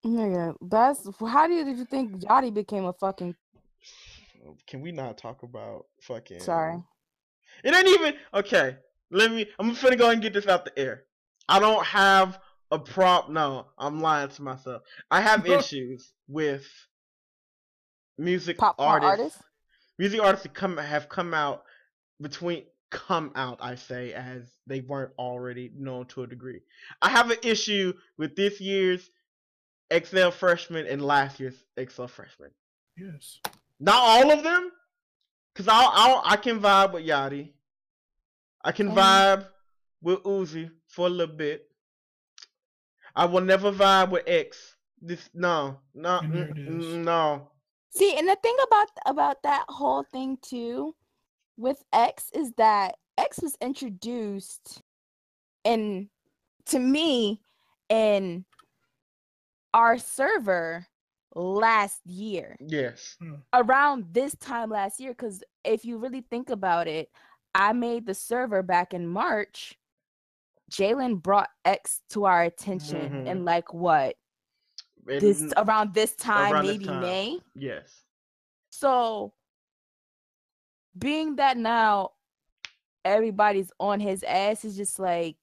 Nigga, 0.05 0.53
that's 0.61 1.07
how 1.19 1.47
do 1.47 1.53
you, 1.53 1.65
did 1.65 1.77
you 1.77 1.85
think 1.85 2.21
Yachty 2.21 2.53
became 2.53 2.85
a 2.85 2.93
fucking 2.93 3.35
Can 4.67 4.81
we 4.81 4.91
not 4.91 5.17
talk 5.17 5.41
about 5.43 5.85
fucking? 6.01 6.41
sorry? 6.41 6.83
It 7.63 7.73
ain't 7.73 7.87
even 7.87 8.13
okay. 8.33 8.77
Let 9.11 9.31
me. 9.31 9.47
I'm 9.57 9.75
finna 9.75 9.97
go 9.97 10.09
and 10.09 10.21
get 10.21 10.33
this 10.33 10.47
out 10.47 10.65
the 10.65 10.77
air. 10.77 11.05
I 11.47 11.59
don't 11.59 11.85
have 11.85 12.39
a 12.71 12.77
prop. 12.77 13.29
No, 13.29 13.67
I'm 13.77 14.01
lying 14.01 14.29
to 14.29 14.41
myself. 14.41 14.83
I 15.09 15.21
have 15.21 15.47
issues 15.47 16.13
with 16.27 16.67
music 18.17 18.57
Pop 18.57 18.75
artists. 18.77 19.19
artists. 19.19 19.43
Music 19.97 20.21
artists 20.21 20.47
come 20.53 20.77
have 20.77 21.07
come 21.07 21.33
out 21.33 21.63
between 22.21 22.63
come 22.91 23.31
out. 23.35 23.57
I 23.61 23.75
say 23.75 24.13
as 24.13 24.43
they 24.67 24.81
weren't 24.81 25.11
already 25.17 25.71
known 25.75 26.05
to 26.07 26.23
a 26.23 26.27
degree. 26.27 26.61
I 27.01 27.09
have 27.09 27.31
an 27.31 27.37
issue 27.43 27.93
with 28.17 28.35
this 28.35 28.59
year's 28.61 29.09
XL 29.93 30.29
freshman 30.29 30.87
and 30.87 31.01
last 31.01 31.39
year's 31.39 31.63
XL 31.79 32.05
freshman. 32.05 32.51
Yes. 32.97 33.39
Not 33.79 33.95
all 33.97 34.31
of 34.31 34.43
them, 34.43 34.71
cause 35.53 35.67
I'll, 35.67 35.91
I'll 35.93 36.21
I 36.25 36.37
can 36.37 36.59
vibe 36.59 36.93
with 36.93 37.05
Yachty. 37.05 37.51
I 38.63 38.71
can 38.71 38.89
Um, 38.89 38.95
vibe 38.95 39.47
with 40.01 40.23
Uzi 40.23 40.71
for 40.87 41.07
a 41.07 41.09
little 41.09 41.35
bit. 41.35 41.69
I 43.15 43.25
will 43.25 43.41
never 43.41 43.71
vibe 43.71 44.11
with 44.11 44.23
X. 44.27 44.75
This 45.01 45.29
no 45.33 45.79
no 45.93 46.19
And 46.19 46.33
there 46.33 46.49
it 46.49 46.57
is. 46.57 46.93
no. 46.95 47.51
See, 47.91 48.17
and 48.17 48.27
the 48.27 48.35
thing 48.41 48.55
about 48.67 48.87
about 49.05 49.43
that 49.43 49.65
whole 49.69 50.03
thing 50.03 50.37
too, 50.41 50.95
with 51.57 51.83
X 51.93 52.29
is 52.33 52.51
that 52.57 52.95
X 53.17 53.39
was 53.41 53.55
introduced 53.61 54.81
in 55.63 56.09
to 56.67 56.79
me 56.79 57.41
in 57.89 58.45
our 59.73 59.97
server 59.97 60.85
last 61.35 61.99
year 62.05 62.55
Yes. 62.59 63.17
around 63.53 64.05
this 64.13 64.35
time 64.37 64.69
last 64.69 64.99
year 64.99 65.11
because 65.11 65.43
if 65.63 65.83
you 65.83 65.97
really 65.97 66.21
think 66.21 66.49
about 66.49 66.87
it 66.87 67.09
i 67.53 67.73
made 67.73 68.05
the 68.05 68.13
server 68.13 68.63
back 68.63 68.93
in 68.93 69.05
march 69.05 69.73
jalen 70.71 71.21
brought 71.21 71.49
x 71.65 71.99
to 72.09 72.23
our 72.25 72.43
attention 72.43 73.25
Mhm. 73.25 73.27
in 73.27 73.43
like 73.45 73.73
what 73.73 74.15
And- 75.07 75.19
this 75.21 75.53
around 75.57 75.93
this 75.93 76.15
time 76.15 76.53
around 76.53 76.65
this 76.67 76.73
maybe 76.77 76.85
time. 76.85 77.01
may 77.01 77.39
yes. 77.53 78.05
so 78.71 79.33
being 80.97 81.35
that 81.37 81.57
now 81.57 82.11
everybody's 83.03 83.71
on 83.79 83.99
his 83.99 84.23
ass 84.23 84.65
is 84.65 84.75
just 84.75 84.99
like 84.99 85.35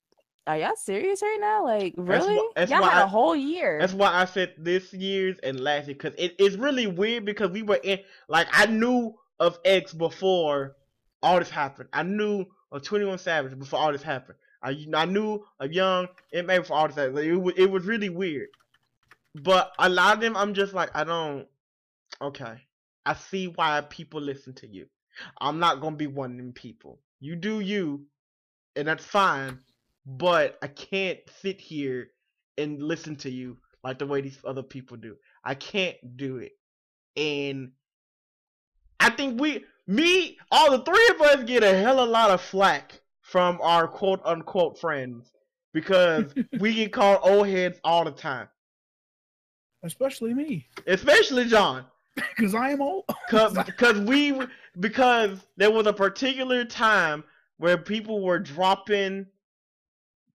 are 0.47 0.59
y'all 0.59 0.75
serious 0.77 1.23
right 1.23 1.39
now 1.41 1.65
like 1.65 1.95
That's 1.97 2.27
really 2.27 2.37
wh- 2.37 2.55
that's 2.57 2.71
y'all 2.71 2.83
had 2.83 3.03
I- 3.03 3.05
a 3.05 3.07
whole 3.07 3.37
year 3.37 3.79
That's 3.79 3.93
why 3.93 4.13
I 4.13 4.25
said 4.25 4.55
this 4.59 4.93
year's 4.93 5.39
and 5.45 5.61
last 5.61 5.87
year 5.87 5.95
because 5.95 6.15
it, 6.19 6.35
it's 6.39 6.57
really 6.57 6.89
weird 6.89 7.25
because 7.25 7.51
we 7.51 7.63
were 7.63 7.79
in 7.85 8.01
like 8.29 8.49
I 8.53 8.67
knew 8.67 9.15
of 9.39 9.59
X 9.65 9.93
before 9.93 10.77
all 11.23 11.39
this 11.39 11.51
happened. 11.51 11.89
I 11.93 12.03
knew 12.03 12.45
of 12.73 12.83
Twenty 12.83 13.05
One 13.05 13.19
Savage 13.19 13.57
before 13.59 13.79
all 13.79 13.93
this 13.93 14.03
happened. 14.03 14.39
I 14.63 14.77
I 14.95 15.05
knew 15.05 15.45
of 15.61 15.73
Young 15.73 16.09
and 16.33 16.47
maybe 16.47 16.63
before 16.63 16.77
all 16.79 16.87
this 16.89 16.97
happened. 16.97 17.17
Like, 17.17 17.25
it 17.27 17.37
was 17.37 17.55
it 17.57 17.71
was 17.71 17.85
really 17.85 18.09
weird. 18.09 18.49
But 19.35 19.73
a 19.79 19.89
lot 19.89 20.15
of 20.15 20.21
them, 20.21 20.37
I'm 20.37 20.55
just 20.55 20.75
like 20.75 20.91
I 20.95 21.05
don't. 21.05 21.47
Okay, 22.21 22.55
I 23.07 23.15
see 23.15 23.47
why 23.47 23.81
people 23.83 24.21
listen 24.21 24.53
to 24.55 24.67
you. 24.67 24.87
I'm 25.41 25.59
not 25.59 25.81
gonna 25.81 25.97
be 25.97 26.07
one 26.07 26.33
of 26.33 26.37
them 26.37 26.53
people. 26.53 27.01
You 27.21 27.37
do 27.37 27.61
you, 27.61 28.07
and 28.77 28.89
that's 28.89 29.05
fine. 29.05 29.59
But 30.05 30.59
I 30.63 30.67
can't 30.67 31.21
sit 31.41 31.61
here 31.61 32.09
and 32.59 32.83
listen 32.83 33.17
to 33.17 33.31
you 33.31 33.57
like 33.85 33.99
the 33.99 34.07
way 34.07 34.21
these 34.21 34.39
other 34.45 34.63
people 34.63 34.97
do. 34.97 35.17
I 35.45 35.55
can't 35.55 35.97
do 36.17 36.39
it. 36.39 36.53
And 37.17 37.73
I 38.99 39.11
think 39.11 39.41
we, 39.41 39.65
me, 39.87 40.39
all 40.51 40.71
the 40.77 40.85
three 40.85 41.09
of 41.15 41.21
us 41.21 41.45
get 41.45 41.63
a 41.63 41.77
hell 41.77 42.01
of 42.01 42.09
a 42.09 42.11
lot 42.11 42.31
of 42.31 42.41
flack 42.41 43.01
from 43.21 43.61
our 43.63 43.87
quote 43.87 44.21
unquote 44.25 44.79
friends 44.79 45.31
because 45.73 46.35
we 46.59 46.75
get 46.75 46.93
called 46.93 47.21
old 47.23 47.49
heads 47.49 47.79
all 47.85 48.05
the 48.05 48.13
time, 48.13 48.49
Especially 49.85 50.33
me, 50.33 50.67
especially 50.87 51.47
John. 51.47 51.85
because 52.37 52.55
I 52.55 52.71
am 52.71 52.83
old. 52.83 53.05
Cause, 53.31 53.57
cause 53.79 53.99
we, 54.01 54.39
because 54.79 55.39
there 55.57 55.71
was 55.71 55.87
a 55.87 55.93
particular 55.93 56.65
time 56.65 57.25
where 57.59 57.79
people 57.79 58.23
were 58.23 58.39
dropping 58.39 59.27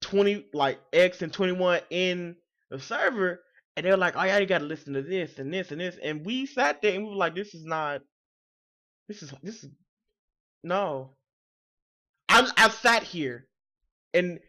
twenty 0.02 0.46
like 0.54 0.80
X 0.94 1.22
and 1.22 1.34
twenty 1.34 1.54
one 1.54 1.82
in 1.90 2.36
the 2.70 2.80
server, 2.80 3.42
and 3.76 3.86
they 3.86 3.90
were 3.90 3.98
like, 3.98 4.16
"Oh 4.16 4.24
yeah, 4.24 4.38
you 4.38 4.46
gotta 4.46 4.66
listen 4.66 4.94
to 4.94 5.02
this 5.02 5.40
and 5.40 5.54
this 5.54 5.72
and 5.72 5.82
this," 5.82 5.98
and 6.02 6.26
we 6.26 6.46
sat 6.46 6.82
there 6.82 6.94
and 6.94 7.04
we 7.04 7.10
were 7.10 7.16
like, 7.16 7.36
"This 7.36 7.54
is 7.54 7.66
not, 7.66 8.02
this 9.08 9.24
is 9.24 9.34
this 9.44 9.64
is 9.64 9.70
no." 10.64 11.12
I 12.30 12.50
I 12.58 12.70
sat 12.70 13.04
here, 13.04 13.48
and 14.14 14.40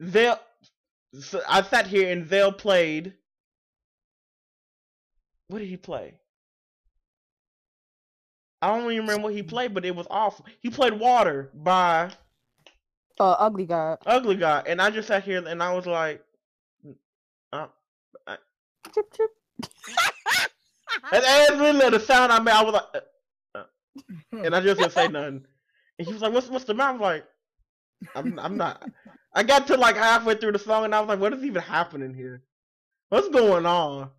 they, 0.00 0.34
so 1.20 1.42
I 1.48 1.62
sat 1.62 1.86
here 1.86 2.10
and 2.10 2.28
Zell 2.28 2.52
played. 2.52 3.14
What 5.48 5.60
did 5.60 5.68
he 5.68 5.76
play? 5.76 6.14
I 8.62 8.68
don't 8.68 8.90
even 8.90 9.06
remember 9.06 9.24
what 9.24 9.34
he 9.34 9.42
played, 9.42 9.74
but 9.74 9.84
it 9.84 9.94
was 9.94 10.06
awful. 10.10 10.46
He 10.60 10.70
played 10.70 10.98
Water 10.98 11.50
by 11.54 12.10
uh, 13.18 13.32
ugly 13.38 13.66
god 13.66 13.98
Ugly 14.06 14.36
Guy, 14.36 14.62
and 14.66 14.80
I 14.80 14.90
just 14.90 15.08
sat 15.08 15.24
here 15.24 15.46
and 15.46 15.62
I 15.62 15.74
was 15.74 15.86
like, 15.86 16.22
uh, 17.52 17.68
Chip, 18.94 19.12
chip. 19.14 19.30
and 21.12 21.60
really 21.60 21.90
the 21.90 22.00
sound 22.00 22.32
I 22.32 22.38
made, 22.38 22.52
I 22.52 22.62
was 22.62 22.74
like, 22.74 23.02
uh, 23.54 23.62
and 24.32 24.54
I 24.54 24.60
just 24.60 24.78
didn't 24.78 24.92
say 24.92 25.08
nothing. 25.10 25.44
And 25.98 26.06
he 26.06 26.12
was 26.12 26.22
like, 26.22 26.32
"What's 26.32 26.48
what's 26.48 26.64
the 26.64 26.74
matter?" 26.74 26.90
I 26.90 26.92
was 26.92 27.00
like, 27.00 27.24
"I'm 28.14 28.38
I'm 28.38 28.56
not." 28.56 28.88
I 29.34 29.42
got 29.42 29.66
to 29.68 29.76
like 29.76 29.96
halfway 29.96 30.34
through 30.36 30.52
the 30.52 30.58
song 30.58 30.84
and 30.84 30.94
I 30.94 31.00
was 31.00 31.08
like, 31.08 31.20
"What 31.20 31.32
is 31.32 31.44
even 31.44 31.62
happening 31.62 32.14
here? 32.14 32.42
What's 33.08 33.28
going 33.28 33.66
on? 33.66 34.10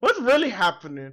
What's 0.00 0.20
really 0.20 0.50
happening?" 0.50 1.12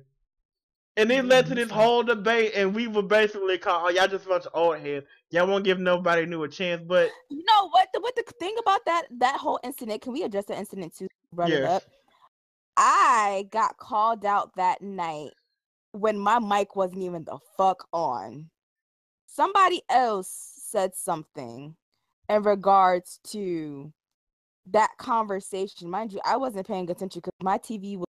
And 0.99 1.09
it 1.13 1.23
led 1.23 1.45
to 1.45 1.55
this 1.55 1.69
mm-hmm. 1.69 1.79
whole 1.79 2.03
debate, 2.03 2.51
and 2.55 2.75
we 2.75 2.87
were 2.87 3.01
basically 3.01 3.57
called, 3.57 3.83
"Oh, 3.85 3.89
y'all 3.89 4.09
just 4.09 4.25
a 4.25 4.27
bunch 4.27 4.45
of 4.45 4.51
old 4.53 4.79
heads. 4.79 5.05
Y'all 5.29 5.47
won't 5.47 5.63
give 5.63 5.79
nobody 5.79 6.25
new 6.25 6.43
a 6.43 6.49
chance." 6.49 6.83
But 6.85 7.09
you 7.29 7.41
know 7.45 7.69
what? 7.69 7.87
The 7.93 8.01
what 8.01 8.17
the 8.17 8.23
thing 8.37 8.53
about 8.59 8.83
that 8.85 9.03
that 9.19 9.37
whole 9.37 9.61
incident 9.63 10.01
can 10.01 10.11
we 10.11 10.23
address 10.23 10.43
the 10.45 10.57
incident 10.57 10.93
too? 10.93 11.07
Brought 11.33 11.51
it 11.51 11.63
up. 11.63 11.83
I 12.75 13.47
got 13.49 13.77
called 13.77 14.25
out 14.25 14.53
that 14.57 14.81
night 14.81 15.31
when 15.93 16.19
my 16.19 16.37
mic 16.37 16.75
wasn't 16.75 17.03
even 17.03 17.23
the 17.23 17.39
fuck 17.55 17.87
on. 17.93 18.49
Somebody 19.25 19.81
else 19.89 20.29
said 20.65 20.95
something 20.95 21.77
in 22.27 22.43
regards 22.43 23.21
to 23.27 23.93
that 24.71 24.89
conversation. 24.97 25.89
Mind 25.89 26.11
you 26.11 26.19
i 26.25 26.35
wasn't 26.35 26.67
paying 26.67 26.91
attention 26.91 27.21
because 27.21 27.31
my 27.41 27.57
tv 27.57 27.95
was 27.95 28.05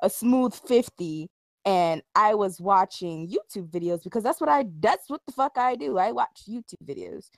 a 0.00 0.08
smooth 0.08 0.54
50 0.54 1.28
and 1.64 2.02
i 2.14 2.34
was 2.34 2.60
watching 2.60 3.28
youtube 3.28 3.68
videos 3.68 4.02
because 4.02 4.22
that's 4.22 4.40
what 4.40 4.48
i 4.48 4.64
that's 4.80 5.10
what 5.10 5.20
the 5.26 5.32
fuck 5.32 5.58
i 5.58 5.76
do 5.76 5.98
i 5.98 6.10
watch 6.10 6.42
youtube 6.48 6.82
videos 6.84 7.28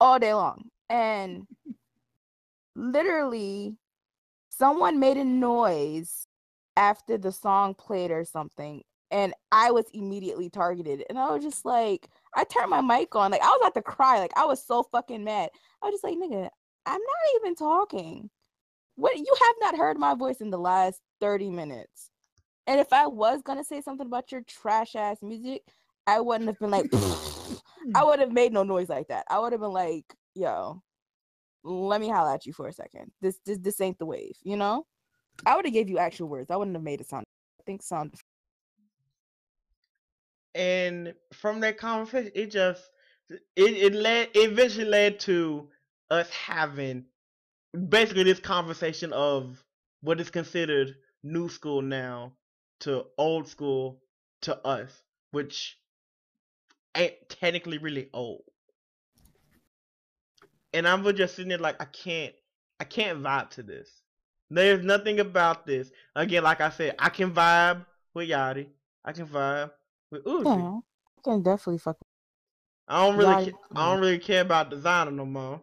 all 0.00 0.18
day 0.18 0.34
long. 0.34 0.64
And 0.88 1.46
literally, 2.74 3.76
someone 4.48 4.98
made 4.98 5.16
a 5.16 5.24
noise 5.24 6.26
after 6.76 7.18
the 7.18 7.30
song 7.30 7.74
played 7.74 8.10
or 8.10 8.24
something. 8.24 8.82
And 9.12 9.34
I 9.52 9.72
was 9.72 9.86
immediately 9.92 10.48
targeted. 10.50 11.04
And 11.08 11.18
I 11.18 11.30
was 11.30 11.42
just 11.42 11.64
like, 11.64 12.08
I 12.34 12.44
turned 12.44 12.70
my 12.70 12.80
mic 12.80 13.14
on. 13.14 13.32
Like, 13.32 13.42
I 13.42 13.48
was 13.48 13.58
about 13.60 13.74
to 13.74 13.82
cry. 13.82 14.18
Like, 14.18 14.32
I 14.36 14.44
was 14.44 14.64
so 14.64 14.84
fucking 14.84 15.24
mad. 15.24 15.50
I 15.82 15.86
was 15.86 15.94
just 15.94 16.04
like, 16.04 16.16
nigga, 16.16 16.48
I'm 16.86 17.00
not 17.00 17.36
even 17.36 17.54
talking. 17.56 18.30
What 18.94 19.16
you 19.16 19.34
have 19.40 19.56
not 19.60 19.76
heard 19.76 19.98
my 19.98 20.14
voice 20.14 20.40
in 20.40 20.50
the 20.50 20.58
last 20.58 21.00
30 21.20 21.50
minutes. 21.50 22.09
And 22.70 22.78
if 22.78 22.92
I 22.92 23.08
was 23.08 23.42
gonna 23.42 23.64
say 23.64 23.80
something 23.80 24.06
about 24.06 24.30
your 24.30 24.42
trash 24.42 24.94
ass 24.94 25.16
music, 25.22 25.62
I 26.06 26.20
wouldn't 26.20 26.46
have 26.46 26.58
been 26.60 26.70
like, 26.70 26.86
I 27.96 28.04
would 28.04 28.20
have 28.20 28.30
made 28.30 28.52
no 28.52 28.62
noise 28.62 28.88
like 28.88 29.08
that. 29.08 29.24
I 29.28 29.40
would 29.40 29.50
have 29.50 29.60
been 29.60 29.72
like, 29.72 30.04
yo, 30.36 30.80
let 31.64 32.00
me 32.00 32.08
holler 32.08 32.32
at 32.32 32.46
you 32.46 32.52
for 32.52 32.68
a 32.68 32.72
second. 32.72 33.10
This 33.20 33.40
this 33.44 33.58
this 33.58 33.80
ain't 33.80 33.98
the 33.98 34.06
wave, 34.06 34.36
you 34.44 34.56
know? 34.56 34.86
I 35.44 35.56
would 35.56 35.64
have 35.64 35.74
gave 35.74 35.90
you 35.90 35.98
actual 35.98 36.28
words. 36.28 36.48
I 36.48 36.56
wouldn't 36.56 36.76
have 36.76 36.84
made 36.84 37.00
it 37.00 37.08
sound 37.08 37.24
I 37.60 37.64
think 37.64 37.82
sound 37.82 38.14
and 40.54 41.12
from 41.32 41.58
that 41.60 41.76
conversation, 41.76 42.30
it 42.36 42.52
just 42.52 42.88
it 43.30 43.40
it 43.56 43.94
led 43.94 44.28
it 44.34 44.52
eventually 44.52 44.84
led 44.84 45.18
to 45.20 45.68
us 46.10 46.30
having 46.30 47.04
basically 47.88 48.22
this 48.22 48.38
conversation 48.38 49.12
of 49.12 49.60
what 50.02 50.20
is 50.20 50.30
considered 50.30 50.94
new 51.24 51.48
school 51.48 51.82
now 51.82 52.32
to 52.80 53.06
old 53.18 53.48
school 53.48 54.02
to 54.42 54.56
us, 54.66 55.02
which 55.30 55.78
ain't 56.96 57.14
technically 57.28 57.78
really 57.78 58.08
old. 58.12 58.42
And 60.72 60.86
I'm 60.86 61.04
just 61.16 61.36
sitting 61.36 61.48
there 61.48 61.58
like 61.58 61.80
I 61.80 61.86
can't 61.86 62.34
I 62.78 62.84
can't 62.84 63.22
vibe 63.22 63.50
to 63.50 63.62
this. 63.62 63.88
There's 64.50 64.84
nothing 64.84 65.20
about 65.20 65.66
this. 65.66 65.92
Again, 66.16 66.42
like 66.42 66.60
I 66.60 66.70
said, 66.70 66.96
I 66.98 67.08
can 67.08 67.32
vibe 67.32 67.84
with 68.14 68.28
Yachty. 68.28 68.66
I 69.04 69.12
can 69.12 69.26
vibe 69.26 69.70
with 70.10 70.24
Uzi. 70.24 70.44
Yeah, 70.44 70.78
I 71.18 71.20
can 71.22 71.42
definitely 71.42 71.78
fuck 71.78 71.98
I 72.88 73.06
don't 73.06 73.16
really, 73.16 73.34
Yachty- 73.34 73.54
I 73.76 73.90
don't 73.90 74.00
really 74.00 74.18
care 74.18 74.42
about 74.42 74.70
Desiigner 74.70 75.14
no 75.14 75.24
more. 75.24 75.60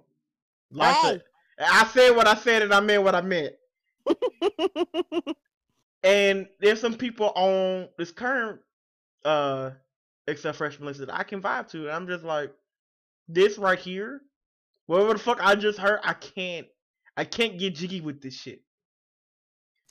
Like 0.71 0.95
Hey! 0.95 1.21
I 1.59 1.85
said 1.87 2.11
what 2.15 2.27
I 2.27 2.35
said 2.35 2.61
and 2.61 2.73
I 2.73 2.79
meant 2.79 3.03
what 3.03 3.15
I 3.15 3.21
meant. 3.21 3.55
and 6.03 6.47
there's 6.59 6.81
some 6.81 6.95
people 6.95 7.31
on 7.35 7.87
this 7.97 8.11
current 8.11 8.59
uh 9.25 9.71
except 10.27 10.57
freshman 10.57 10.87
list 10.87 10.99
that 10.99 11.13
I 11.13 11.23
can 11.23 11.41
vibe 11.41 11.69
to. 11.69 11.83
And 11.83 11.91
I'm 11.91 12.07
just 12.07 12.23
like, 12.23 12.51
this 13.27 13.57
right 13.57 13.79
here, 13.79 14.21
whatever 14.85 15.13
the 15.13 15.19
fuck 15.19 15.39
I 15.41 15.55
just 15.55 15.79
heard, 15.79 15.99
I 16.03 16.13
can't 16.13 16.67
I 17.15 17.23
can't 17.23 17.57
get 17.57 17.75
jiggy 17.75 18.01
with 18.01 18.21
this 18.21 18.35
shit. 18.35 18.61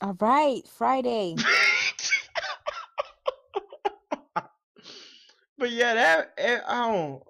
All 0.01 0.17
right, 0.21 0.63
Friday. 0.69 1.35
but 5.59 5.71
yeah, 5.71 5.95
that 5.95 6.35
it, 6.37 6.63
I 6.67 6.93
don't. 6.93 7.23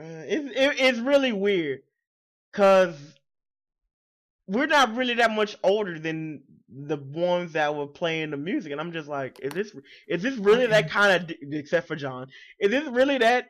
It's 0.00 0.50
it, 0.50 0.76
it's 0.78 0.98
really 0.98 1.32
weird, 1.32 1.82
cause 2.52 2.94
we're 4.46 4.66
not 4.66 4.96
really 4.96 5.14
that 5.14 5.30
much 5.30 5.56
older 5.62 5.98
than 5.98 6.42
the 6.68 6.98
ones 6.98 7.52
that 7.52 7.74
were 7.74 7.86
playing 7.86 8.30
the 8.30 8.36
music, 8.36 8.72
and 8.72 8.80
I'm 8.80 8.92
just 8.92 9.08
like, 9.08 9.38
is 9.40 9.52
this 9.52 9.74
is 10.06 10.22
this 10.22 10.36
really 10.36 10.66
that 10.66 10.90
kind 10.90 11.22
of? 11.30 11.36
Except 11.52 11.88
for 11.88 11.96
John, 11.96 12.28
is 12.60 12.70
this 12.70 12.86
really 12.88 13.18
that 13.18 13.46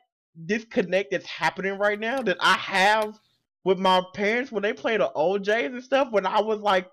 disconnect 0.47 1.11
that's 1.11 1.27
happening 1.27 1.79
right 1.79 1.99
now 1.99 2.23
that 2.23 2.37
I 2.41 2.55
have 2.55 3.19
with 3.65 3.79
my 3.79 4.03
parents 4.15 4.53
when 4.53 4.63
they 4.63 4.73
play 4.73 4.97
the 4.97 5.11
O'Jays 5.17 5.73
and 5.73 5.83
stuff 5.83 6.13
when 6.13 6.27
I 6.27 6.41
was 6.41 6.61
like 6.61 6.89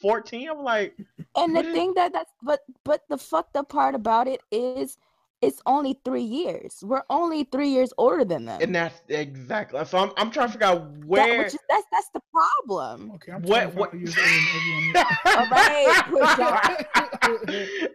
14? 0.00 0.50
I'm 0.50 0.62
like, 0.62 0.94
and 1.36 1.56
the 1.56 1.60
is- 1.60 1.72
thing 1.72 1.94
that 1.94 2.12
that's 2.12 2.32
but 2.42 2.60
but 2.84 3.02
the 3.08 3.18
fucked 3.18 3.56
up 3.56 3.68
part 3.68 3.94
about 3.94 4.28
it 4.28 4.40
is 4.50 4.98
it's 5.42 5.60
only 5.66 5.98
three 6.04 6.22
years. 6.22 6.78
We're 6.82 7.02
only 7.10 7.44
three 7.44 7.68
years 7.68 7.92
older 7.98 8.24
than 8.24 8.44
them. 8.46 8.60
and 8.62 8.74
that's 8.74 9.02
exactly. 9.08 9.84
So 9.84 9.98
I'm 9.98 10.12
I'm 10.16 10.30
trying 10.30 10.46
to 10.48 10.52
figure 10.52 10.66
out 10.68 10.94
That- 11.00 11.06
where. 11.06 11.38
which 11.38 11.48
is, 11.48 11.58
that's 11.68 11.84
that's 11.92 12.08
the 12.14 12.20
problem. 12.32 13.10
Okay, 13.16 13.32
I'm 13.32 13.42
What- 13.42 13.74
what- 13.74 13.92
years 13.94 14.16
older 14.16 14.30
than 14.30 14.46
everyone 14.56 15.06
All 15.26 15.46
right, 15.50 16.02
push 16.08 16.38
else. 16.38 17.42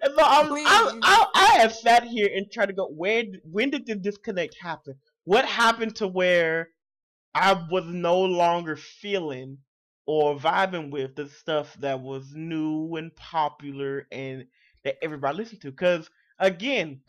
And 0.04 0.14
so 0.16 0.24
I'm, 0.24 0.45
I, 0.45 0.48
Please. 0.48 1.00
I, 1.04 1.26
I 1.36 1.45
have 1.62 1.74
sat 1.74 2.04
here 2.04 2.30
and 2.36 2.52
tried 2.52 2.68
to 2.68 2.74
go 2.74 2.88
where 2.88 3.24
when 3.43 3.70
did 3.70 3.86
the 3.86 3.95
disconnect 3.95 4.56
happen? 4.62 4.95
What 5.24 5.45
happened 5.45 5.95
to 5.98 6.08
where 6.08 6.70
I 7.36 7.66
was 7.70 7.86
no 7.86 8.20
longer 8.22 8.76
feeling 8.76 9.58
or 10.06 10.36
vibing 10.38 10.89
with 10.91 11.16
the 11.16 11.28
stuff 11.30 11.76
that 11.82 12.00
was 12.00 12.34
new 12.34 12.95
and 12.95 13.14
popular 13.16 14.08
and 14.12 14.45
that 14.84 14.95
everybody 15.04 15.38
listened 15.38 15.62
to? 15.62 15.72
Because 15.72 16.10
again, 16.40 17.02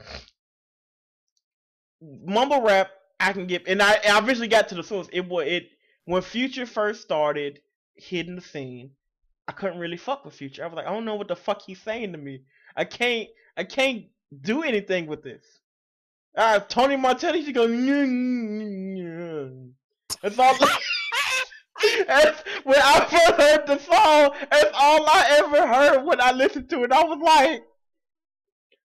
mumble 2.01 2.63
rap 2.63 2.91
I 3.21 3.33
can 3.33 3.47
get, 3.47 3.67
and 3.67 3.83
I, 3.83 3.95
I 3.95 4.19
eventually 4.19 4.49
got 4.49 4.69
to 4.69 4.75
the 4.75 4.83
source. 4.83 5.09
It 5.13 5.29
was 5.29 5.47
it 5.47 5.71
when 6.05 6.23
Future 6.23 6.67
first 6.67 7.03
started 7.03 7.61
hitting 7.95 8.37
the 8.37 8.41
scene. 8.41 8.91
I 9.49 9.53
couldn't 9.53 9.79
really 9.79 9.97
fuck 9.97 10.25
with 10.25 10.35
Future. 10.35 10.63
I 10.63 10.67
was 10.67 10.77
like, 10.77 10.87
I 10.87 10.91
don't 10.91 11.05
know 11.05 11.17
what 11.17 11.29
the 11.29 11.37
fuck 11.37 11.63
he's 11.63 11.81
saying 11.81 12.13
to 12.13 12.19
me. 12.19 12.43
I 12.77 12.85
can't 12.85 13.29
I 13.57 13.65
can't 13.65 14.05
do 14.43 14.63
anything 14.63 15.07
with 15.07 15.23
this. 15.23 15.45
Uh, 16.37 16.61
Tony 16.61 16.97
Montana 16.97 17.39
used 17.39 17.49
to 17.49 17.53
go. 17.53 17.67
That's 20.23 20.39
all. 20.39 20.57
that's, 22.07 22.43
when 22.65 22.81
I 22.81 23.07
first 23.11 23.41
heard 23.41 23.67
the 23.67 23.79
song, 23.79 24.35
that's 24.51 24.71
all 24.75 25.05
I 25.09 25.27
ever 25.39 25.67
heard 25.67 26.05
when 26.05 26.21
I 26.21 26.33
listened 26.33 26.71
to 26.71 26.85
it. 26.85 26.93
I 26.93 27.03
was 27.03 27.19
like, 27.21 27.65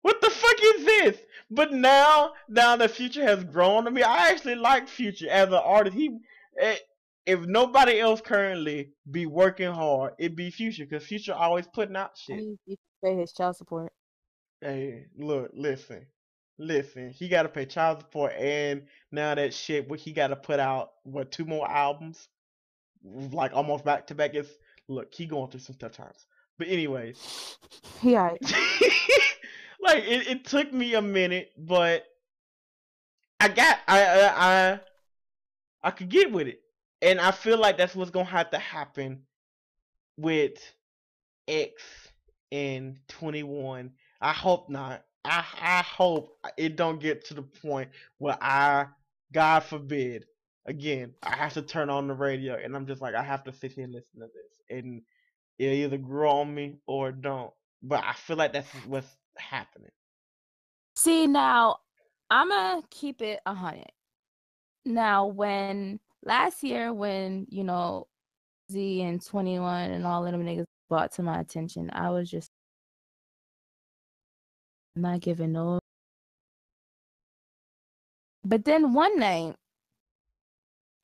"What 0.04 0.22
the 0.22 0.30
fuck 0.30 0.58
is 0.64 0.86
this?" 0.86 1.18
But 1.50 1.74
now, 1.74 2.34
now 2.48 2.76
that 2.76 2.92
Future 2.92 3.24
has 3.24 3.44
grown 3.44 3.88
on 3.88 3.94
me, 3.94 4.04
I 4.04 4.30
actually 4.30 4.56
like 4.56 4.88
Future 4.88 5.30
as 5.30 5.48
an 5.48 5.56
artist. 5.56 5.96
He, 5.96 6.18
eh, 6.60 6.78
if 7.26 7.42
nobody 7.42 8.00
else 8.00 8.22
currently 8.22 8.92
be 9.10 9.26
working 9.26 9.72
hard, 9.72 10.14
it'd 10.20 10.36
be 10.36 10.50
Future 10.50 10.86
because 10.86 11.06
Future 11.06 11.34
always 11.34 11.68
putting 11.68 11.96
out 11.96 12.18
shit. 12.18 12.40
to 12.68 12.78
pay 13.04 13.16
his 13.16 13.34
child 13.34 13.56
support. 13.56 13.92
Hey, 14.62 15.06
look, 15.18 15.52
listen, 15.54 16.06
listen. 16.58 17.10
He 17.10 17.28
got 17.28 17.44
to 17.44 17.50
pay 17.50 17.66
child 17.66 18.00
support, 18.00 18.34
and 18.34 18.84
now 19.12 19.36
that 19.36 19.54
shit, 19.54 19.90
what 19.90 20.00
he 20.00 20.12
got 20.12 20.28
to 20.28 20.36
put 20.36 20.60
out, 20.60 20.92
what 21.04 21.32
two 21.32 21.46
more 21.46 21.70
albums, 21.70 22.30
like 23.04 23.54
almost 23.54 23.84
back 23.86 24.08
to 24.08 24.16
back. 24.16 24.36
Is 24.36 24.50
look, 24.88 25.14
he 25.14 25.26
going 25.26 25.50
through 25.52 25.60
some 25.60 25.76
tough 25.76 25.92
times. 25.94 26.26
But 26.58 26.68
anyways, 26.68 27.58
Yeah, 28.04 28.36
like 29.84 30.04
it, 30.06 30.28
it 30.28 30.46
took 30.46 30.74
me 30.74 30.96
a 30.96 31.02
minute, 31.02 31.52
but 31.58 32.06
I 33.40 33.50
got 33.50 33.80
I 33.88 34.04
I 34.04 34.72
I, 34.74 34.80
I 35.84 35.92
could 35.92 36.10
get 36.10 36.32
with 36.32 36.48
it, 36.48 36.62
and 37.02 37.20
I 37.20 37.32
feel 37.32 37.58
like 37.58 37.78
that's 37.78 37.96
what's 37.96 38.12
gonna 38.12 38.26
have 38.26 38.52
to 38.52 38.58
happen 38.58 39.24
with 40.18 40.58
X 41.48 41.74
and 42.52 42.98
Twenty 43.08 43.44
One. 43.44 43.92
I 44.22 44.32
hope 44.32 44.70
not. 44.70 45.04
I 45.26 45.44
I 45.62 45.82
hope 45.82 46.38
it 46.58 46.76
don't 46.76 47.02
get 47.02 47.26
to 47.26 47.34
the 47.34 47.42
point 47.42 47.90
where 48.18 48.38
I, 48.42 48.88
God 49.34 49.62
forbid, 49.64 50.26
again, 50.66 51.14
I 51.22 51.36
have 51.36 51.54
to 51.54 51.62
turn 51.62 51.90
on 51.90 52.08
the 52.08 52.14
radio 52.14 52.56
and 52.56 52.76
I'm 52.76 52.88
just 52.88 53.02
like 53.02 53.16
I 53.16 53.24
have 53.24 53.44
to 53.46 53.54
sit 53.54 53.74
here 53.74 53.84
and 53.84 53.94
listen 53.94 54.20
to 54.22 54.28
this, 54.28 54.78
and 54.78 55.02
it 55.60 55.74
either 55.74 55.98
grow 55.98 56.30
on 56.42 56.54
me 56.54 56.78
or 56.88 57.12
don't. 57.12 57.52
But 57.82 58.04
I 58.06 58.14
feel 58.14 58.38
like 58.38 58.54
that's 58.54 58.70
what's 58.88 59.18
happening. 59.38 59.92
See 60.96 61.28
now, 61.28 61.78
I'm 62.30 62.50
gonna 62.50 62.82
keep 62.90 63.22
it 63.22 63.40
a 63.46 63.54
hundred. 63.54 63.92
Now, 64.86 65.28
when 65.28 66.00
last 66.24 66.64
year, 66.64 66.94
when 66.94 67.48
you 67.50 67.64
know, 67.64 68.08
Z 68.72 69.02
and 69.02 69.26
Twenty 69.26 69.60
One 69.60 69.92
and 69.92 70.06
all 70.06 70.26
of 70.26 70.32
them 70.32 70.46
niggas 70.46 70.66
brought 70.90 71.12
to 71.14 71.24
my 71.24 71.40
attention, 71.40 71.90
I 71.94 72.10
was 72.10 72.30
just 72.30 72.50
not 74.96 75.22
giving 75.22 75.54
no. 75.54 75.80
But 78.46 78.66
then 78.66 78.94
one 78.94 79.20
night, 79.20 79.56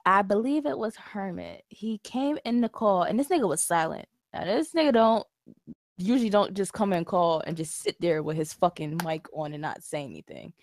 I 0.06 0.22
believe 0.24 0.66
it 0.66 0.78
was 0.78 0.96
Hermit. 0.96 1.64
He 1.70 2.00
came 2.00 2.38
in 2.46 2.62
the 2.62 2.70
call, 2.70 3.04
and 3.04 3.20
this 3.20 3.28
nigga 3.30 3.48
was 3.48 3.62
silent. 3.62 4.08
Now 4.34 4.46
this 4.46 4.74
nigga 4.74 4.94
don't 4.94 5.26
usually 6.00 6.30
don't 6.30 6.54
just 6.56 6.74
come 6.74 6.94
and 6.94 7.06
call 7.06 7.42
and 7.46 7.58
just 7.58 7.82
sit 7.82 7.96
there 8.00 8.24
with 8.24 8.38
his 8.38 8.54
fucking 8.54 9.00
mic 9.04 9.28
on 9.34 9.54
and 9.54 9.62
not 9.62 9.84
say 9.84 10.04
anything. 10.04 10.54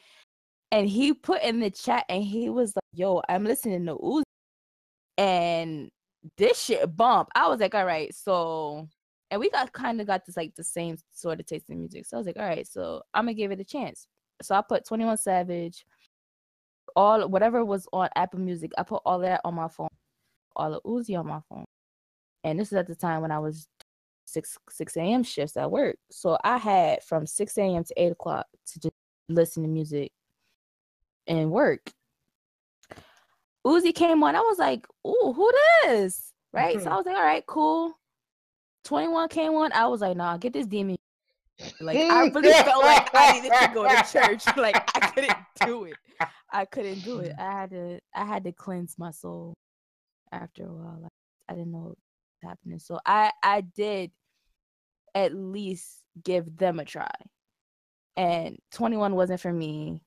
And 0.73 0.89
he 0.89 1.13
put 1.15 1.43
in 1.43 1.61
the 1.61 1.71
chat 1.71 2.05
and 2.09 2.23
he 2.25 2.51
was 2.51 2.75
like, 2.77 2.83
"Yo, 2.95 3.23
I'm 3.29 3.45
listening 3.45 3.87
to 3.87 3.97
Uzi, 3.97 4.23
and 5.19 5.91
this 6.37 6.61
shit 6.63 6.97
bump." 6.97 7.29
I 7.35 7.49
was 7.49 7.61
like, 7.61 7.75
"All 7.75 7.87
right, 7.87 8.15
so." 8.15 8.89
And 9.31 9.41
we 9.41 9.51
got 9.51 9.73
kind 9.73 10.01
of 10.01 10.07
got 10.07 10.25
this 10.25 10.37
like 10.37 10.55
the 10.55 10.65
same 10.65 10.97
sort 11.13 11.41
of 11.41 11.47
taste 11.47 11.69
in 11.71 11.79
music. 11.81 12.07
So 12.07 12.17
I 12.17 12.21
was 12.21 12.27
like, 12.29 12.37
all 12.37 12.47
right, 12.47 12.67
so 12.67 13.03
I'm 13.13 13.25
gonna 13.25 13.35
give 13.35 13.51
it 13.51 13.61
a 13.61 13.65
chance. 13.65 14.07
So 14.43 14.55
I 14.55 14.63
put 14.63 14.87
21 14.87 15.19
Savage, 15.19 15.85
all 16.95 17.29
whatever 17.29 17.65
was 17.65 17.89
on 17.93 18.09
Apple 18.17 18.41
Music, 18.41 18.73
I 18.79 18.83
put 18.83 19.03
all 19.05 19.19
that 19.21 19.41
on 19.45 19.55
my 19.55 19.69
phone, 19.69 19.89
all 20.57 20.75
of 20.75 20.83
Uzi 20.85 21.19
on 21.19 21.27
my 21.27 21.41
phone. 21.49 21.65
And 22.45 22.59
this 22.59 22.69
is 22.69 22.75
at 22.75 22.87
the 22.87 22.95
time 22.95 23.23
when 23.23 23.33
I 23.33 23.39
was 23.39 23.69
six 24.27 24.59
six 24.69 24.97
a.m. 24.97 25.23
shifts 25.23 25.57
at 25.57 25.71
work. 25.71 25.97
So 26.11 26.37
I 26.45 26.59
had 26.59 27.03
from 27.03 27.27
six 27.27 27.57
a.m. 27.57 27.85
to 27.85 27.95
eight 27.97 28.13
o'clock 28.13 28.47
to 28.73 28.81
just 28.81 28.95
listen 29.29 29.63
to 29.63 29.69
music 29.69 30.13
and 31.27 31.51
work. 31.51 31.91
Uzi 33.67 33.95
came 33.95 34.23
on. 34.23 34.37
I 34.37 34.41
was 34.41 34.59
like, 34.59 34.87
"Ooh, 35.07 35.33
who 35.35 35.51
this?" 35.85 36.33
Right. 36.53 36.75
so 36.75 36.79
I 36.79 36.83
mm-hmm. 36.83 36.97
was 36.97 37.07
like, 37.07 37.17
"All 37.17 37.23
right, 37.23 37.47
cool." 37.47 37.95
Twenty 38.85 39.09
one 39.09 39.29
came 39.29 39.53
on. 39.55 39.73
I 39.73 39.87
was 39.87 40.01
like, 40.01 40.17
"Nah, 40.17 40.37
get 40.37 40.53
this 40.53 40.67
demon." 40.67 40.97
Like 41.81 41.97
I 41.97 42.29
really 42.35 42.53
felt 42.53 42.85
like 42.85 43.09
I 43.15 43.33
needed 43.33 43.53
to 43.61 43.71
go 43.73 43.89
to 43.89 44.13
church. 44.13 44.45
Like 44.57 44.77
I 44.95 45.09
couldn't 45.09 45.37
do 45.65 45.85
it. 45.85 45.97
I 46.53 46.65
couldn't 46.65 47.01
do 47.01 47.21
it. 47.21 47.33
I 47.39 47.53
had 47.53 47.71
to. 47.71 47.99
I 48.15 48.25
had 48.25 48.45
to 48.45 48.53
cleanse 48.53 48.97
my 48.99 49.11
soul 49.11 49.55
after 50.33 50.65
a 50.65 50.73
while. 50.73 50.99
Like, 51.03 51.13
I 51.49 51.55
didn't 51.55 51.73
know 51.73 51.95
happening. 52.47 52.79
So 52.79 52.99
I 53.05 53.33
I 53.43 53.63
did 53.63 54.11
at 55.15 55.35
least 55.35 56.03
give 56.23 56.57
them 56.57 56.79
a 56.79 56.85
try. 56.85 57.11
And 58.17 58.59
21 58.73 59.15
wasn't 59.15 59.41
for 59.41 59.53
me. 59.53 60.01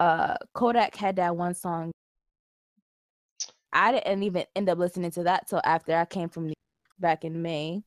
Uh 0.00 0.36
Kodak 0.54 0.94
had 0.96 1.16
that 1.16 1.36
one 1.36 1.54
song. 1.54 1.92
I 3.72 3.92
didn't 3.92 4.22
even 4.22 4.44
end 4.54 4.68
up 4.68 4.78
listening 4.78 5.10
to 5.12 5.24
that 5.24 5.48
till 5.48 5.60
after 5.64 5.94
I 5.94 6.04
came 6.06 6.28
from 6.28 6.46
New 6.46 6.54
back 6.98 7.24
in 7.24 7.42
May. 7.42 7.82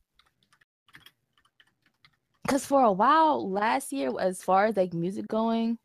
Cause 2.48 2.66
for 2.66 2.82
a 2.82 2.92
while 2.92 3.50
last 3.50 3.92
year, 3.92 4.10
as 4.18 4.42
far 4.42 4.66
as 4.66 4.76
like 4.76 4.92
music 4.92 5.28
going, 5.28 5.78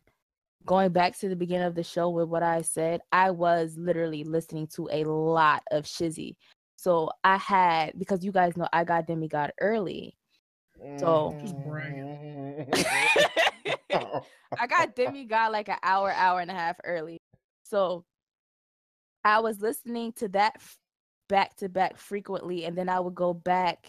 going 0.66 0.92
back 0.92 1.18
to 1.20 1.30
the 1.30 1.36
beginning 1.36 1.68
of 1.68 1.76
the 1.76 1.84
show 1.84 2.10
with 2.10 2.28
what 2.28 2.44
I 2.44 2.62
said, 2.62 3.02
I 3.12 3.32
was 3.32 3.78
literally 3.78 4.24
listening 4.24 4.68
to 4.76 4.90
a 4.92 5.04
lot 5.04 5.64
of 5.72 5.86
Shizzy. 5.86 6.36
So 6.86 7.10
I 7.24 7.38
had 7.38 7.98
because 7.98 8.24
you 8.24 8.32
guys 8.32 8.56
know 8.56 8.68
I 8.72 8.84
got 8.84 9.08
Demigod 9.08 9.52
early. 9.60 10.16
So- 11.00 11.36
mm-hmm. 11.42 12.62
I 14.60 14.68
got 14.68 14.96
Demigod 14.96 15.52
like 15.52 15.68
an 15.68 15.78
hour, 15.82 16.12
hour 16.12 16.42
and 16.42 16.52
a 16.52 16.54
half 16.54 16.78
early. 16.84 17.18
So 17.64 18.06
I 19.24 19.40
was 19.40 19.62
listening 19.62 20.14
to 20.18 20.28
that 20.30 20.62
back 21.28 21.56
to 21.56 21.70
back 21.70 21.98
frequently, 21.98 22.66
and 22.66 22.78
then 22.78 22.88
I 22.88 23.00
would 23.00 23.16
go 23.16 23.34
back 23.34 23.88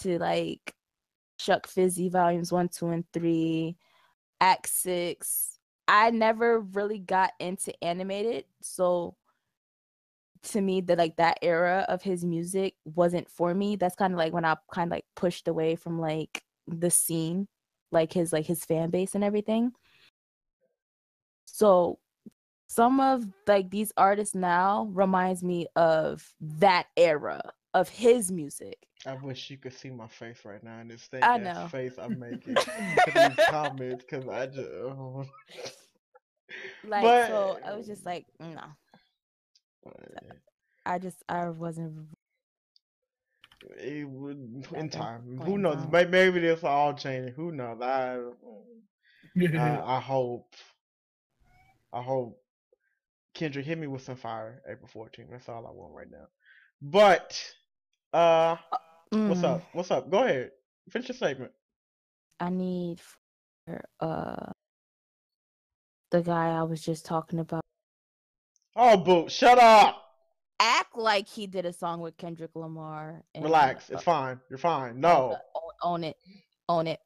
to 0.00 0.18
like 0.18 0.74
Chuck 1.38 1.66
Fizzy 1.66 2.10
volumes 2.10 2.52
one, 2.52 2.68
two, 2.68 2.88
and 2.88 3.06
three, 3.14 3.78
Act 4.38 4.68
Six. 4.68 5.58
I 5.88 6.10
never 6.10 6.60
really 6.60 6.98
got 6.98 7.30
into 7.40 7.72
animated, 7.82 8.44
so 8.60 9.16
to 10.44 10.60
me 10.60 10.80
that 10.82 10.98
like 10.98 11.16
that 11.16 11.38
era 11.42 11.84
of 11.88 12.02
his 12.02 12.24
music 12.24 12.74
wasn't 12.84 13.28
for 13.30 13.54
me. 13.54 13.76
That's 13.76 13.94
kind 13.94 14.12
of 14.12 14.18
like 14.18 14.32
when 14.32 14.44
I 14.44 14.56
kind 14.72 14.88
of 14.88 14.96
like 14.96 15.04
pushed 15.14 15.48
away 15.48 15.76
from 15.76 16.00
like 16.00 16.42
the 16.66 16.90
scene, 16.90 17.46
like 17.90 18.12
his 18.12 18.32
like 18.32 18.46
his 18.46 18.64
fan 18.64 18.90
base 18.90 19.14
and 19.14 19.22
everything. 19.24 19.72
So 21.46 21.98
some 22.68 23.00
of 23.00 23.24
like 23.46 23.70
these 23.70 23.92
artists 23.96 24.34
now 24.34 24.88
reminds 24.92 25.42
me 25.42 25.66
of 25.76 26.26
that 26.40 26.86
era 26.96 27.52
of 27.74 27.88
his 27.88 28.32
music. 28.32 28.76
I 29.04 29.14
wish 29.14 29.50
you 29.50 29.58
could 29.58 29.74
see 29.74 29.90
my 29.90 30.06
face 30.06 30.38
right 30.44 30.62
now 30.62 30.78
and 30.78 30.90
this 30.90 31.02
thing 31.02 31.22
I 31.22 31.36
know. 31.38 31.66
face 31.70 31.94
I'm 31.98 32.18
making 32.18 32.54
these 32.54 33.36
comments 33.50 34.04
because 34.08 34.28
I 34.28 34.46
just. 34.46 34.68
oh. 34.68 35.24
Like 36.84 37.02
But- 37.02 37.28
so 37.28 37.58
I 37.64 37.74
was 37.74 37.86
just 37.86 38.04
like, 38.06 38.26
no. 38.40 38.60
I 40.84 40.98
just 40.98 41.22
I 41.28 41.48
wasn't 41.50 42.08
It 43.78 44.08
would 44.08 44.66
in 44.74 44.88
time. 44.90 45.40
Who 45.44 45.58
knows? 45.58 45.78
time. 45.78 45.90
Maybe 46.10 46.40
this 46.40 46.64
all 46.64 46.94
changing. 46.94 47.34
Who 47.34 47.52
knows? 47.52 47.80
I, 47.80 48.18
I 49.56 49.80
I 49.96 50.00
hope. 50.00 50.54
I 51.92 52.02
hope. 52.02 52.38
Kendrick 53.34 53.64
hit 53.64 53.78
me 53.78 53.86
with 53.86 54.02
some 54.02 54.16
fire 54.16 54.62
April 54.68 54.90
14th. 54.94 55.30
That's 55.30 55.48
all 55.48 55.66
I 55.66 55.70
want 55.70 55.94
right 55.94 56.10
now. 56.10 56.26
But 56.82 57.40
uh 58.12 58.56
what's 59.26 59.42
Mm, 59.42 59.44
up? 59.44 59.68
What's 59.72 59.90
up? 59.90 60.10
Go 60.10 60.24
ahead. 60.24 60.50
Finish 60.90 61.08
your 61.08 61.16
statement. 61.16 61.52
I 62.40 62.50
need 62.50 63.00
for 63.66 63.84
uh 64.00 64.52
the 66.10 66.22
guy 66.22 66.50
I 66.50 66.62
was 66.64 66.82
just 66.82 67.06
talking 67.06 67.38
about. 67.38 67.61
Oh 68.76 68.96
boo, 68.96 69.28
shut 69.28 69.58
up. 69.58 69.98
Act 70.60 70.96
like 70.96 71.26
he 71.28 71.46
did 71.46 71.66
a 71.66 71.72
song 71.72 72.00
with 72.00 72.16
Kendrick 72.16 72.52
Lamar. 72.54 73.22
and, 73.34 73.44
Relax. 73.44 73.90
uh, 73.90 73.94
It's 73.94 74.02
fine. 74.04 74.40
You're 74.48 74.58
fine. 74.58 75.00
No. 75.00 75.36
own, 75.54 75.72
own 75.82 76.04
it. 76.04 76.16
Own 76.68 76.86
it. 76.86 77.00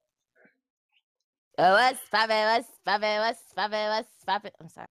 Oh, 1.59 1.73
let's 1.73 1.99
fabulous, 2.11 2.67
fabulous, 2.85 3.39
fabulous, 3.55 4.07
fabulous. 4.27 4.55
I'm 4.61 4.69
sorry. 4.69 4.87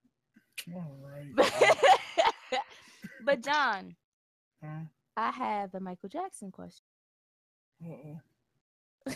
All 0.74 0.98
right. 1.04 2.60
but 3.26 3.42
John, 3.44 3.96
Huh? 4.64 4.80
I 5.16 5.30
have 5.30 5.76
a 5.76 5.80
Michael 5.80 6.10
Jackson 6.10 6.52
question. 6.52 6.82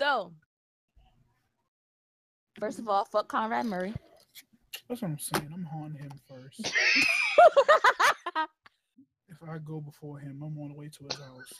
So, 0.00 0.32
first 2.60 2.78
of 2.78 2.88
all, 2.88 3.04
fuck 3.04 3.26
Conrad 3.26 3.66
Murray. 3.66 3.92
That's 4.88 5.02
what 5.02 5.10
I'm 5.10 5.18
saying. 5.18 5.50
I'm 5.52 5.64
haunting 5.64 6.02
him 6.02 6.12
first. 6.26 6.60
if 9.28 9.42
I 9.46 9.58
go 9.58 9.80
before 9.80 10.18
him, 10.18 10.42
I'm 10.42 10.58
on 10.58 10.70
the 10.70 10.74
way 10.74 10.88
to 10.88 11.04
his 11.04 11.20
house. 11.20 11.52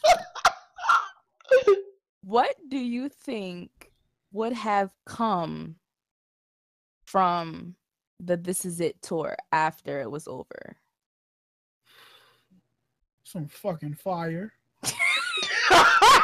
what 2.22 2.56
do 2.68 2.78
you 2.78 3.10
think 3.10 3.92
would 4.32 4.54
have 4.54 4.92
come 5.04 5.76
from 7.04 7.74
the 8.18 8.38
This 8.38 8.64
Is 8.64 8.80
It 8.80 9.02
tour 9.02 9.36
after 9.52 10.00
it 10.00 10.10
was 10.10 10.26
over? 10.26 10.78
Some 13.24 13.46
fucking 13.46 13.94
fire. 13.94 14.54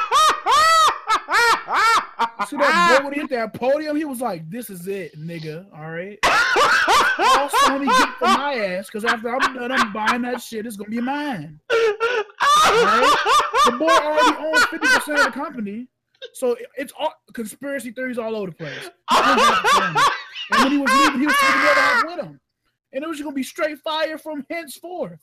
See 2.49 2.57
that 2.57 2.99
boy 2.99 3.05
when 3.05 3.15
he 3.15 3.21
hit 3.21 3.31
that 3.37 3.55
podium? 3.55 3.97
He 3.97 4.05
was 4.05 4.21
like, 4.21 4.49
"This 4.51 4.71
is 4.71 4.87
it, 4.89 5.17
nigga." 5.19 5.67
All 5.75 5.91
right. 5.91 6.19
All 6.25 7.49
Sony 7.49 7.87
get 7.87 8.09
for 8.19 8.27
my 8.27 8.55
ass, 8.55 8.87
because 8.87 9.05
after 9.05 9.35
I'm 9.35 9.55
done, 9.55 9.73
I'm 9.73 9.93
buying 9.93 10.23
that 10.23 10.43
shit. 10.43 10.67
It's 10.67 10.77
gonna 10.77 10.91
be 10.91 11.01
mine. 11.01 11.61
The 11.69 12.25
boy 13.79 13.89
already 13.89 14.37
owns 14.39 14.65
fifty 14.65 14.89
percent 14.89 15.19
of 15.21 15.25
the 15.27 15.31
company, 15.31 15.89
so 16.33 16.57
it's 16.77 16.93
all 16.99 17.15
conspiracy 17.33 17.93
theories 17.93 18.19
all 18.19 18.35
over 18.35 18.47
the 18.49 18.57
place. 18.57 18.91
And 19.11 20.63
when 20.63 20.73
he 20.73 20.79
was 20.79 20.91
leaving, 20.93 21.21
he 21.21 21.27
was 21.27 21.37
taking 21.41 21.61
the 21.61 21.71
other 21.71 21.81
half 21.81 22.05
with 22.05 22.21
him, 22.25 22.41
and 22.93 23.05
it 23.05 23.09
was 23.09 23.19
just 23.19 23.25
gonna 23.25 23.35
be 23.35 23.43
straight 23.43 23.79
fire 23.79 24.19
from 24.19 24.45
henceforth. 24.51 25.21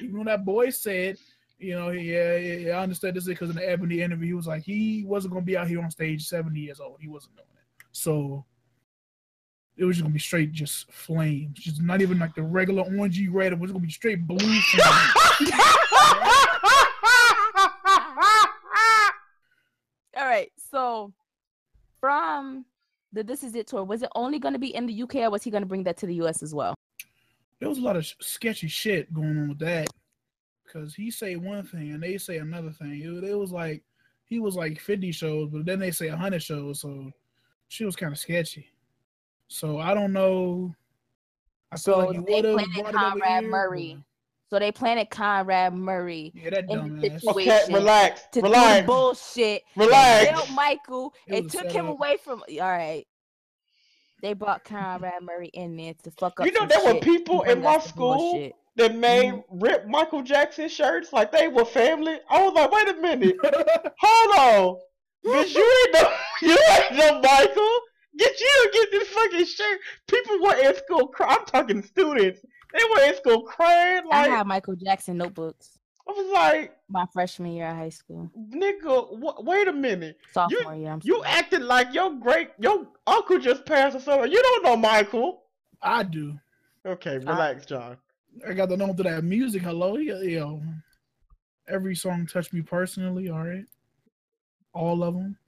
Even 0.00 0.16
when 0.16 0.26
that 0.26 0.44
boy 0.44 0.70
said, 0.70 1.18
you 1.58 1.74
know, 1.74 1.90
yeah, 1.90 2.36
yeah, 2.36 2.78
I 2.78 2.82
understood 2.82 3.14
this 3.14 3.24
because 3.24 3.50
in 3.50 3.56
the 3.56 3.68
Ebony 3.68 4.02
interview, 4.02 4.28
he 4.28 4.34
was 4.34 4.46
like, 4.46 4.62
he 4.62 5.04
wasn't 5.06 5.32
gonna 5.34 5.44
be 5.44 5.56
out 5.56 5.68
here 5.68 5.82
on 5.82 5.90
stage 5.90 6.26
70 6.26 6.58
years 6.58 6.80
old. 6.80 6.98
He 7.00 7.08
wasn't 7.08 7.36
doing 7.36 7.48
it. 7.50 7.84
So 7.92 8.44
it 9.76 9.84
was 9.84 9.96
just 9.96 10.04
gonna 10.04 10.12
be 10.12 10.18
straight 10.18 10.52
just 10.52 10.90
flames. 10.92 11.58
Just 11.58 11.82
not 11.82 12.02
even 12.02 12.18
like 12.18 12.34
the 12.34 12.42
regular 12.42 12.84
orangey 12.84 13.28
red. 13.30 13.52
It 13.52 13.58
was 13.58 13.72
gonna 13.72 13.84
be 13.84 13.90
straight 13.90 14.26
blue. 14.26 14.36
All 20.16 20.26
right. 20.26 20.50
So, 20.70 21.12
from 22.00 22.64
the 23.12 23.22
This 23.22 23.44
Is 23.44 23.54
It 23.54 23.66
tour, 23.66 23.84
was 23.84 24.02
it 24.02 24.08
only 24.14 24.38
going 24.38 24.54
to 24.54 24.58
be 24.58 24.74
in 24.74 24.86
the 24.86 25.02
UK 25.02 25.16
or 25.16 25.30
was 25.30 25.42
he 25.42 25.50
going 25.50 25.62
to 25.62 25.68
bring 25.68 25.84
that 25.84 25.98
to 25.98 26.06
the 26.06 26.14
US 26.14 26.42
as 26.42 26.54
well? 26.54 26.74
there 27.58 27.68
was 27.68 27.78
a 27.78 27.82
lot 27.82 27.96
of 27.96 28.06
sketchy 28.20 28.68
shit 28.68 29.12
going 29.12 29.38
on 29.38 29.48
with 29.48 29.58
that 29.58 29.88
because 30.66 30.94
he 30.94 31.10
say 31.10 31.36
one 31.36 31.64
thing 31.64 31.92
and 31.92 32.02
they 32.02 32.18
say 32.18 32.38
another 32.38 32.70
thing. 32.70 33.00
It, 33.00 33.24
it 33.24 33.34
was 33.38 33.52
like 33.52 33.82
he 34.24 34.38
was 34.40 34.56
like 34.56 34.80
50 34.80 35.12
shows, 35.12 35.50
but 35.50 35.64
then 35.64 35.78
they 35.78 35.90
say 35.90 36.08
100 36.10 36.42
shows, 36.42 36.80
so 36.80 37.10
she 37.68 37.84
was 37.84 37.96
kind 37.96 38.12
of 38.12 38.18
sketchy. 38.18 38.68
So 39.48 39.78
I 39.78 39.94
don't 39.94 40.12
know. 40.12 40.74
I 41.72 41.76
feel 41.76 41.94
So 41.94 41.98
like 42.06 42.16
he 42.28 42.42
they 42.42 42.42
planted 42.52 42.74
brought 42.74 42.88
it 42.88 42.94
Conrad 42.94 43.42
here, 43.42 43.50
Murray. 43.50 44.04
So 44.48 44.58
they 44.60 44.70
planted 44.72 45.10
Conrad 45.10 45.74
Murray 45.74 46.32
Yeah, 46.34 46.50
that 46.50 46.70
in 46.70 47.00
the 47.00 47.10
situation 47.18 47.52
okay, 47.52 47.74
relax. 47.74 48.22
to 48.32 48.40
Relax. 48.42 48.80
the 48.82 48.86
bullshit. 48.86 49.62
Relax. 49.76 50.24
They 50.24 50.32
built 50.32 50.50
Michael 50.52 51.14
It 51.26 51.34
and 51.38 51.50
took 51.50 51.64
him 51.64 51.70
setup. 51.72 51.88
away 51.88 52.16
from. 52.22 52.42
All 52.50 52.58
right. 52.60 53.04
They 54.22 54.32
brought 54.32 54.64
Conrad 54.64 55.22
Murray 55.22 55.48
in 55.52 55.76
there 55.76 55.94
to 56.04 56.10
fuck 56.12 56.40
up. 56.40 56.46
You 56.46 56.52
know 56.52 56.60
some 56.60 56.68
there 56.68 56.94
were 56.94 57.00
people 57.00 57.42
in 57.42 57.62
my 57.62 57.78
school 57.78 58.16
bullshit. 58.16 58.54
That 58.76 58.94
made 58.94 59.32
Mm-hmm. 59.32 59.58
rip 59.60 59.86
Michael 59.86 60.22
Jackson 60.22 60.68
shirts 60.68 61.12
like 61.12 61.32
they 61.32 61.48
were 61.48 61.64
family. 61.64 62.18
I 62.30 62.42
was 62.44 62.54
like, 62.54 62.70
wait 62.70 62.88
a 62.88 62.94
minute, 63.00 63.36
hold 63.42 64.36
on, 64.38 64.76
bitch, 65.24 65.54
you 65.54 65.84
ain't 65.86 65.94
no, 65.94 66.12
you 66.42 66.58
ain't 66.70 66.92
no 66.96 67.20
Michael. 67.20 67.78
Get 68.18 68.40
you 68.40 68.46
to 68.46 68.70
get 68.72 68.90
this 68.92 69.08
fucking 69.08 69.44
shirt. 69.44 69.78
People 70.08 70.40
were 70.42 70.56
in 70.56 70.74
school. 70.76 71.08
Cry- 71.08 71.36
I'm 71.38 71.44
talking 71.44 71.82
students. 71.82 72.40
They 72.72 72.80
were 72.90 73.08
in 73.08 73.16
school 73.16 73.42
crying 73.42 74.02
I 74.10 74.22
like 74.22 74.30
had 74.30 74.46
Michael 74.46 74.74
Jackson 74.76 75.18
notebooks 75.18 75.78
I 76.08 76.12
was 76.12 76.32
like, 76.32 76.76
my 76.88 77.04
freshman 77.12 77.52
year 77.52 77.68
of 77.68 77.76
high 77.76 77.88
school, 77.88 78.30
nigga, 78.38 79.08
wh- 79.20 79.44
wait 79.44 79.66
a 79.68 79.72
minute. 79.72 80.16
sophomore 80.32 80.74
year. 80.76 80.90
I'm 80.92 81.00
You 81.02 81.16
sorry. 81.16 81.28
acted 81.28 81.62
like 81.62 81.92
your 81.92 82.12
great 82.14 82.50
your 82.58 82.86
uncle 83.06 83.38
just 83.38 83.66
passed 83.66 83.96
or 83.96 84.00
something. 84.00 84.30
You 84.30 84.40
don't 84.40 84.62
know 84.64 84.76
Michael. 84.76 85.42
I 85.82 86.02
do. 86.04 86.38
Okay, 86.86 87.18
relax, 87.18 87.66
John. 87.66 87.96
I 88.46 88.52
got 88.52 88.68
to 88.70 88.76
know 88.76 88.92
to 88.92 89.02
that 89.02 89.24
music. 89.24 89.62
Hello, 89.62 89.96
you 89.96 90.16
you 90.18 90.40
know, 90.40 90.62
every 91.68 91.94
song 91.94 92.26
touched 92.26 92.52
me 92.52 92.62
personally. 92.62 93.28
All 93.28 93.44
right, 93.44 93.64
all 94.72 95.02
of 95.02 95.14
them. 95.14 95.38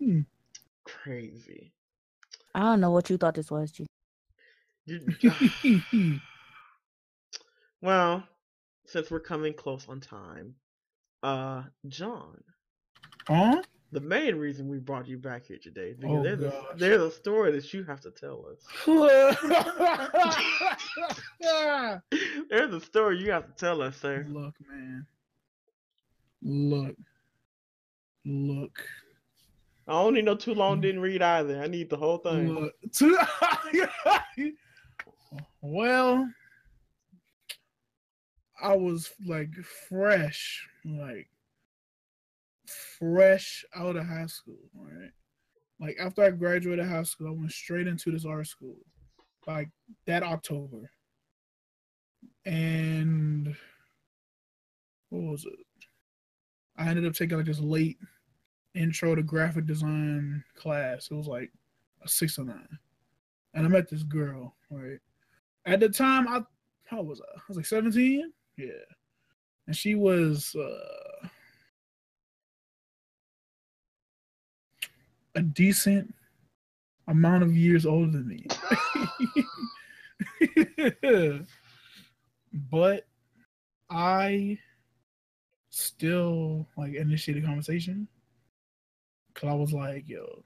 Crazy. 0.84 1.72
I 2.54 2.60
don't 2.60 2.80
know 2.80 2.90
what 2.90 3.10
you 3.10 3.16
thought 3.16 3.34
this 3.34 3.50
was, 3.50 3.72
G. 3.72 3.86
Well, 7.84 8.22
since 8.86 9.10
we're 9.10 9.20
coming 9.20 9.52
close 9.52 9.86
on 9.90 10.00
time, 10.00 10.54
uh, 11.22 11.64
John, 11.86 12.42
huh? 13.28 13.60
The 13.94 14.00
main 14.00 14.34
reason 14.34 14.68
we 14.68 14.78
brought 14.78 15.06
you 15.06 15.16
back 15.16 15.46
here 15.46 15.58
today 15.62 15.90
is 15.90 15.96
because 15.96 16.18
Oh, 16.18 16.22
there's, 16.22 16.42
a, 16.42 16.64
there's 16.76 17.00
a 17.00 17.10
story 17.12 17.52
that 17.52 17.72
you 17.72 17.84
have 17.84 18.00
to 18.00 18.10
tell 18.10 18.44
us. 18.50 18.66
There's 22.50 22.74
a 22.74 22.80
story 22.80 23.18
you 23.18 23.30
have 23.30 23.46
to 23.46 23.52
tell 23.52 23.80
us, 23.82 23.96
sir. 23.96 24.26
Look, 24.28 24.54
man. 24.68 25.06
Look. 26.42 26.96
Look. 28.24 28.84
I 29.86 29.92
don't 29.92 30.06
only 30.06 30.22
know 30.22 30.34
too 30.34 30.54
long 30.54 30.80
didn't 30.80 31.00
read 31.00 31.22
either. 31.22 31.60
I 31.60 31.68
need 31.68 31.88
the 31.88 31.96
whole 31.96 32.18
thing. 32.18 32.52
Look. 32.52 32.72
To- 32.94 33.28
well, 35.60 36.28
I 38.60 38.76
was 38.76 39.12
like 39.24 39.50
fresh, 39.88 40.68
like 40.84 41.28
fresh 43.12 43.64
out 43.74 43.96
of 43.96 44.06
high 44.06 44.26
school, 44.26 44.58
right? 44.74 45.10
Like 45.80 45.96
after 46.00 46.22
I 46.22 46.30
graduated 46.30 46.86
high 46.86 47.02
school, 47.02 47.28
I 47.28 47.30
went 47.32 47.52
straight 47.52 47.86
into 47.86 48.10
this 48.10 48.24
art 48.24 48.46
school, 48.46 48.76
like 49.46 49.68
that 50.06 50.22
October. 50.22 50.90
and 52.46 53.54
what 55.10 55.22
was 55.22 55.44
it? 55.44 55.52
I 56.76 56.88
ended 56.88 57.06
up 57.06 57.14
taking 57.14 57.36
like 57.36 57.46
this 57.46 57.60
late 57.60 57.98
intro 58.74 59.14
to 59.14 59.22
graphic 59.22 59.66
design 59.66 60.42
class. 60.56 61.08
It 61.10 61.14
was 61.14 61.28
like 61.28 61.52
a 62.04 62.08
six 62.08 62.38
or 62.38 62.44
nine. 62.44 62.78
And 63.54 63.64
I 63.64 63.68
met 63.68 63.88
this 63.88 64.02
girl, 64.02 64.56
right? 64.70 64.98
At 65.66 65.80
the 65.80 65.88
time, 65.88 66.26
I 66.26 66.42
how 66.86 67.02
was 67.02 67.20
I? 67.20 67.38
I 67.38 67.42
was 67.48 67.56
like 67.56 67.66
17. 67.66 68.32
Yeah. 68.56 68.66
And 69.66 69.76
she 69.76 69.94
was 69.94 70.54
uh 70.54 71.03
a 75.34 75.42
decent 75.42 76.14
amount 77.08 77.42
of 77.42 77.54
years 77.54 77.86
older 77.86 78.10
than 78.10 78.28
me. 78.28 78.46
but 82.70 83.06
I 83.90 84.58
still 85.70 86.66
like 86.76 86.94
initiated 86.94 87.44
conversation 87.44 88.08
because 89.32 89.48
I 89.48 89.54
was 89.54 89.72
like, 89.72 90.08
yo, 90.08 90.44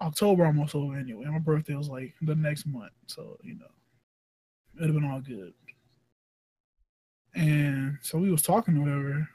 October 0.00 0.46
almost 0.46 0.74
over 0.74 0.96
anyway. 0.96 1.24
My 1.26 1.38
birthday 1.38 1.74
was 1.74 1.88
like 1.88 2.14
the 2.22 2.34
next 2.34 2.66
month, 2.66 2.92
so 3.06 3.38
you 3.42 3.54
know, 3.54 3.66
it'd 4.76 4.88
have 4.88 4.94
been 4.94 5.10
all 5.10 5.20
good. 5.20 5.54
And 7.34 7.98
so 8.02 8.18
we 8.18 8.30
was 8.30 8.42
talking 8.42 8.76
or 8.76 8.80
whatever, 8.80 9.28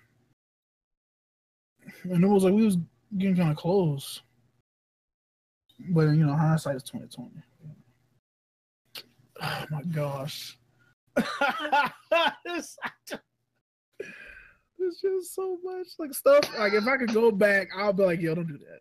and 2.03 2.23
it 2.23 2.27
was 2.27 2.43
like 2.43 2.53
we 2.53 2.65
was 2.65 2.77
getting 3.17 3.35
kind 3.35 3.51
of 3.51 3.57
close. 3.57 4.21
But 5.89 6.07
you 6.09 6.25
know, 6.25 6.35
hindsight 6.35 6.77
is 6.77 6.83
twenty 6.83 7.07
twenty. 7.07 7.41
Oh 9.41 9.65
my 9.69 9.83
gosh. 9.83 10.57
it's, 12.45 12.77
it's 14.79 15.01
just 15.01 15.35
so 15.35 15.57
much 15.63 15.87
like 15.99 16.13
stuff. 16.13 16.49
Like 16.57 16.73
if 16.73 16.87
I 16.87 16.97
could 16.97 17.13
go 17.13 17.31
back, 17.31 17.69
I'll 17.77 17.93
be 17.93 18.03
like, 18.03 18.21
yo, 18.21 18.35
don't 18.35 18.47
do 18.47 18.57
that. 18.57 18.79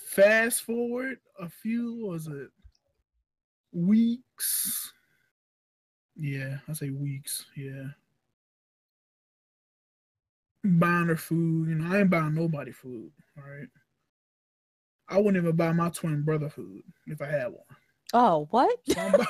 Fast 0.08 0.64
forward 0.64 1.18
a 1.40 1.50
few 1.50 2.06
was 2.06 2.28
it 2.28 2.50
weeks? 3.76 4.92
Yeah, 6.16 6.58
I 6.68 6.74
say 6.74 6.90
weeks. 6.90 7.46
Yeah. 7.56 7.88
Buying 10.64 11.08
her 11.08 11.18
food, 11.18 11.70
you 11.70 11.76
know, 11.76 11.94
I 11.94 12.00
ain't 12.00 12.10
buying 12.10 12.34
nobody 12.34 12.72
food. 12.72 13.12
All 13.38 13.44
right. 13.44 13.68
I 15.08 15.18
wouldn't 15.18 15.38
even 15.38 15.56
buy 15.56 15.72
my 15.74 15.90
twin 15.90 16.24
brother 16.24 16.50
food 16.50 16.82
if 17.06 17.22
I 17.22 17.28
had 17.28 17.48
one. 17.48 17.62
Oh, 18.14 18.48
what? 18.50 18.80
So 18.88 19.00
I'm, 19.00 19.12
bu- 19.12 19.26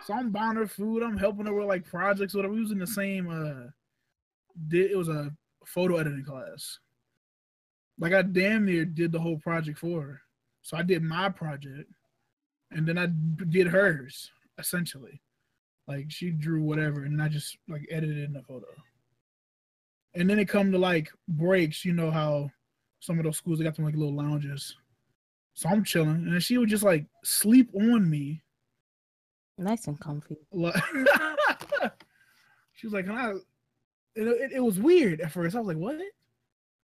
so 0.04 0.14
I'm 0.14 0.30
buying 0.30 0.56
her 0.56 0.66
food. 0.68 1.02
I'm 1.02 1.16
helping 1.16 1.46
her 1.46 1.54
with 1.54 1.66
like 1.66 1.84
projects, 1.84 2.34
whatever. 2.34 2.54
We 2.54 2.60
was 2.60 2.70
in 2.70 2.78
the 2.78 2.86
same. 2.86 3.28
uh 3.28 3.70
Did 4.68 4.92
it 4.92 4.96
was 4.96 5.08
a 5.08 5.32
photo 5.64 5.96
editing 5.96 6.24
class. 6.24 6.78
Like 7.98 8.12
I 8.12 8.22
damn 8.22 8.66
near 8.66 8.84
did 8.84 9.12
the 9.12 9.18
whole 9.18 9.38
project 9.38 9.78
for 9.78 10.02
her. 10.02 10.22
So 10.62 10.76
I 10.76 10.82
did 10.82 11.02
my 11.02 11.28
project, 11.28 11.90
and 12.70 12.86
then 12.86 12.98
I 12.98 13.06
did 13.06 13.66
hers 13.66 14.30
essentially. 14.58 15.20
Like 15.88 16.06
she 16.08 16.30
drew 16.30 16.62
whatever, 16.62 17.04
and 17.04 17.22
I 17.22 17.28
just 17.28 17.56
like 17.68 17.86
edited 17.90 18.18
in 18.18 18.32
the 18.32 18.42
photo. 18.42 18.66
And 20.14 20.28
then 20.28 20.38
it 20.38 20.48
come 20.48 20.72
to 20.72 20.78
like 20.78 21.10
breaks. 21.28 21.84
You 21.84 21.92
know 21.92 22.10
how 22.10 22.50
some 23.00 23.18
of 23.18 23.24
those 23.24 23.36
schools 23.36 23.58
they 23.58 23.64
got 23.64 23.76
them 23.76 23.84
like 23.84 23.94
little 23.94 24.14
lounges. 24.14 24.76
So 25.54 25.68
I'm 25.68 25.84
chilling, 25.84 26.10
and 26.10 26.32
then 26.32 26.40
she 26.40 26.58
would 26.58 26.68
just 26.68 26.84
like 26.84 27.06
sleep 27.24 27.70
on 27.74 28.10
me. 28.10 28.42
Nice 29.58 29.86
and 29.86 29.98
comfy. 29.98 30.36
She 32.76 32.86
was 32.86 32.92
like, 32.92 33.06
"Can 33.06 33.16
I?" 33.16 33.30
It, 34.14 34.28
it, 34.28 34.52
it 34.56 34.60
was 34.60 34.78
weird 34.78 35.20
at 35.20 35.32
first. 35.32 35.56
I 35.56 35.60
was 35.60 35.68
like, 35.68 35.78
"What?" 35.78 35.96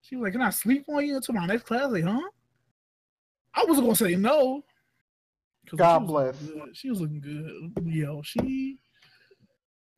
She 0.03 0.17
was 0.17 0.25
like, 0.25 0.33
"Can 0.33 0.43
I 0.43 0.51
sleep 0.51 0.85
on 0.89 1.07
you 1.07 1.17
until 1.17 1.35
my 1.35 1.47
next 1.47 1.65
class?" 1.65 1.91
Like, 1.91 2.05
huh? 2.05 2.21
I 3.55 3.65
wasn't 3.67 3.87
gonna 3.87 3.97
say 3.97 4.17
no. 4.17 4.63
God 5.77 6.01
she 6.01 6.07
bless. 6.07 6.37
She 6.73 6.91
was 6.91 7.01
looking 7.01 7.21
good. 7.21 7.87
Yo, 7.87 8.21
she, 8.23 8.79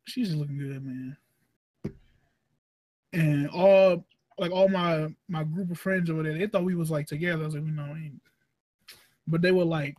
she's 0.06 0.34
looking 0.34 0.58
good, 0.58 0.84
man. 0.84 1.16
And 3.12 3.48
all 3.48 4.04
like 4.38 4.50
all 4.50 4.68
my 4.68 5.08
my 5.28 5.44
group 5.44 5.70
of 5.70 5.78
friends 5.78 6.10
over 6.10 6.22
there, 6.22 6.36
they 6.36 6.46
thought 6.46 6.64
we 6.64 6.74
was 6.74 6.90
like 6.90 7.06
together. 7.06 7.42
I 7.42 7.46
was 7.46 7.54
like, 7.54 7.64
we 7.64 7.70
know, 7.70 7.86
ain't. 7.86 8.20
But 9.26 9.40
they 9.40 9.52
were 9.52 9.64
like 9.64 9.96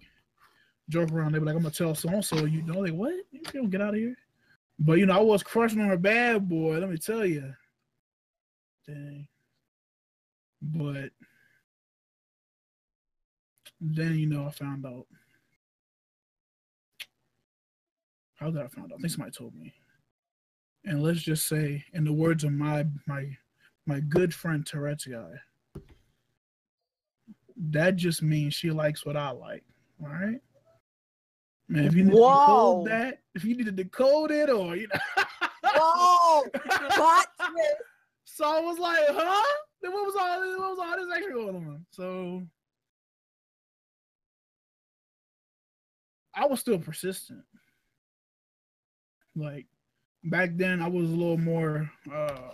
joke 0.90 1.12
around. 1.12 1.32
They 1.32 1.40
were 1.40 1.46
like, 1.46 1.56
I'm 1.56 1.62
gonna 1.62 1.74
tell 1.74 1.96
so 1.96 2.10
and 2.10 2.24
so. 2.24 2.46
You 2.46 2.62
know, 2.62 2.80
like 2.80 2.94
what? 2.94 3.14
You 3.32 3.42
don't 3.54 3.70
get 3.70 3.82
out 3.82 3.94
of 3.94 3.96
here. 3.96 4.16
But 4.78 5.00
you 5.00 5.06
know, 5.06 5.18
I 5.18 5.22
was 5.22 5.44
crushing 5.44 5.80
on 5.80 5.88
her 5.88 5.98
bad 5.98 6.48
boy. 6.48 6.78
Let 6.78 6.90
me 6.90 6.98
tell 6.98 7.26
you. 7.26 7.54
Dang. 8.86 9.28
But 10.74 11.12
then 13.80 14.18
you 14.18 14.28
know, 14.28 14.46
I 14.48 14.52
found 14.52 14.86
out. 14.86 15.06
How 18.36 18.50
did 18.50 18.62
I 18.62 18.68
find 18.68 18.92
out? 18.92 18.98
I 18.98 19.02
think 19.02 19.12
somebody 19.12 19.32
told 19.32 19.56
me. 19.56 19.74
And 20.84 21.02
let's 21.02 21.22
just 21.22 21.48
say, 21.48 21.84
in 21.94 22.04
the 22.04 22.14
words 22.14 22.44
of 22.44 22.52
my 22.52 22.86
my 23.06 23.26
my 23.86 24.00
good 24.00 24.34
friend 24.34 24.66
Tourette's 24.66 25.06
guy, 25.06 25.32
that 27.70 27.96
just 27.96 28.22
means 28.22 28.54
she 28.54 28.72
likes 28.72 29.06
what 29.06 29.18
I 29.18 29.32
like. 29.32 29.64
All 30.02 30.10
right. 30.10 30.40
Man, 31.68 31.86
if 31.86 31.96
you 31.96 32.04
need 32.04 32.12
to 32.12 32.18
decode 32.18 32.88
that, 32.88 33.20
if 33.34 33.44
you 33.44 33.56
need 33.56 33.66
to 33.66 33.72
decode 33.72 34.32
it 34.32 34.50
or 34.50 34.76
you 34.76 34.88
know 34.88 35.24
Whoa! 35.76 36.44
Plot 36.92 37.28
twist. 37.38 37.76
So 38.26 38.46
I 38.46 38.60
was 38.60 38.78
like, 38.78 39.00
huh? 39.10 39.65
Then 39.86 39.94
what 39.94 40.06
was 40.08 40.16
all 40.16 40.40
what 40.40 40.70
was 40.72 40.80
all 40.80 40.98
this 40.98 41.16
extra 41.16 41.34
going 41.36 41.56
on? 41.58 41.86
So 41.92 42.42
I 46.34 46.48
was 46.48 46.60
still 46.60 46.80
persistent. 46.80 47.44
Like 49.36 49.68
back 50.24 50.50
then 50.56 50.82
I 50.82 50.88
was 50.88 51.12
a 51.12 51.14
little 51.14 51.38
more 51.38 51.88
uh 52.12 52.50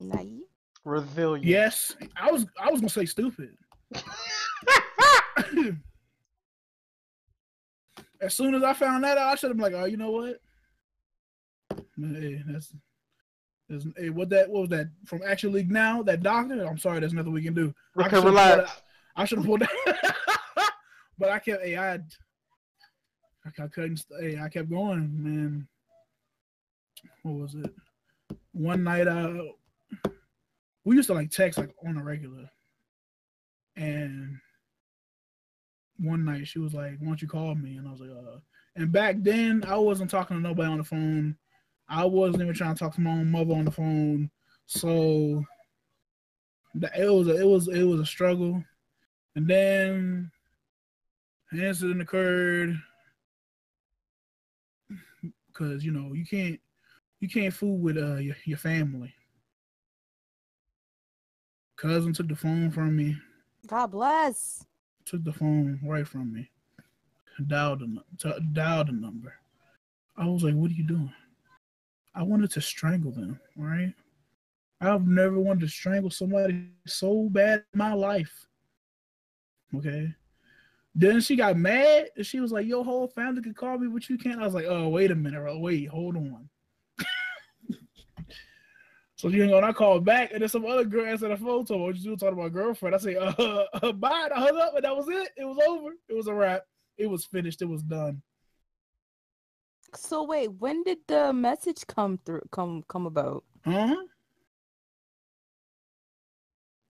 Naive. 0.00 0.40
Resilient. 0.84 1.44
yes, 1.44 1.94
I 2.16 2.32
was 2.32 2.46
I 2.60 2.72
was 2.72 2.80
gonna 2.80 2.88
say 2.90 3.06
stupid. 3.06 3.56
as 8.20 8.34
soon 8.34 8.56
as 8.56 8.64
I 8.64 8.72
found 8.72 9.04
that 9.04 9.18
out, 9.18 9.28
I 9.28 9.34
should 9.36 9.50
have 9.50 9.56
been 9.56 9.72
like, 9.72 9.80
oh, 9.80 9.84
you 9.84 9.98
know 9.98 10.10
what? 10.10 10.40
Hey, 11.96 12.42
that's, 12.44 12.74
hey, 13.96 14.10
what 14.10 14.28
that 14.30 14.48
what 14.48 14.62
was 14.62 14.70
that 14.70 14.88
from 15.06 15.22
Action 15.26 15.52
League 15.52 15.70
now? 15.70 16.02
That 16.02 16.22
doctor? 16.22 16.64
I'm 16.64 16.78
sorry, 16.78 17.00
there's 17.00 17.12
nothing 17.14 17.32
we 17.32 17.42
can 17.42 17.54
do. 17.54 17.74
I 17.96 18.00
Okay, 18.00 18.10
should've 18.10 18.22
pulled 18.22 18.34
relax. 18.34 18.56
that- 18.72 18.82
I 19.16 19.24
should 19.24 19.38
have 19.38 19.46
pulled 19.46 19.60
that, 19.60 20.14
but 21.18 21.28
I 21.30 21.38
kept. 21.38 21.62
Hey, 21.62 21.76
I, 21.76 21.94
I, 21.94 22.00
I 23.62 23.68
couldn't. 23.68 24.04
Hey, 24.20 24.38
I 24.40 24.48
kept 24.48 24.68
going, 24.68 25.08
man. 25.22 25.68
What 27.22 27.34
was 27.34 27.54
it? 27.54 27.72
One 28.52 28.82
night, 28.82 29.06
uh, 29.06 29.34
we 30.84 30.96
used 30.96 31.06
to 31.08 31.14
like 31.14 31.30
text 31.30 31.58
like 31.58 31.72
on 31.86 31.96
a 31.96 32.02
regular, 32.02 32.50
and 33.76 34.36
one 35.98 36.24
night 36.24 36.48
she 36.48 36.58
was 36.58 36.74
like, 36.74 36.98
"Why 36.98 37.06
don't 37.06 37.22
you 37.22 37.28
call 37.28 37.54
me?" 37.54 37.76
And 37.76 37.86
I 37.86 37.92
was 37.92 38.00
like, 38.00 38.10
"Uh." 38.10 38.38
And 38.76 38.90
back 38.90 39.16
then, 39.20 39.62
I 39.68 39.76
wasn't 39.76 40.10
talking 40.10 40.36
to 40.36 40.42
nobody 40.42 40.68
on 40.68 40.78
the 40.78 40.84
phone. 40.84 41.36
I 41.88 42.04
wasn't 42.04 42.42
even 42.42 42.54
trying 42.54 42.74
to 42.74 42.78
talk 42.78 42.94
to 42.94 43.00
my 43.00 43.10
own 43.10 43.30
mother 43.30 43.54
on 43.54 43.64
the 43.64 43.70
phone. 43.70 44.30
So 44.66 45.44
the, 46.74 46.90
it 46.96 47.08
was 47.08 47.28
a, 47.28 47.40
it 47.40 47.46
was 47.46 47.68
it 47.68 47.84
was 47.84 48.00
a 48.00 48.06
struggle. 48.06 48.62
And 49.36 49.46
then 49.46 50.30
an 51.50 51.60
incident 51.60 52.00
occurred 52.00 52.76
because 55.48 55.84
you 55.84 55.92
know 55.92 56.12
you 56.14 56.24
can't 56.24 56.58
you 57.20 57.28
can't 57.28 57.54
fool 57.54 57.78
with 57.78 57.96
uh 57.96 58.16
your, 58.16 58.36
your 58.44 58.58
family. 58.58 59.14
Cousin 61.76 62.12
took 62.12 62.28
the 62.28 62.36
phone 62.36 62.70
from 62.70 62.96
me. 62.96 63.16
God 63.66 63.88
bless. 63.88 64.64
Took 65.04 65.24
the 65.24 65.32
phone 65.32 65.80
right 65.84 66.06
from 66.06 66.32
me. 66.32 66.50
Dialed 67.46 67.80
the 67.80 68.40
dialed 68.52 68.88
the 68.88 68.92
number. 68.92 69.34
I 70.16 70.26
was 70.26 70.44
like, 70.44 70.54
"What 70.54 70.70
are 70.70 70.74
you 70.74 70.84
doing?" 70.84 71.12
I 72.14 72.22
wanted 72.22 72.50
to 72.52 72.60
strangle 72.60 73.10
them. 73.10 73.38
Right? 73.56 73.92
I've 74.80 75.06
never 75.06 75.38
wanted 75.38 75.60
to 75.60 75.68
strangle 75.68 76.10
somebody 76.10 76.68
so 76.86 77.28
bad 77.30 77.64
in 77.72 77.78
my 77.78 77.94
life. 77.94 78.46
Okay. 79.74 80.14
Then 80.94 81.20
she 81.20 81.34
got 81.34 81.56
mad 81.56 82.08
and 82.16 82.24
she 82.24 82.40
was 82.40 82.52
like, 82.52 82.66
Your 82.66 82.84
whole 82.84 83.08
family 83.08 83.42
can 83.42 83.54
call 83.54 83.78
me, 83.78 83.88
but 83.88 84.08
you 84.08 84.18
can't. 84.18 84.40
I 84.40 84.44
was 84.44 84.54
like, 84.54 84.66
Oh, 84.66 84.88
wait 84.88 85.10
a 85.10 85.14
minute. 85.14 85.44
Oh, 85.48 85.58
wait, 85.58 85.88
hold 85.88 86.16
on. 86.16 86.48
so 89.16 89.28
you 89.28 89.46
know, 89.46 89.56
and 89.56 89.66
I 89.66 89.72
called 89.72 90.04
back, 90.04 90.32
and 90.32 90.42
then 90.42 90.48
some 90.48 90.66
other 90.66 90.84
girl 90.84 91.06
answered 91.06 91.30
the 91.30 91.36
phone 91.36 91.64
me, 91.68 91.76
What 91.76 91.96
you 91.96 92.02
do 92.02 92.16
talking 92.16 92.38
about 92.38 92.52
girlfriend? 92.52 92.94
I 92.94 92.98
say, 92.98 93.16
uh, 93.16 93.32
uh 93.32 93.92
bye. 93.92 94.22
And 94.26 94.34
I 94.34 94.40
hung 94.40 94.58
up, 94.58 94.76
and 94.76 94.84
that 94.84 94.96
was 94.96 95.08
it. 95.08 95.30
It 95.36 95.44
was 95.44 95.58
over. 95.66 95.90
It 96.08 96.14
was 96.14 96.28
a 96.28 96.34
wrap. 96.34 96.62
It 96.96 97.06
was 97.06 97.24
finished. 97.24 97.62
It 97.62 97.68
was 97.68 97.82
done. 97.82 98.22
So 99.96 100.24
wait, 100.24 100.48
when 100.48 100.82
did 100.82 100.98
the 101.06 101.32
message 101.32 101.86
come 101.86 102.18
through? 102.24 102.42
Come 102.50 102.82
come 102.88 103.06
about? 103.06 103.44
Huh? 103.64 103.94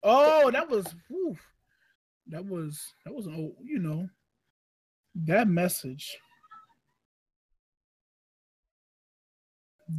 Oh, 0.03 0.51
that 0.51 0.69
was 0.69 0.95
whew, 1.09 1.37
that 2.29 2.45
was 2.45 2.93
that 3.05 3.15
was 3.15 3.27
an 3.27 3.35
old, 3.35 3.55
you 3.63 3.79
know, 3.79 4.09
that 5.15 5.49
message. 5.49 6.17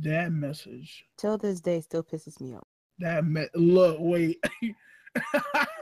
That 0.01 0.31
message. 0.31 1.05
Till 1.17 1.37
this 1.37 1.61
day, 1.61 1.79
still 1.81 2.03
pisses 2.03 2.41
me 2.41 2.55
off. 2.55 2.67
That 2.99 3.25
me- 3.25 3.47
look, 3.53 3.97
wait. 3.99 4.43
Yo, 4.61 4.73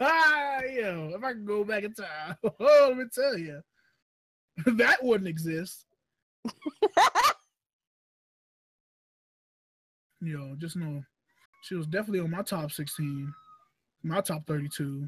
if 0.02 1.24
I 1.24 1.34
could 1.34 1.46
go 1.46 1.64
back 1.64 1.84
in 1.84 1.94
time, 1.94 2.36
oh, 2.44 2.86
let 2.90 2.98
me 2.98 3.06
tell 3.14 3.38
you, 3.38 3.62
that 4.66 5.04
wouldn't 5.04 5.28
exist. 5.28 5.86
Yo, 10.22 10.56
just 10.58 10.78
know 10.78 11.04
she 11.64 11.76
was 11.76 11.88
definitely 11.88 12.20
on 12.20 12.32
my 12.32 12.42
top 12.42 12.72
16, 12.72 13.34
my 14.04 14.22
top 14.22 14.46
32, 14.48 15.08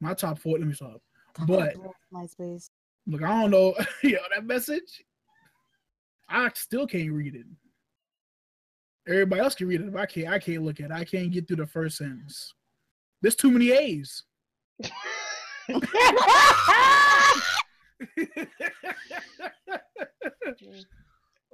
my 0.00 0.14
top 0.14 0.38
40. 0.38 0.60
Let 0.60 0.68
me 0.68 0.74
stop. 0.74 1.00
But 1.46 1.74
MySpace. 2.12 2.70
look, 3.06 3.22
I 3.22 3.40
don't 3.40 3.50
know. 3.50 3.74
Yo, 4.02 4.18
that 4.34 4.44
message, 4.44 5.04
I 6.28 6.50
still 6.54 6.86
can't 6.86 7.12
read 7.12 7.34
it. 7.34 7.46
Everybody 9.06 9.40
else 9.40 9.54
can 9.54 9.68
read 9.68 9.80
it. 9.80 9.88
If 9.88 9.96
I 9.96 10.06
can't, 10.06 10.28
I 10.28 10.38
can't 10.38 10.62
look 10.62 10.80
at 10.80 10.90
it. 10.90 10.92
I 10.92 11.04
can't 11.04 11.30
get 11.30 11.48
through 11.48 11.56
the 11.56 11.66
first 11.66 11.96
sentence. 11.96 12.52
There's 13.22 13.36
too 13.36 13.50
many 13.50 13.70
A's. 13.70 14.24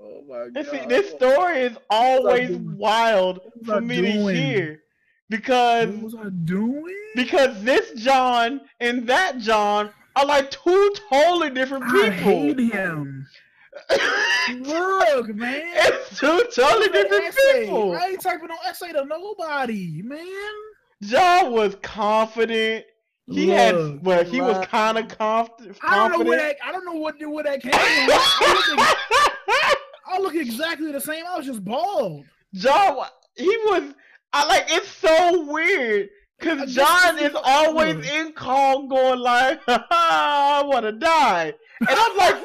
oh 0.01 0.23
my 0.29 0.49
And 0.55 0.67
see, 0.67 0.79
god. 0.79 0.89
this 0.89 1.11
story 1.11 1.59
is 1.63 1.77
always 1.91 2.57
wild 2.57 3.41
for 3.65 3.81
me 3.81 4.01
to 4.01 4.27
hear 4.33 4.81
because 5.31 5.89
What 5.89 6.03
was 6.03 6.15
I 6.15 6.29
doing? 6.45 6.95
because 7.17 7.63
this 7.63 7.93
John 8.03 8.61
and 8.81 9.07
that 9.09 9.39
John 9.39 9.91
are 10.17 10.27
like 10.27 10.51
two 10.51 10.95
totally 11.11 11.51
different 11.51 11.85
I 11.85 12.11
hate 12.11 12.57
people. 12.57 12.79
him. 12.79 13.27
Look, 14.61 15.29
man. 15.35 15.63
it's 15.75 16.19
two 16.19 16.45
totally 16.55 16.89
different 16.89 17.25
Essay. 17.25 17.65
people. 17.65 17.97
I 17.97 18.07
ain't 18.11 18.21
typing 18.21 18.49
no 18.49 18.55
essay 18.67 18.93
to 18.93 19.05
nobody, 19.05 20.03
man. 20.03 20.53
John 21.03 21.51
was 21.53 21.75
confident. 21.83 22.85
He 23.27 23.49
had 23.49 23.75
Look, 23.75 24.01
well, 24.03 24.25
he 24.25 24.41
was 24.41 24.67
kind 24.67 24.99
of 24.99 25.09
conf- 25.09 25.49
confident. 25.57 25.79
I 25.83 25.97
don't 26.09 26.19
know 26.19 26.25
where 26.29 26.39
that. 26.39 26.57
I 26.63 26.73
don't 26.73 26.85
know 26.85 26.93
what 26.95 27.15
where 27.27 27.45
that 27.45 27.63
came 27.63 27.73
from. 27.73 27.81
I 27.81 28.75
look, 28.77 29.79
I 30.07 30.19
look 30.19 30.35
exactly 30.35 30.93
the 30.93 31.01
same. 31.01 31.25
I 31.27 31.37
was 31.39 31.47
just 31.47 31.65
bald. 31.65 32.27
John, 32.53 33.07
he 33.37 33.47
was. 33.65 33.95
I 34.33 34.47
like. 34.47 34.65
It's 34.69 34.89
so 34.89 35.43
weird 35.51 36.09
because 36.39 36.75
John 36.75 37.19
is 37.19 37.35
always 37.35 38.07
in 38.11 38.33
call, 38.33 38.87
going 38.89 39.21
like, 39.21 39.61
"I 39.69 40.63
want 40.67 40.85
to 40.85 40.93
die," 40.93 41.55
and 41.81 41.89
I'm 41.91 42.17
like, 42.19 42.35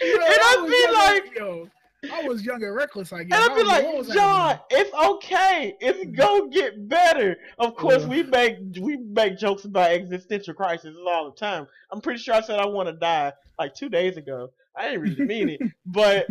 Yo, 0.00 0.14
and 0.14 0.22
I 0.24 0.56
I'd 0.58 0.66
be 0.68 0.94
like, 0.94 1.26
and- 1.26 1.36
yo, 1.36 1.68
I 2.10 2.26
was 2.26 2.44
young 2.44 2.62
and 2.64 2.74
reckless. 2.74 3.12
I 3.12 3.20
and 3.20 3.30
guess. 3.30 3.48
I 3.48 3.52
I'd 3.52 3.56
be 3.56 3.62
like, 3.62 4.08
John, 4.12 4.58
it's 4.70 4.92
okay. 4.92 5.76
It's 5.80 5.98
mm-hmm. 6.00 6.12
gonna 6.14 6.48
get 6.50 6.88
better. 6.88 7.36
Of 7.58 7.76
course, 7.76 8.02
Ugh. 8.02 8.08
we 8.08 8.22
make 8.24 8.56
we 8.80 8.96
make 8.96 9.38
jokes 9.38 9.64
about 9.64 9.90
existential 9.92 10.54
crises 10.54 10.96
all 11.08 11.30
the 11.30 11.36
time. 11.36 11.66
I'm 11.90 12.00
pretty 12.00 12.18
sure 12.20 12.34
I 12.34 12.40
said 12.40 12.58
I 12.58 12.66
want 12.66 12.88
to 12.88 12.94
die 12.94 13.32
like 13.58 13.74
two 13.74 13.88
days 13.88 14.16
ago. 14.16 14.50
I 14.76 14.86
didn't 14.88 15.02
really 15.02 15.24
mean 15.24 15.48
it, 15.50 15.60
but 15.86 16.26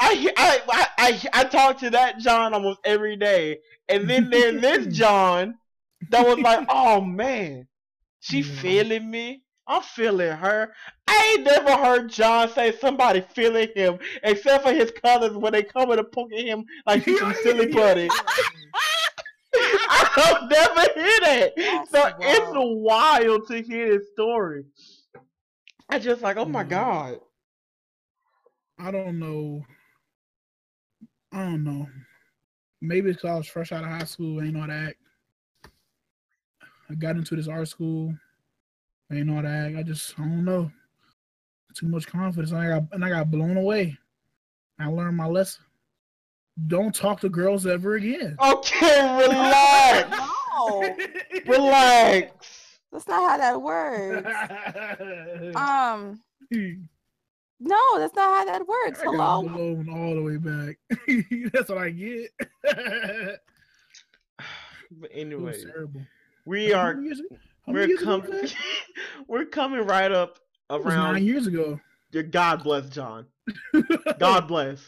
I 0.00 0.32
I 0.36 0.60
I 0.68 0.86
I, 0.98 1.40
I 1.40 1.44
talk 1.44 1.78
to 1.80 1.90
that 1.90 2.18
John 2.18 2.54
almost 2.54 2.80
every 2.84 3.16
day, 3.16 3.58
and 3.88 4.08
then 4.08 4.30
there's 4.30 4.60
this 4.60 4.86
John 4.96 5.56
that 6.10 6.26
was 6.26 6.38
like, 6.38 6.66
oh 6.68 7.00
man, 7.00 7.66
she 8.20 8.40
Yeah. 8.40 8.60
feeling 8.60 9.10
me. 9.10 9.42
I'm 9.66 9.82
feeling 9.82 10.32
her. 10.32 10.72
I 11.08 11.34
ain't 11.36 11.44
never 11.44 11.72
heard 11.76 12.08
John 12.10 12.50
say 12.52 12.72
somebody 12.78 13.20
feeling 13.34 13.68
him, 13.74 13.98
except 14.22 14.64
for 14.64 14.72
his 14.72 14.92
cousins 15.02 15.36
when 15.36 15.52
they 15.52 15.62
come 15.62 15.90
in 15.90 15.98
and 15.98 16.10
poke 16.12 16.32
at 16.32 16.40
him 16.44 16.64
like 16.86 17.02
he's 17.02 17.18
some 17.18 17.34
silly 17.42 17.66
putty. 17.72 18.08
I 19.54 20.10
don't 20.16 20.48
never 20.50 20.80
hear 20.94 21.20
that. 21.22 21.52
That's 21.56 21.90
so 21.90 22.12
it's 22.20 22.46
wild. 22.54 23.46
to 23.48 23.62
hear 23.62 23.98
this 23.98 24.08
story. 24.12 24.64
I 25.88 25.98
just 25.98 26.20
like, 26.22 26.36
oh 26.36 26.44
my 26.44 26.64
Mhm. 26.64 26.68
god. 26.68 27.20
I 28.78 28.90
don't 28.90 29.18
know. 29.18 29.64
I 31.32 31.44
don't 31.44 31.64
know. 31.64 31.86
Maybe 32.80 33.10
it's 33.10 33.16
because 33.22 33.30
I 33.34 33.38
was 33.38 33.48
fresh 33.48 33.72
out 33.72 33.82
of 33.84 33.90
high 33.90 34.04
school, 34.04 34.40
ain't 34.42 34.54
know 34.54 34.66
that. 34.66 34.70
act. 34.90 34.98
I 36.90 36.94
got 36.94 37.16
into 37.16 37.36
this 37.36 37.48
art 37.48 37.68
school, 37.68 38.14
ain't 39.12 39.26
know 39.26 39.42
that. 39.42 39.46
act. 39.46 39.76
I 39.76 39.82
just, 39.82 40.18
I 40.18 40.22
don't 40.22 40.44
know. 40.44 40.70
Too 41.78 41.86
much 41.86 42.06
confidence, 42.08 42.50
and 42.50 42.60
I 42.60 42.68
got, 42.68 42.82
and 42.92 43.04
I 43.04 43.08
got 43.10 43.30
blown 43.30 43.56
away. 43.56 43.96
I 44.80 44.86
learned 44.88 45.16
my 45.16 45.26
lesson. 45.26 45.62
Don't 46.66 46.92
talk 46.92 47.20
to 47.20 47.28
girls 47.28 47.66
ever 47.66 47.94
again. 47.94 48.36
Okay, 48.44 49.16
relax. 49.28 50.10
No, 50.10 50.96
relax. 51.46 52.80
that's 52.90 53.06
not 53.06 53.30
how 53.30 53.36
that 53.38 53.62
works. 53.62 54.28
Um, 55.56 56.20
no, 57.60 57.80
that's 57.98 58.14
not 58.14 58.28
how 58.38 58.44
that 58.46 58.66
works. 58.66 59.00
I 59.00 59.04
got 59.04 59.12
Hello. 59.12 59.42
blown 59.42 59.88
all 59.88 60.14
the 60.14 60.22
way 60.22 60.36
back. 60.36 60.78
That's 61.52 61.68
what 61.68 61.78
I 61.78 61.90
get. 61.90 62.30
But 64.90 65.10
anyway, 65.12 65.54
we 66.46 66.72
are 66.72 66.94
many 66.94 67.06
years 67.08 67.20
ago- 67.20 67.36
how 67.66 67.72
many 67.72 67.94
we're 67.94 68.00
coming 68.00 68.48
we're 69.28 69.44
coming 69.44 69.80
right 69.86 70.10
up 70.10 70.38
It 70.70 70.84
was 70.84 70.94
nine 70.94 71.24
years 71.24 71.46
ago. 71.46 71.80
your 72.12 72.22
God 72.22 72.62
bless 72.62 72.88
John. 72.90 73.26
God 74.18 74.48
bless. 74.48 74.80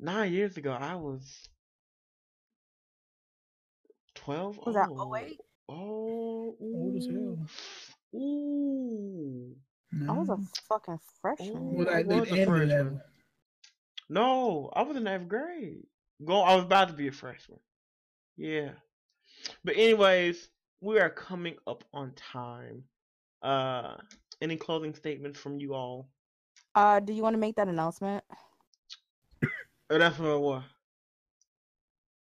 Nine 0.00 0.32
years 0.32 0.56
ago, 0.56 0.72
I 0.72 0.94
was 0.94 1.48
twelve. 4.14 4.58
Was 4.64 4.74
that 4.74 4.88
oh, 4.90 5.14
08? 5.14 5.40
Oh, 5.68 6.56
Old 6.60 6.96
as 6.96 7.06
hell. 7.06 7.38
ooh, 8.14 8.18
ooh. 8.18 9.56
I 10.08 10.12
was 10.12 10.28
a 10.28 10.38
fucking 10.68 10.98
freshman. 11.20 11.56
Ooh. 11.56 11.70
Well, 11.78 11.88
I 11.88 12.02
that, 12.02 12.08
that 12.08 12.20
was 12.20 12.32
a 12.32 12.44
freshman. 12.44 13.00
No, 14.08 14.70
I 14.74 14.82
was 14.82 14.96
in 14.96 15.06
eighth 15.06 15.28
grade. 15.28 15.84
Go, 16.24 16.40
I 16.40 16.54
was 16.54 16.64
about 16.64 16.88
to 16.88 16.94
be 16.94 17.08
a 17.08 17.12
freshman. 17.12 17.58
Yeah. 18.36 18.70
But 19.64 19.76
anyways, 19.76 20.48
we 20.80 20.98
are 20.98 21.10
coming 21.10 21.56
up 21.66 21.84
on 21.92 22.12
time. 22.12 22.84
Uh, 23.42 23.96
any 24.42 24.56
closing 24.56 24.94
statements 24.94 25.38
from 25.38 25.58
you 25.58 25.74
all? 25.74 26.08
Uh, 26.74 27.00
do 27.00 27.12
you 27.12 27.22
want 27.22 27.34
to 27.34 27.38
make 27.38 27.56
that 27.56 27.68
announcement? 27.68 28.22
Oh, 29.88 29.98
that's 29.98 30.18
what. 30.18 30.40
What? 30.40 30.62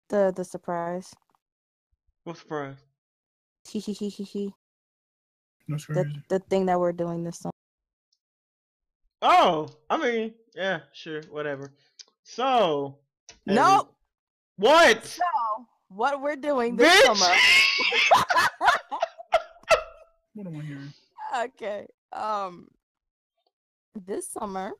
The 0.09 0.33
the 0.35 0.43
surprise. 0.43 1.13
What 2.23 2.37
surprise? 2.37 2.75
He 3.69 3.79
he 3.79 3.93
he 3.93 4.09
he 4.09 4.23
he. 4.23 4.53
That's 5.67 5.85
The 5.87 6.05
the 6.29 6.39
thing 6.39 6.65
that 6.67 6.79
we're 6.79 6.91
doing 6.93 7.23
this 7.23 7.39
summer. 7.39 7.51
Oh, 9.21 9.69
I 9.89 9.97
mean, 9.97 10.33
yeah, 10.55 10.81
sure, 10.93 11.21
whatever. 11.31 11.73
So. 12.23 12.99
and- 13.47 13.55
Nope. 13.55 13.93
What? 14.57 15.05
So 15.05 15.23
what 15.89 16.21
we're 16.21 16.35
doing 16.35 16.75
this 16.75 17.01
Bitch. 17.01 17.15
summer. 17.15 17.35
What 20.33 20.45
am 20.47 20.59
I 20.59 20.61
hearing? 20.63 20.93
Okay. 21.35 21.87
Um 22.13 22.67
this 24.05 24.29
summer, 24.29 24.71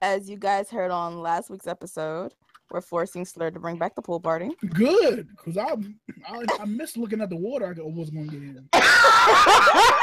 as 0.00 0.28
you 0.28 0.36
guys 0.36 0.70
heard 0.70 0.90
on 0.90 1.20
last 1.20 1.50
week's 1.50 1.66
episode, 1.66 2.34
we're 2.70 2.80
forcing 2.80 3.24
Slur 3.24 3.50
to 3.50 3.60
bring 3.60 3.78
back 3.78 3.94
the 3.94 4.02
pool 4.02 4.18
party. 4.18 4.50
Good, 4.74 5.28
because 5.36 5.56
I, 5.56 5.76
I 6.28 6.44
I 6.60 6.64
missed 6.64 6.96
looking 6.96 7.20
at 7.20 7.30
the 7.30 7.36
water. 7.36 7.66
I 7.66 7.82
was 7.82 8.10
going 8.10 8.30
to 8.30 8.36
get 8.36 8.42
in. 8.42 8.68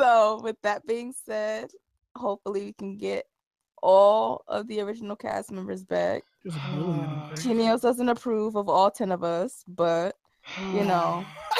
So 0.00 0.40
with 0.42 0.56
that 0.62 0.86
being 0.86 1.12
said, 1.26 1.72
hopefully 2.16 2.64
we 2.64 2.72
can 2.72 2.96
get 2.96 3.26
all 3.82 4.44
of 4.48 4.66
the 4.66 4.80
original 4.80 5.14
cast 5.14 5.52
members 5.52 5.84
back. 5.84 6.22
Just 6.42 6.56
a 6.56 6.74
bully 6.74 7.00
in 7.00 7.00
the 7.00 7.36
face. 7.36 7.44
Chineos 7.44 7.82
doesn't 7.82 8.08
approve 8.08 8.56
of 8.56 8.70
all 8.70 8.90
ten 8.90 9.12
of 9.12 9.22
us, 9.22 9.62
but 9.68 10.16
you 10.72 10.84
know, 10.84 11.22
I 11.26 11.59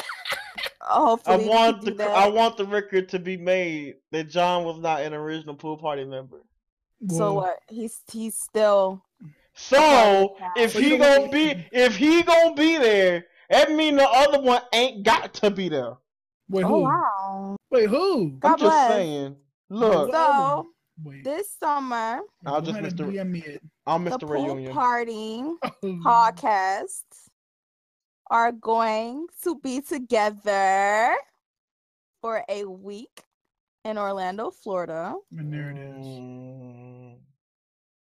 hopefully 0.91 1.43
we 1.43 1.49
want 1.49 1.81
the 1.83 1.91
that. 1.91 2.15
I 2.15 2.27
want 2.27 2.57
the 2.57 2.65
record 2.65 3.09
to 3.09 3.19
be 3.19 3.37
made 3.37 3.95
that 4.11 4.29
John 4.29 4.63
was 4.63 4.79
not 4.79 5.01
an 5.01 5.13
original 5.13 5.55
pool 5.55 5.77
party 5.77 6.05
member. 6.05 6.41
so 7.09 7.33
Well, 7.33 7.35
what? 7.35 7.59
He's 7.69 8.01
he's 8.11 8.35
still 8.35 9.03
So 9.53 10.37
if 10.55 10.73
he 10.73 10.97
gonna 10.97 11.29
be 11.29 11.55
if 11.71 11.95
he 11.95 12.23
gonna 12.23 12.55
be 12.55 12.77
there, 12.77 13.25
that 13.49 13.71
mean 13.71 13.95
the 13.95 14.07
other 14.07 14.41
one 14.41 14.61
ain't 14.73 15.03
got 15.03 15.33
to 15.35 15.51
be 15.51 15.69
there. 15.69 15.97
Wait, 16.49 16.65
oh 16.65 16.69
who? 16.69 16.83
wow. 16.83 17.55
Wait, 17.69 17.89
who? 17.89 18.31
God 18.31 18.53
I'm 18.53 18.59
just 18.59 18.87
saying. 18.87 19.35
Look, 19.69 20.11
So 20.11 20.69
Wait. 21.03 21.23
this 21.23 21.55
summer 21.59 22.21
I'll 22.45 22.61
just 22.61 22.77
ahead 22.77 22.91
and 22.91 22.99
Mr. 22.99 23.13
DM 23.13 23.29
me 23.31 23.39
it. 23.39 23.61
I'm 23.85 24.03
the 24.03 24.11
Mr. 24.11 24.27
pool 24.27 24.55
Reunion. 24.55 24.73
party 24.73 25.43
Mm. 25.83 26.03
Podcasts 28.31 28.35
are 28.35 28.51
going 28.51 29.27
to 29.43 29.59
be 29.59 29.81
together 29.81 31.15
for 32.21 32.43
a 32.49 32.65
week 32.65 33.23
in 33.85 33.97
Orlando, 33.97 34.51
Florida. 34.51 35.15
And 35.37 35.51
there 35.53 35.71
it 35.71 35.77
is. 35.77 36.05
Mm, 36.05 37.15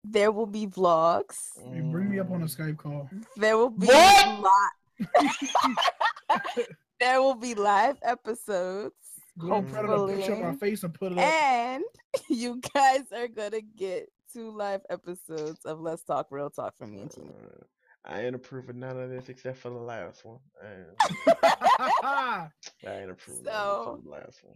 There 0.03 0.31
will 0.31 0.45
be 0.45 0.67
vlogs. 0.67 1.37
Hey, 1.73 1.81
bring 1.81 2.09
me 2.09 2.19
up 2.19 2.31
on 2.31 2.41
a 2.41 2.45
mm. 2.45 2.55
Skype 2.57 2.77
call. 2.77 3.09
There 3.37 3.57
will 3.57 3.69
be 3.69 3.87
What? 3.87 4.71
li- 4.99 6.65
there 6.99 7.21
will 7.21 7.35
be 7.35 7.55
live 7.55 7.97
episodes. 8.03 8.95
Go 9.37 9.51
ahead 9.51 9.63
and 9.65 9.73
print 9.73 9.89
a 9.89 10.07
picture 10.07 10.31
my 10.35 10.37
Hopefully. 10.49 10.71
face 10.71 10.83
and 10.83 10.93
put 10.93 11.11
it 11.11 11.17
up. 11.17 11.23
And 11.25 11.83
you 12.29 12.61
guys 12.73 13.03
are 13.13 13.27
gonna 13.27 13.61
get 13.61 14.07
two 14.31 14.49
live 14.51 14.81
episodes 14.89 15.65
of 15.65 15.81
Let's 15.81 16.03
Talk 16.03 16.27
Real 16.31 16.49
Talk 16.49 16.77
from 16.77 16.91
me 16.91 17.01
and 17.01 17.11
Tina. 17.11 17.33
I 18.07 18.21
ain't 18.21 18.35
approving 18.35 18.79
none 18.79 18.99
of 18.99 19.09
this 19.09 19.29
except 19.29 19.57
for 19.57 19.69
the 19.69 19.75
last 19.77 20.23
one. 20.25 20.37
I 20.63 20.67
ain't, 20.67 22.51
I 22.87 23.01
ain't 23.01 23.11
approving 23.11 23.43
none 23.43 23.53
of 23.55 23.85
So- 23.85 24.01
the 24.03 24.09
last 24.09 24.43
one. 24.43 24.55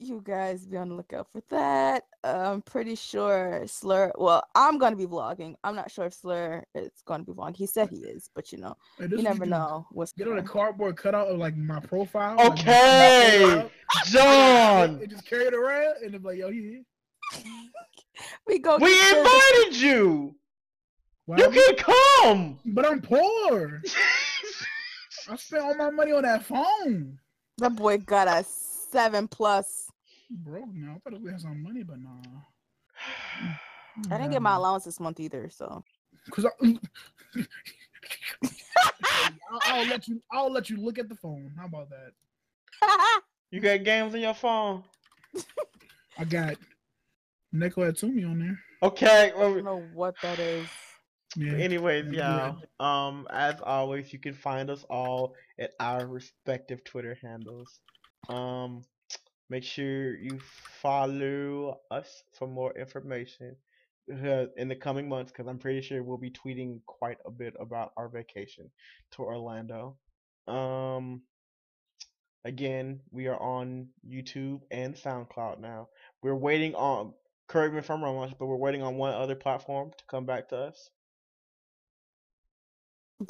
You 0.00 0.20
guys 0.24 0.66
be 0.66 0.76
on 0.76 0.88
the 0.88 0.96
lookout 0.96 1.28
for 1.30 1.40
that. 1.50 2.02
I'm 2.24 2.62
pretty 2.62 2.96
sure 2.96 3.62
Slur. 3.66 4.10
Well, 4.18 4.42
I'm 4.56 4.76
gonna 4.76 4.96
be 4.96 5.06
vlogging. 5.06 5.54
I'm 5.62 5.76
not 5.76 5.88
sure 5.90 6.06
if 6.06 6.14
Slur 6.14 6.64
is 6.74 6.90
gonna 7.06 7.22
be 7.22 7.30
vlogging. 7.32 7.56
He 7.56 7.66
said 7.68 7.88
he 7.90 7.98
is, 7.98 8.28
but 8.34 8.50
you 8.50 8.58
know, 8.58 8.74
Hey, 8.98 9.06
you 9.08 9.22
never 9.22 9.38
what 9.40 9.48
know 9.48 9.86
what's 9.92 10.12
Get 10.12 10.26
on 10.26 10.38
a 10.38 10.42
cardboard 10.42 10.96
cutout 10.96 11.28
of 11.28 11.38
like 11.38 11.56
my 11.56 11.78
profile. 11.78 12.36
like, 12.36 12.48
my- 12.48 12.54
my 12.54 12.60
Okay, 12.60 13.40
profile, 13.46 13.70
John, 14.06 14.90
And 15.00 15.08
just 15.08 15.24
carry 15.26 15.44
it 15.44 15.54
around 15.54 15.94
and 16.04 16.12
it's 16.14 16.24
like, 16.24 16.38
yo, 16.38 16.50
he 16.50 16.60
here. 16.60 16.82
We 18.48 18.58
go. 18.58 18.76
we 18.78 18.90
get 18.90 19.12
the- 19.14 19.18
invited 19.20 19.80
you. 19.80 20.34
Why 21.26 21.36
You 21.38 21.44
am 21.44 21.52
I- 21.52 21.74
can 21.76 21.76
come. 21.76 22.58
But 22.66 22.86
I'm 22.86 23.00
poor. 23.00 23.80
I 25.30 25.36
spent 25.36 25.62
all 25.62 25.74
my 25.76 25.90
money 25.90 26.12
on 26.12 26.22
that 26.22 26.44
phone. 26.44 27.18
That 27.58 27.76
boy 27.76 27.98
got 27.98 28.28
a 28.28 28.44
seven 28.44 29.26
plus. 29.28 29.90
Broke 30.30 30.72
now. 30.74 30.96
I 31.06 31.10
thought 31.10 31.20
we 31.20 31.30
had 31.30 31.40
some 31.40 31.62
money, 31.62 31.82
but 31.82 31.98
nah. 31.98 32.40
I 34.10 34.18
didn't 34.18 34.32
get 34.32 34.42
my 34.42 34.56
allowance 34.56 34.84
this 34.84 34.98
month 35.00 35.20
either, 35.20 35.48
so 35.50 35.82
Cause 36.30 36.46
I, 36.46 36.50
I'll, 39.50 39.60
I'll 39.66 39.86
let 39.86 40.08
you. 40.08 40.22
I'll 40.32 40.50
let 40.52 40.68
you 40.70 40.76
look 40.78 40.98
at 40.98 41.08
the 41.08 41.14
phone. 41.14 41.52
How 41.56 41.66
about 41.66 41.88
that? 41.90 42.12
You 43.50 43.60
got 43.60 43.84
games 43.84 44.14
on 44.14 44.20
your 44.20 44.34
phone? 44.34 44.82
I 46.18 46.24
got 46.24 46.56
Neko 47.54 47.88
Atsume 47.90 48.28
on 48.28 48.38
there. 48.40 48.58
Okay. 48.82 49.32
I 49.34 49.38
don't 49.38 49.64
know 49.64 49.82
what 49.94 50.14
that 50.22 50.38
is. 50.38 50.66
Yeah. 51.36 51.54
anyways, 51.54 52.06
Yeah. 52.12 52.54
Um, 52.80 53.26
as 53.30 53.60
always, 53.62 54.12
you 54.12 54.18
can 54.18 54.34
find 54.34 54.70
us 54.70 54.84
all 54.90 55.34
at 55.58 55.72
our 55.80 56.06
respective 56.06 56.84
Twitter 56.84 57.16
handles. 57.20 57.80
Um, 58.28 58.84
make 59.50 59.64
sure 59.64 60.16
you 60.16 60.38
follow 60.80 61.80
us 61.90 62.22
for 62.32 62.46
more 62.46 62.72
information 62.78 63.56
uh, 64.12 64.46
in 64.56 64.68
the 64.68 64.76
coming 64.76 65.08
months, 65.08 65.32
because 65.32 65.46
I'm 65.46 65.58
pretty 65.58 65.80
sure 65.80 66.02
we'll 66.02 66.18
be 66.18 66.30
tweeting 66.30 66.80
quite 66.86 67.18
a 67.26 67.30
bit 67.30 67.54
about 67.58 67.92
our 67.96 68.08
vacation 68.08 68.70
to 69.12 69.22
Orlando. 69.22 69.96
Um, 70.46 71.22
again, 72.44 73.00
we 73.10 73.26
are 73.26 73.40
on 73.40 73.88
YouTube 74.06 74.60
and 74.70 74.94
SoundCloud 74.94 75.60
now. 75.60 75.88
We're 76.22 76.34
waiting 76.34 76.74
on. 76.74 77.14
Correct 77.46 77.72
me 77.72 77.78
if 77.80 77.90
I'm 77.90 78.02
wrong, 78.02 78.34
but 78.38 78.46
we're 78.46 78.56
waiting 78.56 78.82
on 78.82 78.96
one 78.96 79.14
other 79.14 79.34
platform 79.34 79.90
to 79.96 80.04
come 80.08 80.24
back 80.24 80.48
to 80.48 80.56
us. 80.56 80.90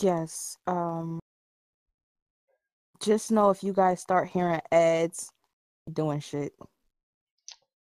Yes. 0.01 0.57
Um. 0.66 1.18
Just 3.01 3.30
know 3.30 3.51
if 3.51 3.62
you 3.62 3.72
guys 3.72 4.01
start 4.01 4.28
hearing 4.28 4.61
ads, 4.72 5.30
doing 5.93 6.20
shit. 6.20 6.53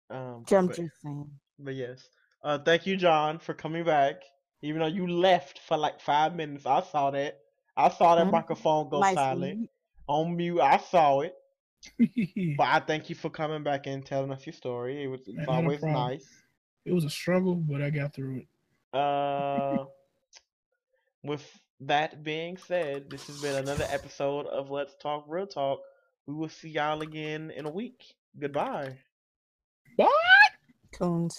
Um, 0.09 0.43
I'm 0.51 0.67
but, 0.67 0.75
just 0.75 1.01
saying. 1.01 1.29
but 1.59 1.73
yes, 1.75 2.09
uh, 2.43 2.57
thank 2.59 2.85
you, 2.85 2.97
John, 2.97 3.39
for 3.39 3.53
coming 3.53 3.83
back. 3.85 4.15
Even 4.61 4.81
though 4.81 4.87
you 4.87 5.07
left 5.07 5.59
for 5.59 5.77
like 5.77 5.99
five 6.01 6.35
minutes, 6.35 6.65
I 6.65 6.81
saw 6.81 7.11
that. 7.11 7.39
I 7.77 7.89
saw 7.89 8.15
that 8.15 8.27
Mhm. 8.27 8.31
microphone 8.31 8.89
go 8.89 8.99
Nice 8.99 9.15
silent 9.15 9.59
lead. 9.61 9.69
on 10.07 10.35
mute. 10.35 10.59
I 10.61 10.77
saw 10.77 11.21
it, 11.21 11.35
but 12.57 12.63
I 12.67 12.79
thank 12.79 13.09
you 13.09 13.15
for 13.15 13.29
coming 13.29 13.63
back 13.63 13.87
and 13.87 14.05
telling 14.05 14.31
us 14.31 14.45
your 14.45 14.53
story. 14.53 15.03
It 15.03 15.07
was 15.07 15.21
it's 15.27 15.47
always 15.47 15.79
problem. 15.79 16.09
nice. 16.09 16.43
it 16.85 16.93
was 16.93 17.03
a 17.05 17.09
struggle, 17.09 17.55
but 17.55 17.81
I 17.81 17.89
got 17.89 18.13
through 18.13 18.39
it. 18.39 18.47
Uh, 18.97 19.85
with 21.23 21.45
that 21.81 22.23
being 22.23 22.57
said, 22.57 23.09
this 23.09 23.27
has 23.27 23.41
been 23.41 23.55
another 23.55 23.85
episode 23.89 24.47
of 24.47 24.71
Let's 24.71 24.95
Talk 24.95 25.25
Real 25.27 25.47
Talk. 25.47 25.79
We 26.27 26.33
will 26.33 26.49
see 26.49 26.69
y'all 26.69 27.01
again 27.01 27.51
in 27.51 27.65
a 27.65 27.71
week. 27.71 28.15
Goodbye. 28.39 28.97
Bye. 29.97 30.07
Coons. 30.93 31.37